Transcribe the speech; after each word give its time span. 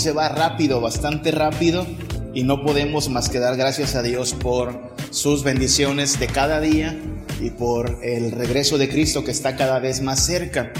se 0.00 0.12
va 0.12 0.30
rápido, 0.30 0.80
bastante 0.80 1.30
rápido, 1.30 1.86
y 2.32 2.42
no 2.42 2.64
podemos 2.64 3.10
más 3.10 3.28
que 3.28 3.38
dar 3.38 3.56
gracias 3.56 3.94
a 3.94 4.02
Dios 4.02 4.32
por 4.32 4.94
sus 5.10 5.44
bendiciones 5.44 6.18
de 6.18 6.26
cada 6.26 6.58
día 6.58 6.98
y 7.38 7.50
por 7.50 7.98
el 8.02 8.32
regreso 8.32 8.78
de 8.78 8.88
Cristo 8.88 9.24
que 9.24 9.30
está 9.30 9.56
cada 9.56 9.78
vez 9.78 10.00
más 10.00 10.24
cerca. 10.24 10.72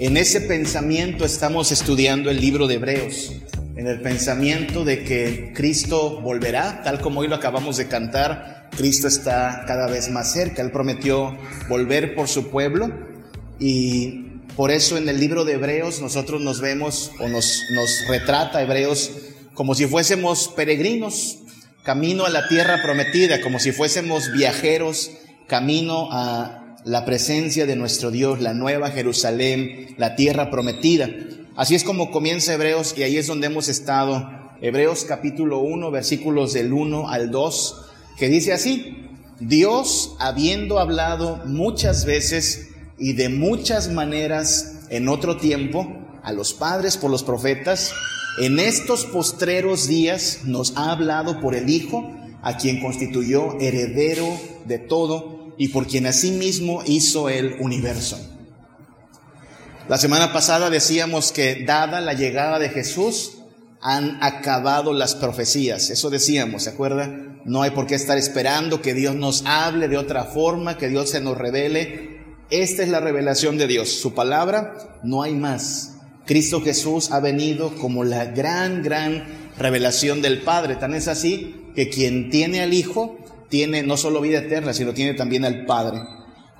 En 0.00 0.16
ese 0.16 0.40
pensamiento 0.40 1.24
estamos 1.24 1.70
estudiando 1.70 2.30
el 2.30 2.40
libro 2.40 2.66
de 2.66 2.74
Hebreos, 2.74 3.32
en 3.76 3.86
el 3.86 4.00
pensamiento 4.00 4.84
de 4.84 5.04
que 5.04 5.52
Cristo 5.54 6.20
volverá, 6.20 6.82
tal 6.82 7.00
como 7.00 7.20
hoy 7.20 7.28
lo 7.28 7.36
acabamos 7.36 7.76
de 7.76 7.86
cantar, 7.86 8.70
Cristo 8.76 9.06
está 9.06 9.62
cada 9.68 9.86
vez 9.86 10.10
más 10.10 10.32
cerca, 10.32 10.62
Él 10.62 10.72
prometió 10.72 11.36
volver 11.68 12.16
por 12.16 12.26
su 12.26 12.50
pueblo 12.50 12.90
y 13.60 14.23
por 14.56 14.70
eso 14.70 14.96
en 14.96 15.08
el 15.08 15.18
libro 15.18 15.44
de 15.44 15.54
Hebreos 15.54 16.00
nosotros 16.00 16.40
nos 16.40 16.60
vemos 16.60 17.10
o 17.18 17.28
nos, 17.28 17.62
nos 17.74 18.06
retrata 18.08 18.62
Hebreos 18.62 19.10
como 19.54 19.74
si 19.74 19.86
fuésemos 19.86 20.48
peregrinos, 20.48 21.38
camino 21.82 22.24
a 22.26 22.30
la 22.30 22.48
tierra 22.48 22.82
prometida, 22.82 23.40
como 23.40 23.58
si 23.58 23.72
fuésemos 23.72 24.32
viajeros, 24.32 25.10
camino 25.46 26.08
a 26.10 26.76
la 26.84 27.04
presencia 27.04 27.66
de 27.66 27.76
nuestro 27.76 28.10
Dios, 28.10 28.40
la 28.40 28.54
nueva 28.54 28.90
Jerusalén, 28.90 29.94
la 29.96 30.16
tierra 30.16 30.50
prometida. 30.50 31.08
Así 31.56 31.74
es 31.74 31.84
como 31.84 32.10
comienza 32.10 32.54
Hebreos 32.54 32.94
y 32.96 33.04
ahí 33.04 33.16
es 33.16 33.26
donde 33.26 33.46
hemos 33.46 33.68
estado. 33.68 34.28
Hebreos 34.60 35.04
capítulo 35.04 35.60
1, 35.60 35.90
versículos 35.90 36.52
del 36.52 36.72
1 36.72 37.08
al 37.08 37.30
2, 37.30 37.86
que 38.18 38.28
dice 38.28 38.52
así, 38.52 39.08
Dios 39.40 40.16
habiendo 40.18 40.78
hablado 40.78 41.42
muchas 41.44 42.04
veces 42.04 42.73
y 42.98 43.14
de 43.14 43.28
muchas 43.28 43.90
maneras 43.90 44.80
en 44.90 45.08
otro 45.08 45.36
tiempo 45.36 45.86
a 46.22 46.32
los 46.32 46.54
padres 46.54 46.96
por 46.96 47.10
los 47.10 47.22
profetas, 47.22 47.92
en 48.40 48.58
estos 48.58 49.04
postreros 49.04 49.86
días 49.86 50.40
nos 50.44 50.76
ha 50.76 50.90
hablado 50.90 51.40
por 51.40 51.54
el 51.54 51.68
Hijo, 51.70 52.10
a 52.42 52.56
quien 52.56 52.80
constituyó 52.80 53.58
heredero 53.60 54.26
de 54.66 54.78
todo 54.78 55.54
y 55.56 55.68
por 55.68 55.86
quien 55.86 56.06
asimismo 56.06 56.82
hizo 56.84 57.28
el 57.28 57.54
universo. 57.60 58.18
La 59.88 59.98
semana 59.98 60.32
pasada 60.32 60.70
decíamos 60.70 61.32
que 61.32 61.64
dada 61.64 62.00
la 62.00 62.14
llegada 62.14 62.58
de 62.58 62.70
Jesús, 62.70 63.38
han 63.86 64.18
acabado 64.22 64.94
las 64.94 65.14
profecías. 65.14 65.90
Eso 65.90 66.08
decíamos, 66.08 66.62
¿se 66.62 66.70
acuerda? 66.70 67.06
No 67.44 67.60
hay 67.60 67.72
por 67.72 67.86
qué 67.86 67.94
estar 67.94 68.16
esperando 68.16 68.80
que 68.80 68.94
Dios 68.94 69.14
nos 69.14 69.44
hable 69.44 69.88
de 69.88 69.98
otra 69.98 70.24
forma, 70.24 70.78
que 70.78 70.88
Dios 70.88 71.10
se 71.10 71.20
nos 71.20 71.36
revele. 71.36 72.13
Esta 72.54 72.84
es 72.84 72.88
la 72.88 73.00
revelación 73.00 73.58
de 73.58 73.66
Dios. 73.66 73.88
Su 73.88 74.14
palabra, 74.14 75.00
no 75.02 75.24
hay 75.24 75.34
más. 75.34 75.96
Cristo 76.24 76.60
Jesús 76.60 77.10
ha 77.10 77.18
venido 77.18 77.74
como 77.74 78.04
la 78.04 78.26
gran, 78.26 78.80
gran 78.84 79.24
revelación 79.58 80.22
del 80.22 80.42
Padre. 80.42 80.76
Tan 80.76 80.94
es 80.94 81.08
así 81.08 81.72
que 81.74 81.88
quien 81.88 82.30
tiene 82.30 82.60
al 82.60 82.72
Hijo 82.72 83.18
tiene 83.48 83.82
no 83.82 83.96
solo 83.96 84.20
vida 84.20 84.38
eterna, 84.38 84.72
sino 84.72 84.94
tiene 84.94 85.14
también 85.14 85.44
al 85.44 85.66
Padre. 85.66 85.98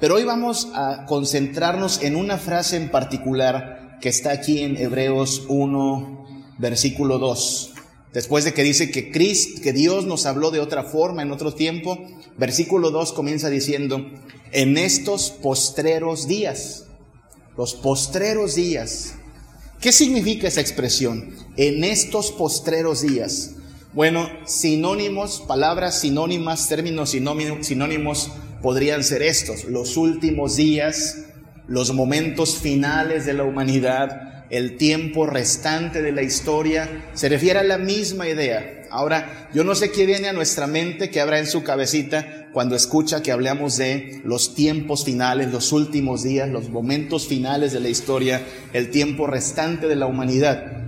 Pero 0.01 0.17
hoy 0.17 0.25
vamos 0.25 0.73
a 0.75 1.07
concentrarnos 1.07 2.03
en 2.03 2.17
una 2.17 2.39
frase 2.39 2.77
en 2.77 2.91
particular 2.91 3.99
que 4.01 4.09
está 4.09 4.33
aquí 4.33 4.63
en 4.63 4.77
Hebreos 4.77 5.45
1, 5.47 6.57
versículo 6.59 7.21
2. 7.21 7.74
Después 8.15 8.45
de 8.45 8.55
que 8.55 8.63
dice 8.63 8.91
que 8.91 9.11
Cristo, 9.11 9.61
que 9.61 9.75
Dios 9.75 10.07
nos 10.07 10.25
habló 10.25 10.51
de 10.51 10.61
otra 10.61 10.85
forma 10.85 11.21
en 11.21 11.33
otro 11.33 11.53
tiempo, 11.53 11.99
versículo 12.39 12.91
2 12.91 13.13
comienza 13.13 13.51
diciendo, 13.51 14.11
en 14.53 14.79
estos 14.79 15.31
postreros 15.31 16.27
días, 16.27 16.87
los 17.57 17.75
postreros 17.75 18.55
días, 18.55 19.17
¿Qué 19.85 19.93
significa 19.93 20.49
esa 20.49 20.63
expresión? 20.63 21.35
En 21.59 21.85
estos 21.85 22.33
postreros 22.33 23.03
días. 23.03 23.57
Bueno, 23.93 24.31
sinónimos, 24.47 25.45
palabras 25.47 26.01
sinónimas, 26.01 26.69
términos 26.69 27.11
sinónimos 27.11 28.31
podrían 28.63 29.05
ser 29.05 29.21
estos. 29.21 29.65
Los 29.65 29.99
últimos 29.99 30.57
días, 30.57 31.27
los 31.67 31.93
momentos 31.93 32.57
finales 32.57 33.27
de 33.27 33.35
la 33.35 33.45
humanidad, 33.45 34.34
el 34.55 34.77
tiempo 34.77 35.27
restante 35.27 36.01
de 36.01 36.13
la 36.13 36.23
historia, 36.23 37.07
se 37.15 37.29
refiere 37.29 37.59
a 37.59 37.65
la 37.65 37.77
misma 37.77 38.29
idea. 38.29 38.85
Ahora, 38.89 39.49
yo 39.53 39.65
no 39.65 39.75
sé 39.75 39.91
qué 39.91 40.07
viene 40.07 40.29
a 40.29 40.33
nuestra 40.33 40.69
mente, 40.69 41.11
qué 41.11 41.21
habrá 41.21 41.41
en 41.41 41.49
su 41.49 41.65
cabecita 41.65 42.47
cuando 42.53 42.77
escucha 42.77 43.21
que 43.21 43.33
hablamos 43.33 43.77
de 43.79 44.21
los 44.23 44.55
tiempos 44.55 45.05
finales, 45.05 45.51
los 45.51 45.73
últimos 45.73 46.23
días, 46.23 46.49
los 46.49 46.69
momentos 46.69 47.27
finales 47.27 47.73
de 47.73 47.81
la 47.81 47.89
historia, 47.89 48.43
el 48.73 48.91
tiempo 48.91 49.27
restante 49.27 49.89
de 49.89 49.97
la 49.97 50.07
humanidad. 50.07 50.85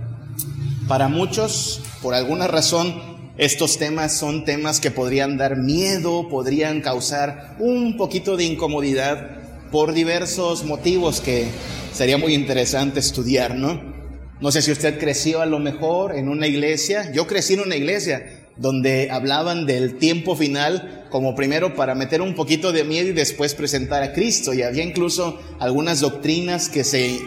Para 0.87 1.09
muchos, 1.09 1.81
por 2.01 2.13
alguna 2.13 2.47
razón, 2.47 3.17
estos 3.37 3.77
temas 3.77 4.13
son 4.13 4.45
temas 4.45 4.79
que 4.79 4.91
podrían 4.91 5.35
dar 5.35 5.57
miedo, 5.57 6.29
podrían 6.29 6.79
causar 6.79 7.57
un 7.59 7.97
poquito 7.97 8.37
de 8.37 8.45
incomodidad 8.45 9.36
por 9.71 9.93
diversos 9.93 10.63
motivos 10.63 11.21
que 11.21 11.47
sería 11.93 12.17
muy 12.17 12.33
interesante 12.33 12.99
estudiar, 12.99 13.55
¿no? 13.55 13.95
No 14.39 14.51
sé 14.51 14.61
si 14.61 14.71
usted 14.71 14.99
creció 14.99 15.41
a 15.41 15.47
lo 15.47 15.59
mejor 15.59 16.15
en 16.15 16.29
una 16.29 16.45
iglesia. 16.45 17.11
Yo 17.11 17.25
crecí 17.25 17.55
en 17.55 17.61
una 17.61 17.75
iglesia 17.75 18.45
donde 18.55 19.09
hablaban 19.09 19.65
del 19.65 19.97
tiempo 19.97 20.35
final 20.35 21.07
como 21.09 21.35
primero 21.35 21.75
para 21.75 21.95
meter 21.95 22.21
un 22.21 22.35
poquito 22.35 22.71
de 22.71 22.83
miedo 22.83 23.09
y 23.09 23.13
después 23.13 23.55
presentar 23.55 24.03
a 24.03 24.13
Cristo. 24.13 24.53
Y 24.53 24.61
había 24.61 24.83
incluso 24.83 25.39
algunas 25.59 26.01
doctrinas 26.01 26.69
que 26.69 26.83
se, 26.83 27.19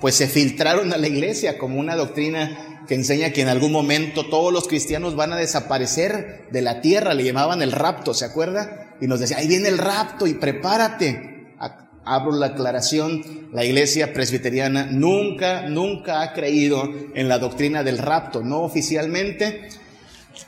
pues 0.00 0.16
se 0.16 0.26
filtraron 0.26 0.92
a 0.92 0.96
la 0.96 1.06
iglesia 1.06 1.58
como 1.58 1.78
una 1.78 1.94
doctrina 1.94 2.82
que 2.88 2.96
enseña 2.96 3.30
que 3.30 3.42
en 3.42 3.48
algún 3.48 3.70
momento 3.70 4.26
todos 4.26 4.52
los 4.52 4.66
cristianos 4.66 5.14
van 5.14 5.32
a 5.32 5.36
desaparecer 5.36 6.48
de 6.50 6.62
la 6.62 6.80
tierra. 6.80 7.14
Le 7.14 7.22
llamaban 7.22 7.62
el 7.62 7.70
rapto, 7.70 8.14
¿se 8.14 8.24
acuerda? 8.24 8.89
Y 9.00 9.06
nos 9.06 9.20
decía, 9.20 9.38
ahí 9.38 9.48
viene 9.48 9.68
el 9.68 9.78
rapto 9.78 10.26
y 10.26 10.34
prepárate 10.34 11.30
abro 12.04 12.32
la 12.32 12.46
aclaración, 12.46 13.48
la 13.52 13.64
iglesia 13.64 14.12
presbiteriana 14.12 14.86
nunca, 14.90 15.68
nunca 15.68 16.22
ha 16.22 16.32
creído 16.32 16.88
en 17.14 17.28
la 17.28 17.38
doctrina 17.38 17.84
del 17.84 17.98
rapto, 17.98 18.42
no 18.42 18.62
oficialmente, 18.62 19.68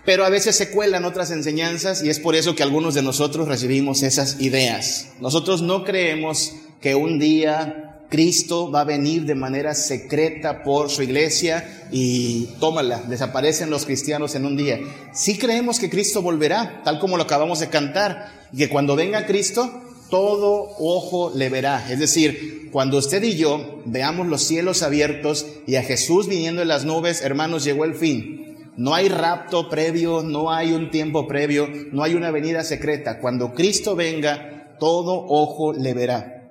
pero 0.04 0.24
a 0.24 0.30
veces 0.30 0.56
se 0.56 0.70
cuelan 0.70 1.04
otras 1.04 1.30
enseñanzas 1.30 2.02
y 2.02 2.10
es 2.10 2.18
por 2.18 2.34
eso 2.34 2.54
que 2.54 2.62
algunos 2.62 2.94
de 2.94 3.02
nosotros 3.02 3.48
recibimos 3.48 4.02
esas 4.02 4.40
ideas. 4.40 5.12
Nosotros 5.20 5.62
no 5.62 5.84
creemos 5.84 6.52
que 6.80 6.94
un 6.94 7.18
día 7.18 7.91
Cristo 8.12 8.70
va 8.70 8.82
a 8.82 8.84
venir 8.84 9.24
de 9.24 9.34
manera 9.34 9.74
secreta 9.74 10.62
por 10.62 10.90
su 10.90 11.02
iglesia 11.02 11.86
y 11.90 12.44
tómala, 12.60 13.02
desaparecen 13.08 13.70
los 13.70 13.86
cristianos 13.86 14.34
en 14.34 14.44
un 14.44 14.54
día. 14.54 14.80
Sí 15.14 15.38
creemos 15.38 15.78
que 15.78 15.88
Cristo 15.88 16.20
volverá, 16.20 16.82
tal 16.84 16.98
como 16.98 17.16
lo 17.16 17.22
acabamos 17.22 17.60
de 17.60 17.70
cantar, 17.70 18.30
y 18.52 18.58
que 18.58 18.68
cuando 18.68 18.96
venga 18.96 19.24
Cristo, 19.24 19.80
todo 20.10 20.68
ojo 20.78 21.32
le 21.34 21.48
verá. 21.48 21.90
Es 21.90 22.00
decir, 22.00 22.68
cuando 22.70 22.98
usted 22.98 23.22
y 23.22 23.36
yo 23.36 23.80
veamos 23.86 24.26
los 24.26 24.42
cielos 24.42 24.82
abiertos 24.82 25.46
y 25.66 25.76
a 25.76 25.82
Jesús 25.82 26.28
viniendo 26.28 26.60
en 26.60 26.68
las 26.68 26.84
nubes, 26.84 27.22
hermanos, 27.22 27.64
llegó 27.64 27.86
el 27.86 27.94
fin. 27.94 28.58
No 28.76 28.94
hay 28.94 29.08
rapto 29.08 29.70
previo, 29.70 30.22
no 30.22 30.52
hay 30.52 30.72
un 30.72 30.90
tiempo 30.90 31.26
previo, 31.26 31.66
no 31.92 32.02
hay 32.02 32.12
una 32.14 32.30
venida 32.30 32.62
secreta. 32.62 33.20
Cuando 33.20 33.54
Cristo 33.54 33.96
venga, 33.96 34.76
todo 34.78 35.24
ojo 35.28 35.72
le 35.72 35.94
verá. 35.94 36.41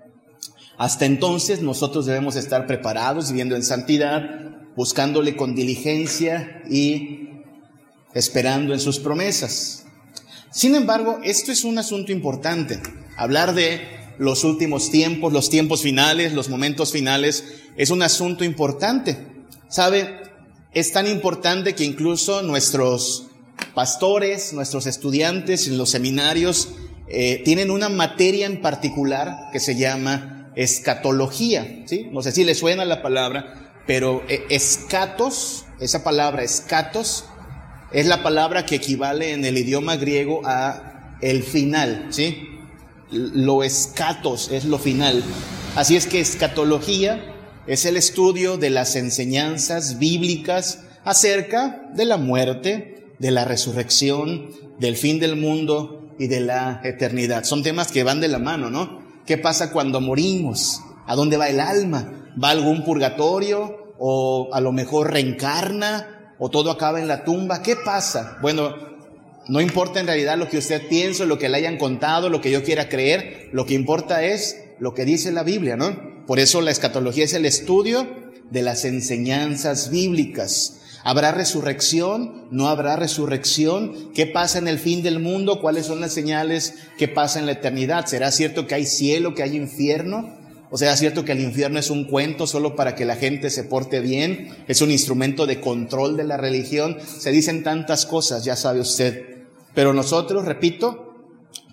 Hasta 0.82 1.06
entonces 1.06 1.62
nosotros 1.62 2.08
debemos 2.08 2.36
estar 2.36 2.66
preparados, 2.66 3.30
viviendo 3.30 3.56
en 3.56 3.62
santidad, 3.62 4.24
buscándole 4.76 5.36
con 5.36 5.54
diligencia 5.54 6.64
y 6.68 7.44
esperando 8.16 8.74
en 8.74 8.80
sus 8.80 8.98
promesas. 8.98 9.86
Sin 10.50 10.74
embargo, 10.74 11.20
esto 11.24 11.52
es 11.52 11.66
un 11.66 11.78
asunto 11.78 12.12
importante. 12.12 12.82
Hablar 13.16 13.54
de 13.54 13.80
los 14.18 14.44
últimos 14.44 14.90
tiempos, 14.90 15.32
los 15.32 15.52
tiempos 15.52 15.84
finales, 15.84 16.34
los 16.34 16.50
momentos 16.50 16.92
finales, 16.92 17.46
es 17.78 17.92
un 17.92 18.02
asunto 18.02 18.44
importante. 18.44 19.20
¿Sabe? 19.70 20.20
Es 20.74 20.92
tan 20.92 21.06
importante 21.06 21.76
que 21.76 21.84
incluso 21.84 22.42
nuestros 22.42 23.28
pastores, 23.76 24.52
nuestros 24.52 24.88
estudiantes 24.88 25.68
en 25.68 25.78
los 25.78 25.92
seminarios 25.92 26.70
eh, 27.08 27.44
tienen 27.46 27.70
una 27.70 27.90
materia 27.90 28.48
en 28.48 28.64
particular 28.64 29.52
que 29.52 29.60
se 29.60 29.76
llama 29.76 30.40
escatología. 30.56 31.84
¿sí? 31.86 32.08
No 32.12 32.22
sé 32.22 32.32
si 32.32 32.44
le 32.44 32.56
suena 32.56 32.86
la 32.86 33.02
palabra, 33.02 33.74
pero 33.88 34.24
eh, 34.28 34.44
escatos, 34.50 35.66
esa 35.80 36.04
palabra 36.04 36.44
escatos, 36.44 37.26
es 37.92 38.06
la 38.06 38.24
palabra 38.24 38.66
que 38.66 38.76
equivale 38.76 39.34
en 39.34 39.44
el 39.44 39.58
idioma 39.58 39.98
griego 39.98 40.42
a 40.46 41.18
el 41.22 41.44
final, 41.44 42.08
¿sí? 42.10 42.48
lo 43.12 43.64
escatos 43.64 44.50
es 44.52 44.66
lo 44.66 44.80
final. 44.80 45.24
Así 45.76 45.96
es 45.96 46.08
que 46.08 46.20
escatología 46.20 47.36
es 47.68 47.86
el 47.86 47.98
estudio 47.98 48.58
de 48.58 48.70
las 48.70 48.96
enseñanzas 48.96 50.00
bíblicas 50.00 50.84
acerca 51.04 51.90
de 51.94 52.06
la 52.06 52.18
muerte, 52.18 53.14
de 53.20 53.32
la 53.32 53.46
resurrección, 53.46 54.50
del 54.80 54.96
fin 54.96 55.20
del 55.20 55.36
mundo 55.36 56.16
y 56.18 56.28
de 56.28 56.40
la 56.40 56.82
eternidad. 56.84 57.44
Son 57.44 57.64
temas 57.64 57.92
que 57.92 58.04
van 58.04 58.20
de 58.20 58.28
la 58.28 58.40
mano, 58.40 58.70
¿no? 58.70 59.01
¿Qué 59.32 59.38
pasa 59.38 59.72
cuando 59.72 60.02
morimos? 60.02 60.82
¿A 61.08 61.16
dónde 61.16 61.38
va 61.38 61.48
el 61.48 61.62
alma? 61.62 62.34
¿Va 62.44 62.50
a 62.50 62.52
algún 62.52 62.84
purgatorio 62.84 63.94
o 63.98 64.50
a 64.52 64.60
lo 64.60 64.74
mejor 64.74 65.10
reencarna 65.10 66.34
o 66.38 66.50
todo 66.50 66.70
acaba 66.70 67.00
en 67.00 67.08
la 67.08 67.24
tumba. 67.24 67.62
¿Qué 67.64 67.78
pasa? 67.78 68.40
Bueno, 68.42 68.76
no 69.48 69.62
importa 69.62 70.02
en 70.02 70.08
realidad 70.08 70.38
lo 70.38 70.50
que 70.50 70.58
usted 70.58 70.86
piense, 70.90 71.26
lo 71.26 71.38
que 71.38 71.48
le 71.48 71.56
hayan 71.56 71.78
contado, 71.78 72.28
lo 72.28 72.42
que 72.42 72.52
yo 72.52 72.62
quiera 72.62 72.90
creer, 72.90 73.48
lo 73.54 73.66
que 73.66 73.74
importa 73.74 74.22
es 74.22 74.62
lo 74.80 74.94
que 74.94 75.06
dice 75.06 75.32
la 75.32 75.44
Biblia, 75.44 75.78
¿no? 75.78 76.26
Por 76.28 76.38
eso 76.38 76.60
la 76.60 76.72
escatología 76.72 77.24
es 77.24 77.34
el 77.34 77.46
estudio 77.46 78.06
de 78.50 78.64
las 78.64 78.84
enseñanzas 78.84 79.92
bíblicas. 79.92 80.82
¿Habrá 81.04 81.32
resurrección? 81.32 82.48
¿No 82.52 82.68
habrá 82.68 82.96
resurrección? 82.96 84.12
¿Qué 84.14 84.28
pasa 84.28 84.60
en 84.60 84.68
el 84.68 84.78
fin 84.78 85.02
del 85.02 85.20
mundo? 85.20 85.60
¿Cuáles 85.60 85.88
son 85.88 86.00
las 86.00 86.14
señales 86.14 86.76
que 86.98 87.08
pasa 87.08 87.40
en 87.40 87.48
la 87.48 87.54
eternidad? 87.54 88.06
¿Será 88.06 88.32
cierto 88.32 88.68
que 88.68 88.76
hay 88.76 88.86
cielo, 88.86 89.34
que 89.34 89.42
hay 89.44 89.56
infierno? 89.56 90.38
¿O 90.70 90.78
será 90.78 90.96
cierto 90.96 91.26
que 91.26 91.32
el 91.32 91.42
infierno 91.42 91.80
es 91.80 91.90
un 91.90 92.06
cuento 92.06 92.48
solo 92.48 92.76
para 92.76 92.96
que 92.96 93.06
la 93.06 93.16
gente 93.16 93.50
se 93.50 93.64
porte 93.64 94.00
bien? 94.00 94.56
¿Es 94.68 94.82
un 94.82 94.92
instrumento 94.92 95.48
de 95.48 95.60
control 95.60 96.16
de 96.18 96.24
la 96.24 96.38
religión? 96.38 96.98
Se 97.02 97.32
dicen 97.32 97.64
tantas 97.64 98.06
cosas, 98.06 98.46
ya 98.46 98.56
sabe 98.56 98.80
usted. 98.80 99.46
Pero 99.74 99.94
nosotros, 99.94 100.46
repito, 100.46 101.16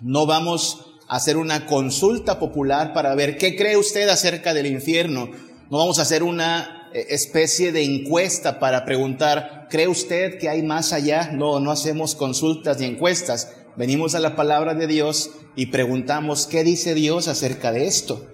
no 0.01 0.25
vamos 0.25 0.97
a 1.07 1.15
hacer 1.17 1.37
una 1.37 1.65
consulta 1.65 2.39
popular 2.39 2.93
para 2.93 3.15
ver 3.15 3.37
qué 3.37 3.55
cree 3.55 3.77
usted 3.77 4.09
acerca 4.09 4.53
del 4.53 4.65
infierno. 4.65 5.29
No 5.69 5.77
vamos 5.77 5.99
a 5.99 6.01
hacer 6.01 6.23
una 6.23 6.78
especie 6.93 7.71
de 7.71 7.83
encuesta 7.83 8.59
para 8.59 8.85
preguntar, 8.85 9.67
¿cree 9.69 9.87
usted 9.87 10.37
que 10.37 10.49
hay 10.49 10.63
más 10.63 10.93
allá? 10.93 11.31
No, 11.31 11.59
no 11.59 11.71
hacemos 11.71 12.15
consultas 12.15 12.79
ni 12.79 12.85
encuestas. 12.85 13.51
Venimos 13.75 14.15
a 14.15 14.19
la 14.19 14.35
palabra 14.35 14.73
de 14.73 14.87
Dios 14.87 15.31
y 15.55 15.67
preguntamos, 15.67 16.47
¿qué 16.47 16.63
dice 16.63 16.95
Dios 16.95 17.27
acerca 17.27 17.71
de 17.71 17.87
esto? 17.87 18.25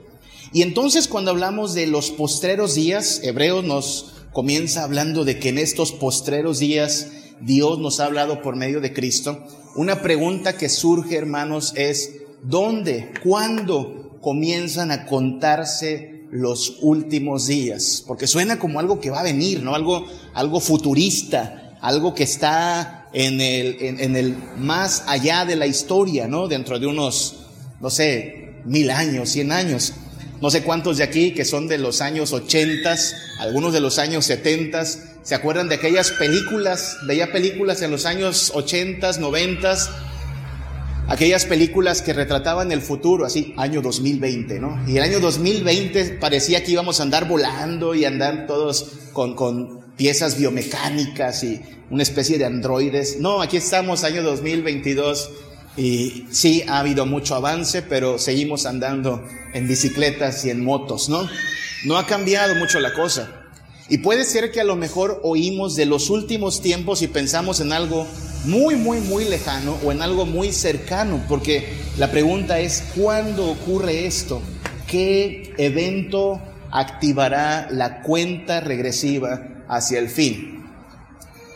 Y 0.54 0.62
entonces 0.62 1.08
cuando 1.08 1.32
hablamos 1.32 1.74
de 1.74 1.88
los 1.88 2.12
postreros 2.12 2.76
días, 2.76 3.22
Hebreos 3.24 3.64
nos 3.64 4.14
comienza 4.32 4.84
hablando 4.84 5.26
de 5.26 5.40
que 5.40 5.50
en 5.50 5.58
estos 5.58 5.92
postreros 5.92 6.60
días 6.60 7.08
Dios 7.42 7.80
nos 7.80 8.00
ha 8.00 8.06
hablado 8.06 8.42
por 8.42 8.56
medio 8.56 8.82
de 8.82 8.94
Cristo. 8.94 9.46
Una 9.76 10.02
pregunta 10.02 10.58
que 10.58 10.70
surge, 10.70 11.18
hermanos, 11.18 11.74
es, 11.76 12.22
¿dónde, 12.42 13.12
cuándo 13.24 14.18
comienzan 14.22 14.92
a 14.92 15.06
contarse 15.06 16.15
los 16.32 16.78
últimos 16.82 17.48
días, 17.48 18.04
porque 18.06 18.28
suena 18.28 18.60
como 18.60 18.80
algo 18.80 19.00
que 19.00 19.10
va 19.10 19.20
a 19.22 19.24
venir, 19.24 19.64
¿no? 19.64 19.76
Algo, 19.76 20.06
algo 20.34 20.60
futurista, 20.60 21.78
algo 21.82 22.14
que 22.14 22.24
está 22.24 23.08
en 23.14 23.40
el, 23.40 23.78
en, 23.80 24.16
el 24.16 24.36
más 24.58 25.04
allá 25.08 25.46
de 25.46 25.56
la 25.56 25.68
historia, 25.68 26.28
¿no? 26.28 26.48
Dentro 26.48 26.80
de 26.80 26.88
unos, 26.88 27.36
no 27.80 27.90
sé, 27.90 28.56
mil 28.66 28.90
años, 28.92 29.30
cien 29.30 29.52
años. 29.52 29.94
No 30.42 30.52
sé 30.52 30.64
cuántos 30.64 30.98
de 30.98 31.04
aquí 31.04 31.32
que 31.32 31.46
son 31.46 31.68
de 31.68 31.78
los 31.78 32.02
años 32.02 32.34
ochentas, 32.34 33.16
algunos 33.40 33.72
de 33.72 33.80
los 33.80 34.00
años 34.00 34.26
setentas, 34.26 35.00
se 35.24 35.34
acuerdan 35.34 35.70
de 35.70 35.76
aquellas 35.76 36.12
películas, 36.12 36.98
veía 37.08 37.32
películas 37.32 37.82
en 37.82 37.92
los 37.92 38.06
años 38.06 38.52
ochentas, 38.54 39.18
noventas, 39.18 39.90
aquellas 41.08 41.46
películas 41.46 42.02
que 42.02 42.14
retrataban 42.14 42.72
el 42.72 42.82
futuro, 42.82 43.26
así, 43.26 43.54
año 43.58 43.82
2020, 43.82 44.60
¿no? 44.60 44.80
Y 44.88 44.98
el 44.98 45.04
año 45.04 45.20
2020 45.20 46.18
parecía 46.20 46.64
que 46.64 46.72
íbamos 46.72 47.00
a 47.00 47.04
andar 47.04 47.28
volando 47.28 47.96
y 47.96 48.06
andar 48.06 48.48
todos 48.48 48.92
con, 49.14 49.36
con 49.36 49.82
piezas 49.96 50.38
biomecánicas 50.38 51.44
y 51.44 51.62
una 51.90 52.04
especie 52.04 52.38
de 52.38 52.46
androides. 52.46 53.20
No, 53.20 53.42
aquí 53.42 53.58
estamos, 53.58 54.04
año 54.04 54.24
2022, 54.24 55.30
y 55.78 56.26
sí, 56.32 56.64
ha 56.68 56.80
habido 56.80 57.06
mucho 57.06 57.36
avance, 57.36 57.82
pero 57.82 58.18
seguimos 58.18 58.66
andando 58.66 59.28
en 59.54 59.68
bicicletas 59.68 60.46
y 60.46 60.50
en 60.50 60.64
motos, 60.64 61.10
¿no? 61.10 61.28
No 61.86 61.98
ha 61.98 62.06
cambiado 62.08 62.56
mucho 62.56 62.80
la 62.80 62.94
cosa. 62.94 63.35
Y 63.88 64.00
puede 64.00 64.24
ser 64.24 64.52
que 64.52 64.62
a 64.62 64.64
lo 64.64 64.76
mejor 64.76 65.20
oímos 65.24 65.76
de 65.76 65.86
los 65.86 66.10
últimos 66.10 66.62
tiempos 66.62 67.04
y 67.04 67.08
pensamos 67.08 67.60
en 67.60 67.72
algo 67.72 68.08
muy, 68.46 68.76
muy, 68.76 69.00
muy 69.00 69.26
lejano 69.26 69.78
o 69.84 69.92
en 69.92 70.02
algo 70.02 70.26
muy 70.26 70.52
cercano, 70.52 71.24
porque 71.30 71.68
la 71.98 72.10
pregunta 72.10 72.60
es, 72.60 72.84
¿cuándo 72.96 73.50
ocurre 73.50 74.08
esto? 74.08 74.42
¿Qué 74.88 75.54
evento 75.58 76.42
activará 76.72 77.68
la 77.70 78.02
cuenta 78.02 78.60
regresiva 78.60 79.64
hacia 79.68 80.00
el 80.00 80.10
fin? 80.10 80.64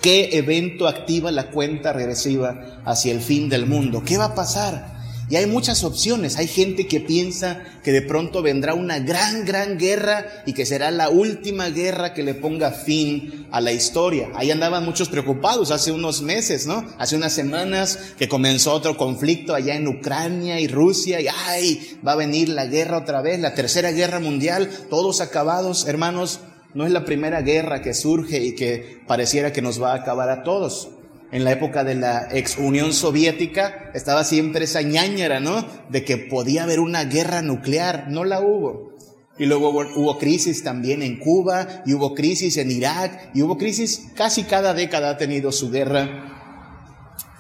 ¿Qué 0.02 0.38
evento 0.38 0.88
activa 0.88 1.32
la 1.32 1.50
cuenta 1.50 1.94
regresiva 1.94 2.82
hacia 2.86 3.12
el 3.12 3.22
fin 3.22 3.50
del 3.50 3.66
mundo? 3.66 4.04
¿Qué 4.06 4.18
va 4.18 4.26
a 4.26 4.36
pasar? 4.36 4.99
Y 5.30 5.36
hay 5.36 5.46
muchas 5.46 5.84
opciones. 5.84 6.38
Hay 6.38 6.48
gente 6.48 6.88
que 6.88 7.00
piensa 7.00 7.64
que 7.84 7.92
de 7.92 8.02
pronto 8.02 8.42
vendrá 8.42 8.74
una 8.74 8.98
gran, 8.98 9.46
gran 9.46 9.78
guerra 9.78 10.26
y 10.48 10.54
que 10.54 10.66
será 10.66 10.90
la 10.90 11.10
última 11.10 11.70
guerra 11.70 12.16
que 12.16 12.24
le 12.24 12.34
ponga 12.34 12.72
fin 12.72 13.48
a 13.52 13.62
la 13.62 13.72
historia. 13.72 14.30
Ahí 14.34 14.50
andaban 14.50 14.84
muchos 14.84 15.08
preocupados 15.08 15.70
hace 15.70 15.92
unos 15.92 16.24
meses, 16.24 16.66
¿no? 16.66 16.84
Hace 16.98 17.16
unas 17.16 17.34
semanas 17.34 18.00
que 18.18 18.28
comenzó 18.28 18.74
otro 18.74 18.98
conflicto 18.98 19.54
allá 19.54 19.76
en 19.76 19.88
Ucrania 19.88 20.60
y 20.60 20.68
Rusia 20.68 21.22
y 21.22 21.28
ay, 21.28 22.00
va 22.06 22.14
a 22.14 22.18
venir 22.18 22.50
la 22.50 22.66
guerra 22.66 22.98
otra 22.98 23.22
vez, 23.22 23.40
la 23.40 23.54
tercera 23.54 23.92
guerra 23.92 24.20
mundial, 24.20 24.68
todos 24.90 25.22
acabados, 25.22 25.88
hermanos. 25.88 26.40
No 26.74 26.86
es 26.86 26.92
la 26.92 27.06
primera 27.06 27.42
guerra 27.42 27.82
que 27.82 27.94
surge 27.94 28.44
y 28.44 28.54
que 28.56 29.02
pareciera 29.08 29.52
que 29.54 29.62
nos 29.62 29.82
va 29.82 29.92
a 29.92 29.96
acabar 29.96 30.30
a 30.30 30.44
todos 30.44 30.90
en 31.32 31.44
la 31.44 31.52
época 31.52 31.84
de 31.84 31.96
la 31.96 32.28
ex 32.32 32.58
Unión 32.58 32.94
Soviética, 32.94 33.92
estaba 33.94 34.24
siempre 34.24 34.66
esa 34.66 34.82
ñañera, 34.82 35.40
¿no? 35.40 35.66
De 35.90 36.04
que 36.04 36.18
podía 36.18 36.64
haber 36.64 36.80
una 36.80 37.06
guerra 37.06 37.42
nuclear. 37.42 38.08
No 38.10 38.24
la 38.26 38.42
hubo. 38.42 38.90
Y 39.38 39.46
luego 39.46 39.70
hubo, 39.70 40.18
crisis 40.18 40.64
también 40.64 41.02
en 41.02 41.18
Cuba, 41.18 41.84
y 41.86 41.94
hubo 41.94 42.14
crisis 42.14 42.58
en 42.58 42.72
Irak, 42.72 43.32
y 43.34 43.42
hubo 43.42 43.58
crisis, 43.58 44.08
casi 44.16 44.44
cada 44.44 44.74
década 44.74 45.12
ha 45.12 45.18
tenido 45.18 45.54
su 45.54 45.72
guerra. 45.72 46.36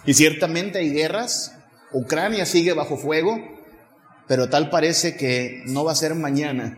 Y 0.05 0.13
ciertamente 0.13 0.79
hay 0.79 0.91
guerras, 0.91 1.57
Ucrania 1.91 2.45
sigue 2.45 2.71
bajo 2.71 2.95
fuego, 2.95 3.37
pero 4.29 4.49
tal 4.49 4.69
parece 4.69 5.17
que 5.17 5.61
no 5.65 5.83
va 5.83 5.91
a 5.91 5.95
ser 5.95 6.15
mañana, 6.15 6.77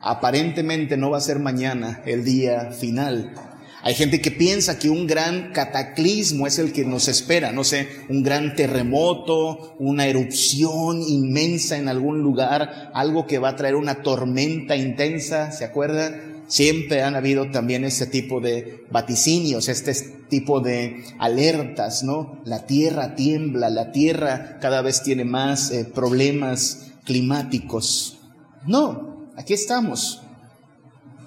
aparentemente 0.00 0.96
no 0.96 1.10
va 1.10 1.18
a 1.18 1.22
ser 1.22 1.40
mañana 1.40 2.00
el 2.06 2.22
día 2.24 2.70
final. 2.70 3.34
Hay 3.82 3.94
gente 3.94 4.20
que 4.20 4.30
piensa 4.30 4.78
que 4.78 4.90
un 4.90 5.06
gran 5.06 5.52
cataclismo 5.52 6.46
es 6.46 6.58
el 6.58 6.72
que 6.72 6.84
nos 6.84 7.08
espera, 7.08 7.50
no 7.50 7.64
sé, 7.64 7.88
un 8.10 8.22
gran 8.22 8.54
terremoto, 8.54 9.74
una 9.78 10.06
erupción 10.06 11.00
inmensa 11.02 11.78
en 11.78 11.88
algún 11.88 12.20
lugar, 12.20 12.90
algo 12.92 13.26
que 13.26 13.38
va 13.38 13.50
a 13.50 13.56
traer 13.56 13.76
una 13.76 14.02
tormenta 14.02 14.76
intensa, 14.76 15.50
¿se 15.50 15.64
acuerda? 15.64 16.14
Siempre 16.46 17.02
han 17.02 17.14
habido 17.14 17.50
también 17.50 17.84
este 17.84 18.06
tipo 18.06 18.40
de 18.40 18.84
vaticinios, 18.90 19.68
este 19.68 19.94
tipo 20.28 20.60
de 20.60 21.04
alertas, 21.18 22.02
¿no? 22.02 22.42
La 22.44 22.66
tierra 22.66 23.14
tiembla, 23.14 23.70
la 23.70 23.92
tierra 23.92 24.58
cada 24.60 24.82
vez 24.82 25.02
tiene 25.02 25.24
más 25.24 25.70
eh, 25.70 25.84
problemas 25.84 26.90
climáticos. 27.04 28.18
No, 28.66 29.30
aquí 29.36 29.54
estamos. 29.54 30.22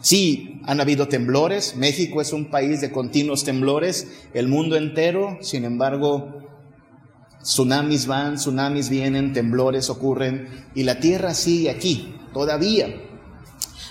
Sí, 0.03 0.59
han 0.65 0.81
habido 0.81 1.07
temblores, 1.07 1.77
México 1.77 2.19
es 2.19 2.33
un 2.33 2.49
país 2.49 2.81
de 2.81 2.91
continuos 2.91 3.45
temblores, 3.45 4.05
el 4.33 4.49
mundo 4.49 4.75
entero, 4.75 5.37
sin 5.39 5.63
embargo, 5.63 6.43
tsunamis 7.41 8.05
van, 8.05 8.35
tsunamis 8.35 8.89
vienen, 8.89 9.31
temblores 9.31 9.89
ocurren 9.89 10.65
y 10.75 10.83
la 10.83 10.99
tierra 10.99 11.33
sigue 11.33 11.69
aquí, 11.69 12.15
todavía. 12.33 12.93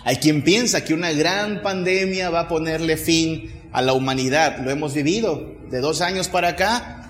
Hay 0.04 0.16
quien 0.16 0.45
piensa 0.45 0.85
que 0.85 0.92
una 0.92 1.12
gran 1.12 1.62
pandemia 1.62 2.28
va 2.28 2.40
a 2.40 2.49
ponerle 2.49 2.99
fin 2.99 3.50
a 3.73 3.81
la 3.81 3.95
humanidad, 3.95 4.59
lo 4.62 4.71
hemos 4.71 4.92
vivido. 4.92 5.50
De 5.71 5.81
dos 5.81 6.02
años 6.02 6.28
para 6.28 6.49
acá, 6.49 7.02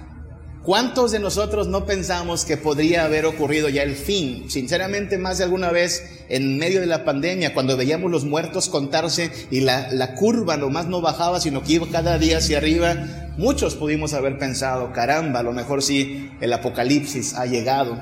¿Cuántos 0.62 1.10
de 1.10 1.18
nosotros 1.18 1.66
no 1.66 1.86
pensamos 1.86 2.44
que 2.44 2.56
podría 2.56 3.04
haber 3.04 3.26
ocurrido 3.26 3.68
ya 3.68 3.82
el 3.82 3.96
fin? 3.96 4.48
Sinceramente, 4.48 5.18
más 5.18 5.38
de 5.38 5.44
alguna 5.44 5.72
vez 5.72 6.24
en 6.28 6.56
medio 6.56 6.78
de 6.78 6.86
la 6.86 7.04
pandemia, 7.04 7.52
cuando 7.52 7.76
veíamos 7.76 8.12
los 8.12 8.24
muertos 8.24 8.68
contarse 8.68 9.32
y 9.50 9.62
la, 9.62 9.90
la 9.90 10.14
curva 10.14 10.56
nomás 10.56 10.86
no 10.86 11.00
bajaba, 11.00 11.40
sino 11.40 11.64
que 11.64 11.72
iba 11.72 11.88
cada 11.90 12.16
día 12.16 12.38
hacia 12.38 12.58
arriba, 12.58 12.94
muchos 13.36 13.74
pudimos 13.74 14.14
haber 14.14 14.38
pensado, 14.38 14.92
caramba, 14.92 15.40
a 15.40 15.42
lo 15.42 15.52
mejor 15.52 15.82
sí 15.82 16.30
el 16.40 16.52
apocalipsis 16.52 17.34
ha 17.34 17.46
llegado. 17.46 17.98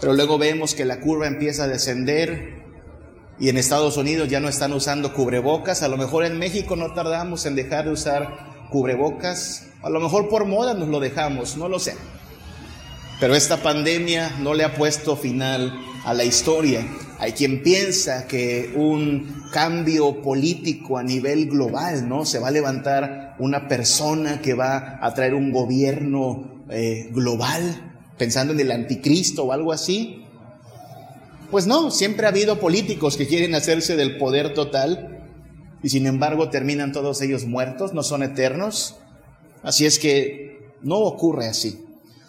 Pero 0.00 0.12
luego 0.12 0.38
vemos 0.38 0.76
que 0.76 0.84
la 0.84 1.00
curva 1.00 1.26
empieza 1.26 1.64
a 1.64 1.68
descender 1.68 2.62
y 3.40 3.48
en 3.48 3.56
Estados 3.56 3.96
Unidos 3.96 4.28
ya 4.28 4.38
no 4.38 4.48
están 4.48 4.72
usando 4.72 5.12
cubrebocas, 5.14 5.82
a 5.82 5.88
lo 5.88 5.96
mejor 5.96 6.24
en 6.24 6.38
México 6.38 6.76
no 6.76 6.94
tardamos 6.94 7.44
en 7.44 7.56
dejar 7.56 7.86
de 7.86 7.90
usar 7.90 8.68
cubrebocas, 8.70 9.69
a 9.82 9.90
lo 9.90 10.00
mejor 10.00 10.28
por 10.28 10.46
moda 10.46 10.74
nos 10.74 10.88
lo 10.88 11.00
dejamos, 11.00 11.56
no 11.56 11.68
lo 11.68 11.78
sé. 11.78 11.94
Pero 13.18 13.34
esta 13.34 13.58
pandemia 13.58 14.36
no 14.40 14.54
le 14.54 14.64
ha 14.64 14.74
puesto 14.74 15.16
final 15.16 15.78
a 16.04 16.14
la 16.14 16.24
historia. 16.24 16.86
Hay 17.18 17.32
quien 17.32 17.62
piensa 17.62 18.26
que 18.26 18.72
un 18.74 19.44
cambio 19.52 20.22
político 20.22 20.96
a 20.96 21.02
nivel 21.02 21.50
global, 21.50 22.08
¿no? 22.08 22.24
Se 22.24 22.38
va 22.38 22.48
a 22.48 22.50
levantar 22.50 23.36
una 23.38 23.68
persona 23.68 24.40
que 24.40 24.54
va 24.54 24.98
a 25.02 25.12
traer 25.12 25.34
un 25.34 25.52
gobierno 25.52 26.64
eh, 26.70 27.10
global, 27.12 27.92
pensando 28.16 28.52
en 28.54 28.60
el 28.60 28.72
anticristo 28.72 29.44
o 29.44 29.52
algo 29.52 29.72
así. 29.72 30.24
Pues 31.50 31.66
no, 31.66 31.90
siempre 31.90 32.26
ha 32.26 32.30
habido 32.30 32.58
políticos 32.58 33.16
que 33.16 33.26
quieren 33.26 33.54
hacerse 33.54 33.96
del 33.96 34.18
poder 34.18 34.54
total 34.54 35.26
y 35.82 35.88
sin 35.88 36.06
embargo 36.06 36.48
terminan 36.48 36.92
todos 36.92 37.20
ellos 37.22 37.44
muertos, 37.44 37.92
no 37.92 38.02
son 38.02 38.22
eternos. 38.22 38.96
Así 39.62 39.86
es 39.86 39.98
que 39.98 40.72
no 40.82 40.98
ocurre 40.98 41.46
así. 41.46 41.84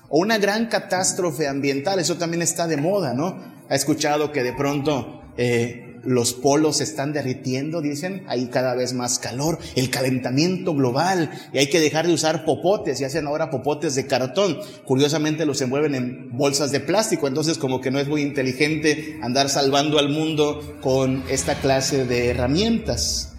O 0.09 0.19
una 0.19 0.38
gran 0.38 0.67
catástrofe 0.67 1.47
ambiental, 1.47 2.00
eso 2.00 2.17
también 2.17 2.41
está 2.41 2.67
de 2.67 2.77
moda, 2.77 3.13
¿no? 3.13 3.38
Ha 3.69 3.75
escuchado 3.75 4.31
que 4.33 4.43
de 4.43 4.51
pronto 4.51 5.21
eh, 5.38 5.91
los 6.03 6.33
polos 6.33 6.77
se 6.77 6.83
están 6.83 7.13
derritiendo, 7.13 7.81
dicen, 7.81 8.23
hay 8.27 8.47
cada 8.47 8.75
vez 8.75 8.93
más 8.93 9.19
calor, 9.19 9.59
el 9.75 9.89
calentamiento 9.89 10.73
global, 10.73 11.31
y 11.53 11.59
hay 11.59 11.67
que 11.67 11.79
dejar 11.79 12.07
de 12.07 12.13
usar 12.13 12.43
popotes, 12.43 13.00
y 13.00 13.05
hacen 13.05 13.27
ahora 13.27 13.50
popotes 13.50 13.95
de 13.95 14.07
cartón. 14.07 14.59
Curiosamente 14.85 15.45
los 15.45 15.61
envuelven 15.61 15.95
en 15.95 16.38
bolsas 16.38 16.71
de 16.71 16.79
plástico, 16.79 17.27
entonces 17.27 17.57
como 17.57 17.81
que 17.81 17.91
no 17.91 18.00
es 18.00 18.07
muy 18.07 18.21
inteligente 18.21 19.19
andar 19.21 19.50
salvando 19.50 20.00
al 20.00 20.09
mundo 20.09 20.77
con 20.81 21.23
esta 21.29 21.55
clase 21.55 22.05
de 22.05 22.29
herramientas. 22.29 23.33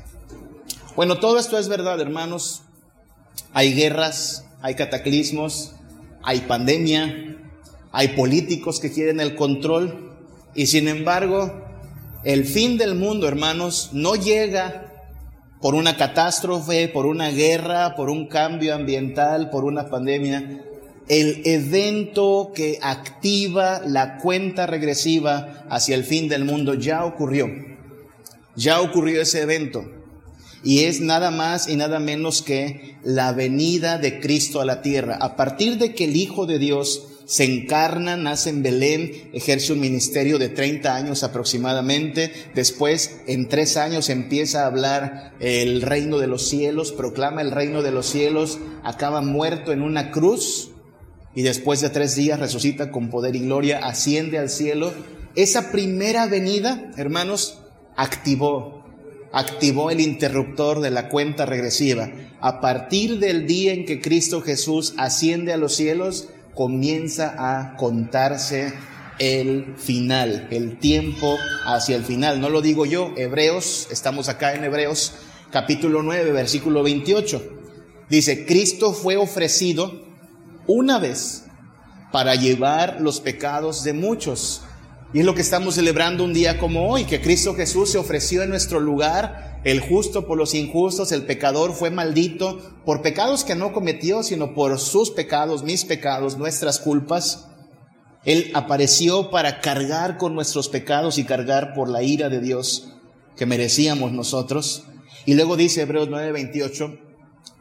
Bueno, 0.96 1.18
todo 1.18 1.38
esto 1.38 1.58
es 1.58 1.68
verdad, 1.68 2.00
hermanos. 2.00 2.62
Hay 3.52 3.74
guerras, 3.74 4.46
hay 4.60 4.74
cataclismos, 4.74 5.74
hay 6.22 6.40
pandemia, 6.40 7.36
hay 7.90 8.08
políticos 8.08 8.80
que 8.80 8.92
quieren 8.92 9.20
el 9.20 9.34
control, 9.34 10.12
y 10.54 10.66
sin 10.66 10.88
embargo, 10.88 11.62
el 12.24 12.44
fin 12.44 12.78
del 12.78 12.94
mundo, 12.94 13.26
hermanos, 13.26 13.90
no 13.92 14.14
llega 14.14 14.92
por 15.60 15.74
una 15.74 15.96
catástrofe, 15.96 16.88
por 16.88 17.06
una 17.06 17.30
guerra, 17.30 17.94
por 17.94 18.10
un 18.10 18.26
cambio 18.26 18.74
ambiental, 18.74 19.50
por 19.50 19.64
una 19.64 19.88
pandemia. 19.88 20.62
El 21.08 21.42
evento 21.44 22.52
que 22.54 22.78
activa 22.82 23.80
la 23.86 24.18
cuenta 24.18 24.66
regresiva 24.66 25.64
hacia 25.68 25.94
el 25.94 26.04
fin 26.04 26.28
del 26.28 26.44
mundo 26.44 26.74
ya 26.74 27.04
ocurrió. 27.04 27.48
Ya 28.56 28.80
ocurrió 28.80 29.22
ese 29.22 29.42
evento. 29.42 29.84
Y 30.64 30.85
es 30.85 31.00
nada 31.00 31.31
más 31.31 31.69
y 31.69 31.76
nada 31.76 31.99
menos 31.99 32.42
que 32.42 32.97
la 33.02 33.33
venida 33.33 33.99
de 33.99 34.21
Cristo 34.21 34.61
a 34.61 34.64
la 34.64 34.83
tierra. 34.83 35.16
A 35.21 35.37
partir 35.37 35.78
de 35.78 35.95
que 35.95 36.04
el 36.04 36.16
Hijo 36.16 36.47
de 36.47 36.59
Dios 36.59 37.09
se 37.25 37.45
encarna, 37.45 38.16
nace 38.16 38.50
en 38.50 38.62
Belén, 38.62 39.31
ejerce 39.33 39.73
un 39.73 39.81
ministerio 39.81 40.38
de 40.38 40.49
30 40.49 40.95
años 40.95 41.23
aproximadamente, 41.23 42.33
después 42.54 43.21
en 43.26 43.49
tres 43.49 43.76
años 43.76 44.09
empieza 44.09 44.62
a 44.62 44.66
hablar 44.66 45.33
el 45.40 45.83
reino 45.83 46.19
de 46.19 46.26
los 46.26 46.49
cielos, 46.49 46.92
proclama 46.92 47.40
el 47.40 47.50
reino 47.50 47.83
de 47.83 47.92
los 47.92 48.07
cielos, 48.07 48.59
acaba 48.83 49.23
muerto 49.23 49.73
en 49.73 49.83
una 49.83 50.11
cruz 50.11 50.73
y 51.35 51.42
después 51.42 51.81
de 51.81 51.90
tres 51.90 52.14
días 52.16 52.38
resucita 52.38 52.90
con 52.90 53.09
poder 53.09 53.37
y 53.37 53.40
gloria, 53.40 53.78
asciende 53.78 54.38
al 54.38 54.50
cielo. 54.50 54.92
Esa 55.35 55.73
primera 55.73 56.26
venida, 56.26 56.90
hermanos, 56.97 57.59
activó, 57.97 58.81
activó 59.32 59.90
el 59.90 60.00
interruptor 60.00 60.80
de 60.80 60.90
la 60.90 61.08
cuenta 61.08 61.46
regresiva. 61.46 62.10
A 62.40 62.60
partir 62.60 63.18
del 63.18 63.46
día 63.46 63.72
en 63.72 63.84
que 63.86 64.00
Cristo 64.00 64.42
Jesús 64.42 64.94
asciende 64.98 65.52
a 65.52 65.56
los 65.56 65.74
cielos, 65.74 66.28
comienza 66.54 67.34
a 67.38 67.76
contarse 67.76 68.74
el 69.18 69.74
final, 69.76 70.48
el 70.50 70.78
tiempo 70.78 71.36
hacia 71.64 71.96
el 71.96 72.04
final. 72.04 72.40
No 72.40 72.50
lo 72.50 72.60
digo 72.60 72.86
yo, 72.86 73.12
Hebreos, 73.16 73.88
estamos 73.90 74.28
acá 74.28 74.54
en 74.54 74.64
Hebreos 74.64 75.12
capítulo 75.50 76.02
9, 76.02 76.32
versículo 76.32 76.82
28. 76.82 77.42
Dice, 78.08 78.44
Cristo 78.46 78.92
fue 78.92 79.16
ofrecido 79.16 80.02
una 80.66 80.98
vez 80.98 81.44
para 82.10 82.34
llevar 82.34 83.00
los 83.00 83.20
pecados 83.20 83.84
de 83.84 83.92
muchos. 83.92 84.62
Y 85.14 85.21
es 85.21 85.26
lo 85.26 85.35
que 85.35 85.42
estamos 85.42 85.75
celebrando 85.75 86.25
un 86.25 86.33
día 86.33 86.59
como 86.59 86.88
hoy, 86.88 87.04
que 87.04 87.21
Cristo 87.21 87.54
Jesús 87.54 87.90
se 87.90 87.99
ofreció 87.99 88.42
en 88.42 88.49
nuestro 88.49 88.81
lugar 88.81 89.61
el 89.64 89.81
justo 89.81 90.26
por 90.26 90.38
los 90.38 90.54
injustos, 90.54 91.12
el 91.12 91.25
pecador 91.25 91.73
fue 91.75 91.90
maldito 91.90 92.59
por 92.85 93.02
pecados 93.02 93.45
que 93.45 93.54
no 93.54 93.73
cometió, 93.73 94.23
sino 94.23 94.54
por 94.54 94.78
sus 94.78 95.11
pecados, 95.11 95.62
mis 95.62 95.85
pecados, 95.85 96.37
nuestras 96.37 96.81
culpas. 96.81 97.47
Él 98.25 98.50
apareció 98.54 99.31
para 99.31 99.61
cargar 99.61 100.16
con 100.16 100.35
nuestros 100.35 100.69
pecados 100.69 101.19
y 101.19 101.25
cargar 101.25 101.75
por 101.75 101.88
la 101.88 102.02
ira 102.02 102.28
de 102.28 102.40
Dios 102.40 102.95
que 103.37 103.47
merecíamos 103.47 104.12
nosotros. 104.12 104.85
Y 105.26 105.35
luego 105.35 105.57
dice 105.57 105.83
Hebreos 105.83 106.09
9:28, 106.09 106.99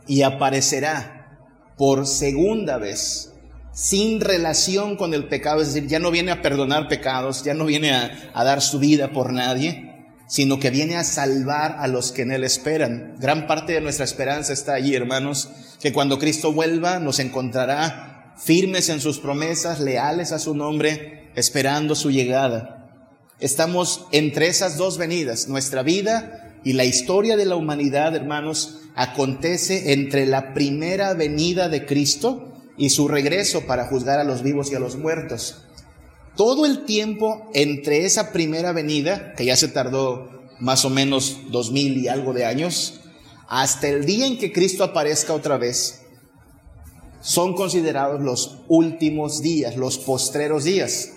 y 0.08 0.24
aparecerá 0.24 1.40
por 1.78 2.08
segunda 2.08 2.78
vez, 2.78 3.31
sin 3.74 4.20
relación 4.20 4.96
con 4.98 5.14
el 5.14 5.28
pecado, 5.28 5.62
es 5.62 5.74
decir, 5.74 5.88
ya 5.88 6.00
no 6.00 6.12
viene 6.12 6.32
a 6.32 6.42
perdonar 6.42 6.88
pecados, 6.88 7.44
ya 7.44 7.54
no 7.54 7.66
viene 7.66 7.92
a, 7.92 8.32
a 8.34 8.44
dar 8.44 8.62
su 8.62 8.80
vida 8.80 9.12
por 9.12 9.32
nadie, 9.32 9.92
sino 10.28 10.60
que 10.60 10.70
viene 10.70 10.96
a 10.98 11.04
salvar 11.04 11.78
a 11.80 11.88
los 11.88 12.12
que 12.12 12.22
en 12.22 12.32
Él 12.32 12.44
esperan. 12.44 13.16
Gran 13.20 13.48
parte 13.48 13.74
de 13.74 13.82
nuestra 13.82 14.06
esperanza 14.06 14.54
está 14.54 14.74
allí, 14.74 14.96
hermanos, 14.96 15.50
que 15.82 15.94
cuando 15.94 16.20
Cristo 16.20 16.54
vuelva 16.54 17.00
nos 17.00 17.20
encontrará 17.20 18.34
firmes 18.38 18.90
en 18.90 19.02
sus 19.02 19.20
promesas, 19.20 19.80
leales 19.80 20.32
a 20.32 20.40
su 20.40 20.56
nombre, 20.56 21.32
esperando 21.36 21.96
su 21.96 22.12
llegada. 22.12 22.90
Estamos 23.40 24.06
entre 24.12 24.48
esas 24.48 24.78
dos 24.78 24.98
venidas. 24.98 25.48
Nuestra 25.48 25.84
vida 25.84 26.60
y 26.64 26.74
la 26.74 26.86
historia 26.86 27.36
de 27.38 27.46
la 27.46 27.56
humanidad, 27.56 28.16
hermanos, 28.16 28.82
acontece 28.96 29.94
entre 29.94 30.26
la 30.26 30.54
primera 30.54 31.14
venida 31.14 31.70
de 31.70 31.86
Cristo 31.86 32.51
y 32.78 32.90
su 32.90 33.08
regreso 33.08 33.66
para 33.66 33.88
juzgar 33.88 34.20
a 34.20 34.24
los 34.24 34.44
vivos 34.44 34.72
y 34.72 34.76
a 34.76 34.80
los 34.80 34.96
muertos 34.96 35.64
todo 36.36 36.66
el 36.66 36.86
tiempo 36.86 37.50
entre 37.54 38.06
esa 38.06 38.32
primera 38.32 38.72
venida, 38.72 39.34
que 39.34 39.46
ya 39.46 39.56
se 39.56 39.68
tardó 39.68 40.30
más 40.60 40.86
o 40.86 40.90
menos 40.90 41.38
dos 41.50 41.72
mil 41.72 41.98
y 41.98 42.08
algo 42.08 42.34
de 42.34 42.46
años, 42.46 43.02
hasta 43.48 43.90
el 43.90 44.06
día 44.06 44.28
en 44.28 44.38
que 44.38 44.54
Cristo 44.54 44.84
aparezca 44.84 45.34
otra 45.34 45.58
vez, 45.58 46.02
son 47.22 47.54
considerados 47.54 48.22
los 48.22 48.60
últimos 48.68 49.42
días, 49.42 49.76
los 49.76 49.98
postreros 49.98 50.64
días. 50.64 51.12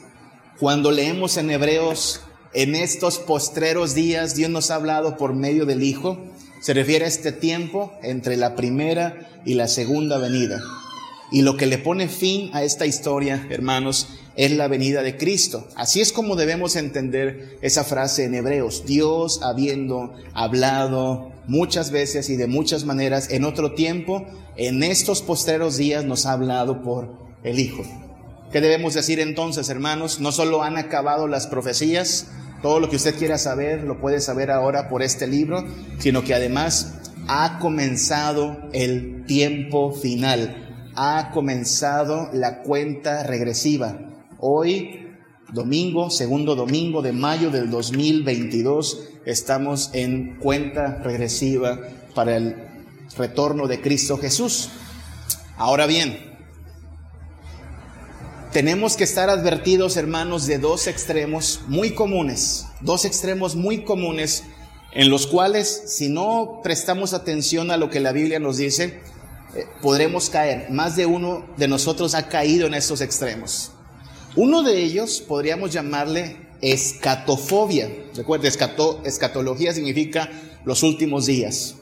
Cuando 0.59 0.91
leemos 0.91 1.37
en 1.37 1.51
Hebreos, 1.51 2.21
en 2.53 2.75
estos 2.75 3.19
postreros 3.19 3.95
días, 3.95 4.35
Dios 4.35 4.51
nos 4.51 4.71
ha 4.71 4.75
hablado 4.75 5.17
por 5.17 5.35
medio 5.35 5.65
del 5.65 5.83
Hijo, 5.83 6.19
se 6.61 6.75
refiere 6.75 7.05
a 7.05 7.09
este 7.09 7.33
tiempo 7.33 7.93
entre 8.03 8.37
la 8.37 8.57
primera 8.57 9.41
y 9.45 9.55
la 9.55 9.69
segunda 9.69 10.19
venida. 10.19 10.61
Y 11.31 11.43
lo 11.43 11.57
que 11.57 11.67
le 11.67 11.79
pone 11.79 12.09
fin 12.09 12.51
a 12.53 12.63
esta 12.63 12.87
historia, 12.87 13.47
hermanos, 13.51 14.09
es 14.37 14.53
la 14.53 14.69
venida 14.69 15.03
de 15.03 15.17
Cristo. 15.17 15.67
Así 15.75 16.01
es 16.01 16.13
como 16.13 16.37
debemos 16.37 16.77
entender 16.77 17.59
esa 17.63 17.85
frase 17.85 18.25
en 18.25 18.35
Hebreos. 18.35 18.85
Dios 18.87 19.41
habiendo 19.43 20.15
hablado 20.33 21.33
muchas 21.47 21.91
veces 21.91 22.31
y 22.31 22.37
de 22.37 22.47
muchas 22.47 22.85
maneras 22.85 23.31
en 23.31 23.45
otro 23.45 23.75
tiempo, 23.75 24.27
en 24.57 24.83
estos 24.83 25.23
posteros 25.23 25.77
días 25.77 26.05
nos 26.05 26.27
ha 26.27 26.33
hablado 26.33 26.83
por 26.83 27.17
el 27.43 27.59
Hijo. 27.59 27.83
¿Qué 28.53 28.61
debemos 28.61 28.95
decir 28.95 29.19
entonces, 29.21 29.69
hermanos? 29.69 30.21
No 30.21 30.31
solo 30.31 30.63
han 30.63 30.77
acabado 30.77 31.27
las 31.27 31.47
profecías, 31.47 32.29
todo 32.63 32.81
lo 32.81 32.89
que 32.89 32.97
usted 32.97 33.17
quiera 33.17 33.37
saber 33.37 33.83
lo 33.83 34.01
puede 34.01 34.21
saber 34.21 34.51
ahora 34.51 34.89
por 34.89 35.03
este 35.03 35.27
libro, 35.27 35.65
sino 35.99 36.23
que 36.25 36.35
además 36.35 36.95
ha 37.27 37.59
comenzado 37.59 38.57
el 38.73 39.25
tiempo 39.27 39.93
final 39.93 40.64
ha 40.97 41.31
comenzado 41.33 42.31
la 42.33 42.63
cuenta 42.63 43.23
regresiva. 43.23 43.99
Hoy, 44.39 45.09
domingo, 45.53 46.11
segundo 46.11 46.55
domingo 46.55 47.03
de 47.03 47.13
mayo 47.13 47.51
del 47.51 47.71
2022, 47.71 49.09
estamos 49.25 49.91
en 49.93 50.37
cuenta 50.39 51.01
regresiva 51.03 51.81
para 52.15 52.37
el 52.37 52.57
retorno 53.17 53.67
de 53.67 53.81
Cristo 53.81 54.19
Jesús. 54.19 54.71
Ahora 55.57 55.87
bien, 55.87 56.35
tenemos 58.53 58.97
que 58.97 59.05
estar 59.05 59.31
advertidos, 59.31 59.97
hermanos, 59.97 60.47
de 60.47 60.59
dos 60.59 60.87
extremos 60.87 61.63
muy 61.67 61.91
comunes, 61.95 62.67
dos 62.81 63.05
extremos 63.05 63.57
muy 63.57 63.85
comunes 63.85 64.45
en 64.93 65.11
los 65.11 65.27
cuales, 65.27 65.83
si 65.87 66.09
no 66.09 66.61
prestamos 66.63 67.15
atención 67.15 67.73
a 67.73 67.77
lo 67.77 67.91
que 67.91 67.99
la 67.99 68.13
Biblia 68.13 68.39
nos 68.39 68.59
dice, 68.59 69.01
eh, 69.55 69.67
podremos 69.81 70.31
caer. 70.31 70.71
Más 70.71 70.97
de 70.97 71.07
uno 71.07 71.47
de 71.57 71.69
nosotros 71.69 72.15
ha 72.15 72.29
caído 72.29 72.67
en 72.67 72.75
estos 72.75 73.01
extremos. 73.01 73.71
Uno 74.37 74.63
de 74.63 74.83
ellos 74.83 75.21
podríamos 75.27 75.73
llamarle 75.73 76.49
escatofobia. 76.61 77.89
Recuerde, 78.17 78.49
escatología 78.49 79.73
significa 79.73 80.31
los 80.65 80.83
últimos 80.83 81.27
días. 81.27 81.77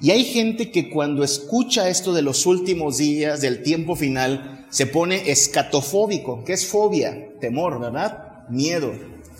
Y 0.00 0.10
hay 0.10 0.24
gente 0.24 0.72
que 0.72 0.90
cuando 0.90 1.22
escucha 1.22 1.88
esto 1.88 2.12
de 2.12 2.22
los 2.22 2.44
últimos 2.44 2.98
días, 2.98 3.40
del 3.40 3.62
tiempo 3.62 3.94
final, 3.94 4.66
se 4.68 4.86
pone 4.86 5.30
escatofóbico. 5.30 6.42
¿Qué 6.44 6.54
es 6.54 6.66
fobia? 6.66 7.38
Temor, 7.40 7.78
¿verdad? 7.78 8.48
Miedo. 8.50 8.92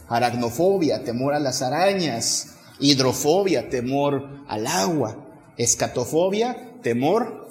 Aracnofobia, 0.09 1.02
temor 1.02 1.35
a 1.35 1.40
las 1.40 1.62
arañas. 1.62 2.54
Hidrofobia, 2.78 3.68
temor 3.68 4.44
al 4.47 4.68
agua. 4.68 5.26
Escatofobia, 5.56 6.75
temor 6.80 7.41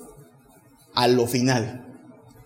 a 0.95 1.07
lo 1.07 1.27
final. 1.27 1.88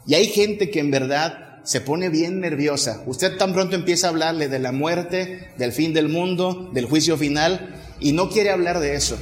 Y 0.07 0.15
hay 0.15 0.27
gente 0.27 0.69
que 0.69 0.79
en 0.79 0.91
verdad 0.91 1.45
se 1.63 1.81
pone 1.81 2.09
bien 2.09 2.39
nerviosa. 2.39 3.03
Usted 3.07 3.37
tan 3.37 3.53
pronto 3.53 3.75
empieza 3.75 4.07
a 4.07 4.09
hablarle 4.11 4.47
de 4.47 4.59
la 4.59 4.71
muerte, 4.71 5.49
del 5.57 5.71
fin 5.71 5.93
del 5.93 6.09
mundo, 6.09 6.69
del 6.73 6.85
juicio 6.85 7.17
final, 7.17 7.75
y 7.99 8.11
no 8.11 8.29
quiere 8.29 8.51
hablar 8.51 8.79
de 8.79 8.95
eso. 8.95 9.17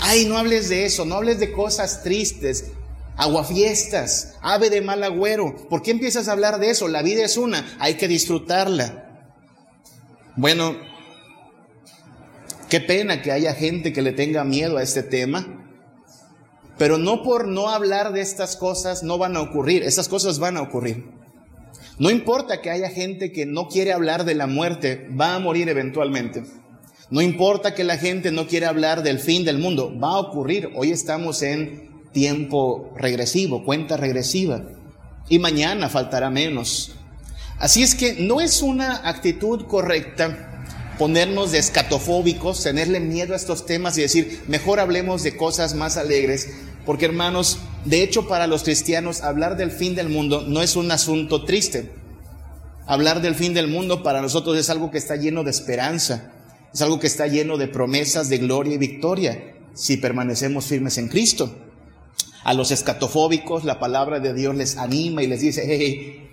Ay, 0.00 0.24
no 0.26 0.38
hables 0.38 0.68
de 0.68 0.86
eso, 0.86 1.04
no 1.04 1.16
hables 1.16 1.40
de 1.40 1.50
cosas 1.52 2.02
tristes, 2.02 2.66
aguafiestas, 3.16 4.34
ave 4.40 4.70
de 4.70 4.82
mal 4.82 5.02
agüero. 5.02 5.68
¿Por 5.68 5.82
qué 5.82 5.90
empiezas 5.90 6.28
a 6.28 6.32
hablar 6.32 6.60
de 6.60 6.70
eso? 6.70 6.86
La 6.88 7.02
vida 7.02 7.24
es 7.24 7.36
una, 7.36 7.76
hay 7.80 7.94
que 7.94 8.08
disfrutarla. 8.08 9.28
Bueno, 10.36 10.76
qué 12.68 12.80
pena 12.80 13.22
que 13.22 13.32
haya 13.32 13.54
gente 13.54 13.92
que 13.92 14.02
le 14.02 14.12
tenga 14.12 14.44
miedo 14.44 14.76
a 14.76 14.82
este 14.82 15.02
tema, 15.02 15.63
pero 16.78 16.98
no 16.98 17.22
por 17.22 17.46
no 17.46 17.68
hablar 17.68 18.12
de 18.12 18.20
estas 18.20 18.56
cosas 18.56 19.02
no 19.02 19.18
van 19.18 19.36
a 19.36 19.42
ocurrir, 19.42 19.82
estas 19.82 20.08
cosas 20.08 20.38
van 20.38 20.56
a 20.56 20.62
ocurrir. 20.62 21.04
No 21.98 22.10
importa 22.10 22.60
que 22.60 22.70
haya 22.70 22.90
gente 22.90 23.30
que 23.30 23.46
no 23.46 23.68
quiere 23.68 23.92
hablar 23.92 24.24
de 24.24 24.34
la 24.34 24.46
muerte, 24.46 25.08
va 25.18 25.36
a 25.36 25.38
morir 25.38 25.68
eventualmente. 25.68 26.44
No 27.10 27.22
importa 27.22 27.74
que 27.74 27.84
la 27.84 27.98
gente 27.98 28.32
no 28.32 28.48
quiera 28.48 28.68
hablar 28.68 29.02
del 29.02 29.20
fin 29.20 29.44
del 29.44 29.58
mundo, 29.58 29.96
va 29.96 30.14
a 30.14 30.18
ocurrir. 30.18 30.70
Hoy 30.74 30.90
estamos 30.90 31.42
en 31.42 31.90
tiempo 32.12 32.92
regresivo, 32.96 33.64
cuenta 33.64 33.96
regresiva. 33.96 34.62
Y 35.28 35.38
mañana 35.38 35.88
faltará 35.88 36.30
menos. 36.30 36.92
Así 37.58 37.82
es 37.82 37.94
que 37.94 38.14
no 38.14 38.40
es 38.40 38.62
una 38.62 39.08
actitud 39.08 39.66
correcta 39.66 40.53
ponernos 40.98 41.52
de 41.52 41.58
escatofóbicos, 41.58 42.62
tenerle 42.62 43.00
miedo 43.00 43.34
a 43.34 43.36
estos 43.36 43.66
temas 43.66 43.98
y 43.98 44.02
decir, 44.02 44.42
mejor 44.48 44.80
hablemos 44.80 45.22
de 45.22 45.36
cosas 45.36 45.74
más 45.74 45.96
alegres, 45.96 46.48
porque 46.86 47.06
hermanos, 47.06 47.58
de 47.84 48.02
hecho 48.02 48.28
para 48.28 48.46
los 48.46 48.62
cristianos 48.62 49.22
hablar 49.22 49.56
del 49.56 49.70
fin 49.70 49.94
del 49.94 50.08
mundo 50.08 50.42
no 50.46 50.62
es 50.62 50.76
un 50.76 50.90
asunto 50.90 51.44
triste. 51.44 51.90
Hablar 52.86 53.22
del 53.22 53.34
fin 53.34 53.54
del 53.54 53.68
mundo 53.68 54.02
para 54.02 54.20
nosotros 54.20 54.58
es 54.58 54.68
algo 54.68 54.90
que 54.90 54.98
está 54.98 55.16
lleno 55.16 55.42
de 55.42 55.50
esperanza, 55.50 56.32
es 56.72 56.82
algo 56.82 57.00
que 57.00 57.06
está 57.06 57.26
lleno 57.26 57.56
de 57.56 57.68
promesas 57.68 58.28
de 58.28 58.38
gloria 58.38 58.74
y 58.74 58.78
victoria 58.78 59.54
si 59.74 59.96
permanecemos 59.96 60.66
firmes 60.66 60.98
en 60.98 61.08
Cristo. 61.08 61.54
A 62.44 62.52
los 62.52 62.70
escatofóbicos 62.70 63.64
la 63.64 63.78
palabra 63.78 64.20
de 64.20 64.34
Dios 64.34 64.54
les 64.54 64.76
anima 64.76 65.22
y 65.22 65.26
les 65.26 65.40
dice, 65.40 65.64
hey, 65.66 66.28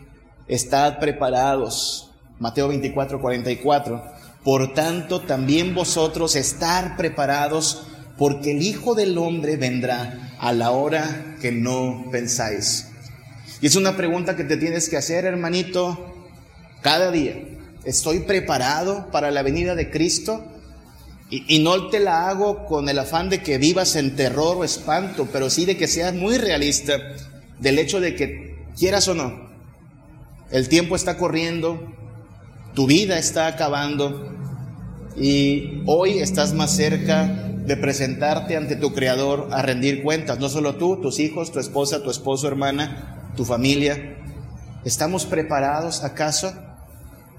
estad 0.48 1.00
preparados. 1.00 2.12
Mateo 2.40 2.68
24, 2.68 3.22
44. 3.22 4.04
Por 4.44 4.74
tanto, 4.74 5.22
también 5.22 5.76
vosotros 5.76 6.36
estar 6.36 6.98
preparados, 6.98 7.84
porque 8.18 8.52
el 8.52 8.62
Hijo 8.62 8.96
del 8.96 9.18
Hombre 9.18 9.56
vendrá 9.56 10.36
a 10.40 10.54
la 10.54 10.72
hora 10.72 11.36
que 11.42 11.52
no 11.52 12.06
pensáis. 12.12 12.88
Y 13.62 13.68
es 13.68 13.76
una 13.76 13.96
pregunta 13.96 14.36
que 14.36 14.44
te 14.44 14.58
tienes 14.58 14.90
que 14.90 14.98
hacer, 14.98 15.26
hermanito, 15.26 16.16
cada 16.82 17.12
día. 17.12 17.36
¿Estoy 17.86 18.22
preparado 18.22 19.12
para 19.12 19.32
la 19.32 19.44
venida 19.44 19.76
de 19.76 19.92
Cristo? 19.92 20.44
Y, 21.30 21.56
y, 21.56 21.60
no 21.60 21.88
te 21.90 22.00
la 22.00 22.28
hago 22.28 22.66
con 22.66 22.90
el 22.90 23.00
afán 23.00 23.30
de 23.30 23.42
que 23.42 23.58
vivas 23.58 23.96
en 23.96 24.16
terror 24.16 24.58
o 24.58 24.64
espanto, 24.66 25.30
pero 25.32 25.50
sí 25.50 25.66
de 25.66 25.78
que 25.78 25.88
seas 25.88 26.14
muy 26.14 26.38
realista 26.38 26.98
del 27.60 27.80
hecho 27.80 28.02
de 28.02 28.16
que 28.16 28.66
quieras 28.78 29.08
o 29.08 29.14
no, 29.14 29.50
el 30.52 30.68
tiempo 30.68 30.96
está 30.98 31.18
corriendo, 31.18 31.94
tu 32.74 32.88
vida 32.88 33.18
está 33.18 33.48
acabando 33.48 34.32
y 35.18 35.84
hoy 35.86 36.20
estás 36.20 36.54
más 36.54 36.72
cerca 36.72 37.26
de 37.28 37.78
presentarte 37.78 38.56
ante 38.56 38.76
tu 38.76 38.94
Creador 38.94 39.50
a 39.52 39.62
rendir 39.62 40.04
cuentas. 40.04 40.40
No 40.40 40.50
solo 40.50 40.76
tú, 40.76 41.00
tus 41.02 41.20
hijos, 41.20 41.52
tu 41.52 41.60
esposa, 41.60 42.02
tu 42.02 42.10
esposo, 42.10 42.48
hermana, 42.48 43.32
tu 43.36 43.46
familia. 43.46 44.18
¿Estamos 44.86 45.26
preparados 45.26 46.04
acaso? 46.04 46.54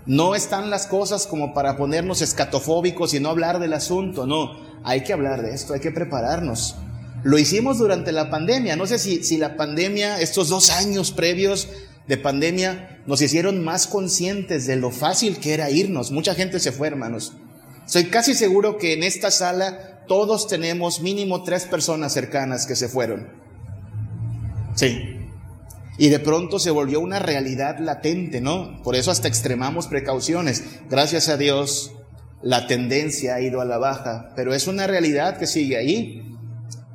No 0.04 0.34
están 0.34 0.70
las 0.70 0.86
cosas 0.86 1.26
como 1.26 1.54
para 1.54 1.76
ponernos 1.76 2.22
escatofóbicos 2.22 3.14
y 3.14 3.20
no 3.20 3.30
hablar 3.30 3.58
del 3.58 3.72
asunto, 3.72 4.26
no. 4.26 4.60
Hay 4.84 5.02
que 5.02 5.12
hablar 5.12 5.42
de 5.42 5.54
esto, 5.54 5.74
hay 5.74 5.80
que 5.80 5.90
prepararnos. 5.90 6.76
Lo 7.22 7.38
hicimos 7.38 7.78
durante 7.78 8.10
la 8.12 8.30
pandemia. 8.30 8.76
No 8.76 8.86
sé 8.86 8.98
si, 8.98 9.22
si 9.22 9.38
la 9.38 9.56
pandemia, 9.56 10.20
estos 10.20 10.48
dos 10.48 10.70
años 10.70 11.12
previos, 11.12 11.68
de 12.08 12.16
pandemia 12.16 12.91
nos 13.06 13.20
hicieron 13.20 13.64
más 13.64 13.86
conscientes 13.86 14.66
de 14.66 14.76
lo 14.76 14.90
fácil 14.90 15.38
que 15.38 15.54
era 15.54 15.70
irnos. 15.70 16.10
Mucha 16.10 16.34
gente 16.34 16.60
se 16.60 16.72
fue, 16.72 16.88
hermanos. 16.88 17.34
Soy 17.86 18.06
casi 18.06 18.34
seguro 18.34 18.78
que 18.78 18.92
en 18.92 19.02
esta 19.02 19.30
sala 19.30 20.04
todos 20.06 20.46
tenemos 20.46 21.00
mínimo 21.00 21.42
tres 21.42 21.64
personas 21.64 22.12
cercanas 22.12 22.66
que 22.66 22.76
se 22.76 22.88
fueron. 22.88 23.28
Sí. 24.74 25.18
Y 25.98 26.08
de 26.08 26.18
pronto 26.18 26.58
se 26.58 26.70
volvió 26.70 27.00
una 27.00 27.18
realidad 27.18 27.78
latente, 27.78 28.40
¿no? 28.40 28.82
Por 28.82 28.96
eso 28.96 29.10
hasta 29.10 29.28
extremamos 29.28 29.88
precauciones. 29.88 30.64
Gracias 30.88 31.28
a 31.28 31.36
Dios, 31.36 31.92
la 32.42 32.66
tendencia 32.66 33.34
ha 33.34 33.40
ido 33.40 33.60
a 33.60 33.64
la 33.64 33.78
baja, 33.78 34.32
pero 34.34 34.54
es 34.54 34.66
una 34.66 34.86
realidad 34.86 35.38
que 35.38 35.46
sigue 35.46 35.76
ahí. 35.76 36.22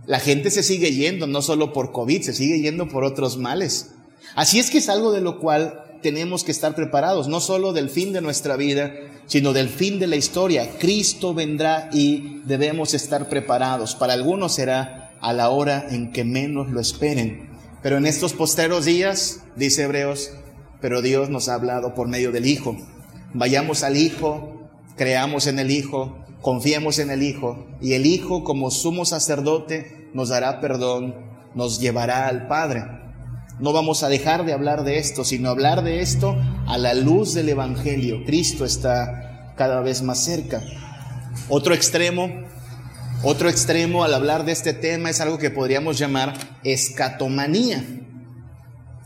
La 0.06 0.20
gente 0.20 0.52
se 0.52 0.64
sigue 0.64 0.94
yendo, 0.94 1.28
no 1.28 1.42
solo 1.42 1.74
por 1.74 1.92
COVID, 1.92 2.22
se 2.22 2.34
sigue 2.34 2.60
yendo 2.60 2.88
por 2.88 3.04
otros 3.04 3.38
males. 3.38 3.92
Así 4.36 4.60
es 4.60 4.70
que 4.70 4.80
es 4.80 4.90
algo 4.90 5.12
de 5.12 5.22
lo 5.22 5.40
cual 5.40 5.84
tenemos 6.02 6.44
que 6.44 6.52
estar 6.52 6.76
preparados, 6.76 7.28
no 7.28 7.40
solo 7.40 7.74
del 7.74 7.90
fin 7.90 8.14
de 8.14 8.22
nuestra 8.22 8.56
vida, 8.56 8.94
sino 9.26 9.54
del 9.54 9.70
fin 9.70 10.00
de 10.00 10.08
la 10.08 10.16
historia. 10.16 10.78
Cristo 10.80 11.34
vendrá 11.34 11.90
y 11.92 12.42
debemos 12.46 12.94
estar 12.94 13.30
preparados. 13.30 13.96
Para 13.96 14.14
algunos 14.14 14.56
será 14.56 15.12
a 15.22 15.34
la 15.34 15.50
hora 15.50 15.86
en 15.90 16.12
que 16.12 16.24
menos 16.24 16.70
lo 16.70 16.80
esperen. 16.80 17.50
Pero 17.84 17.98
en 17.98 18.06
estos 18.06 18.34
posteros 18.34 18.86
días, 18.86 19.44
dice 19.56 19.84
Hebreos, 19.84 20.32
pero 20.82 21.02
Dios 21.02 21.30
nos 21.30 21.50
ha 21.50 21.56
hablado 21.56 21.94
por 21.94 22.08
medio 22.08 22.32
del 22.32 22.46
Hijo. 22.46 22.78
Vayamos 23.34 23.84
al 23.84 23.98
Hijo, 23.98 24.70
creamos 24.96 25.48
en 25.48 25.60
el 25.60 25.72
Hijo, 25.72 26.18
confiemos 26.42 27.00
en 27.00 27.12
el 27.12 27.24
Hijo, 27.24 27.68
y 27.82 27.94
el 27.94 28.06
Hijo 28.06 28.44
como 28.44 28.72
sumo 28.72 29.06
sacerdote 29.06 30.10
nos 30.14 30.30
dará 30.30 30.60
perdón, 30.62 31.16
nos 31.56 31.80
llevará 31.80 32.28
al 32.28 32.48
Padre. 32.48 32.86
No 33.60 33.74
vamos 33.74 34.04
a 34.04 34.10
dejar 34.10 34.46
de 34.46 34.54
hablar 34.54 34.84
de 34.84 35.00
esto, 35.00 35.24
sino 35.24 35.50
hablar 35.50 35.84
de 35.84 36.02
esto 36.02 36.38
a 36.68 36.78
la 36.78 36.94
luz 36.94 37.34
del 37.34 37.50
Evangelio. 37.50 38.24
Cristo 38.24 38.66
está 38.66 39.54
cada 39.56 39.82
vez 39.82 40.04
más 40.04 40.24
cerca. 40.24 40.62
Otro 41.50 41.74
extremo, 41.74 42.30
otro 43.24 43.50
extremo 43.50 44.04
al 44.04 44.14
hablar 44.14 44.46
de 44.46 44.52
este 44.52 44.74
tema 44.74 45.10
es 45.10 45.22
algo 45.22 45.40
que 45.40 45.50
podríamos 45.50 45.98
llamar 45.98 46.36
escatomanía. 46.64 47.84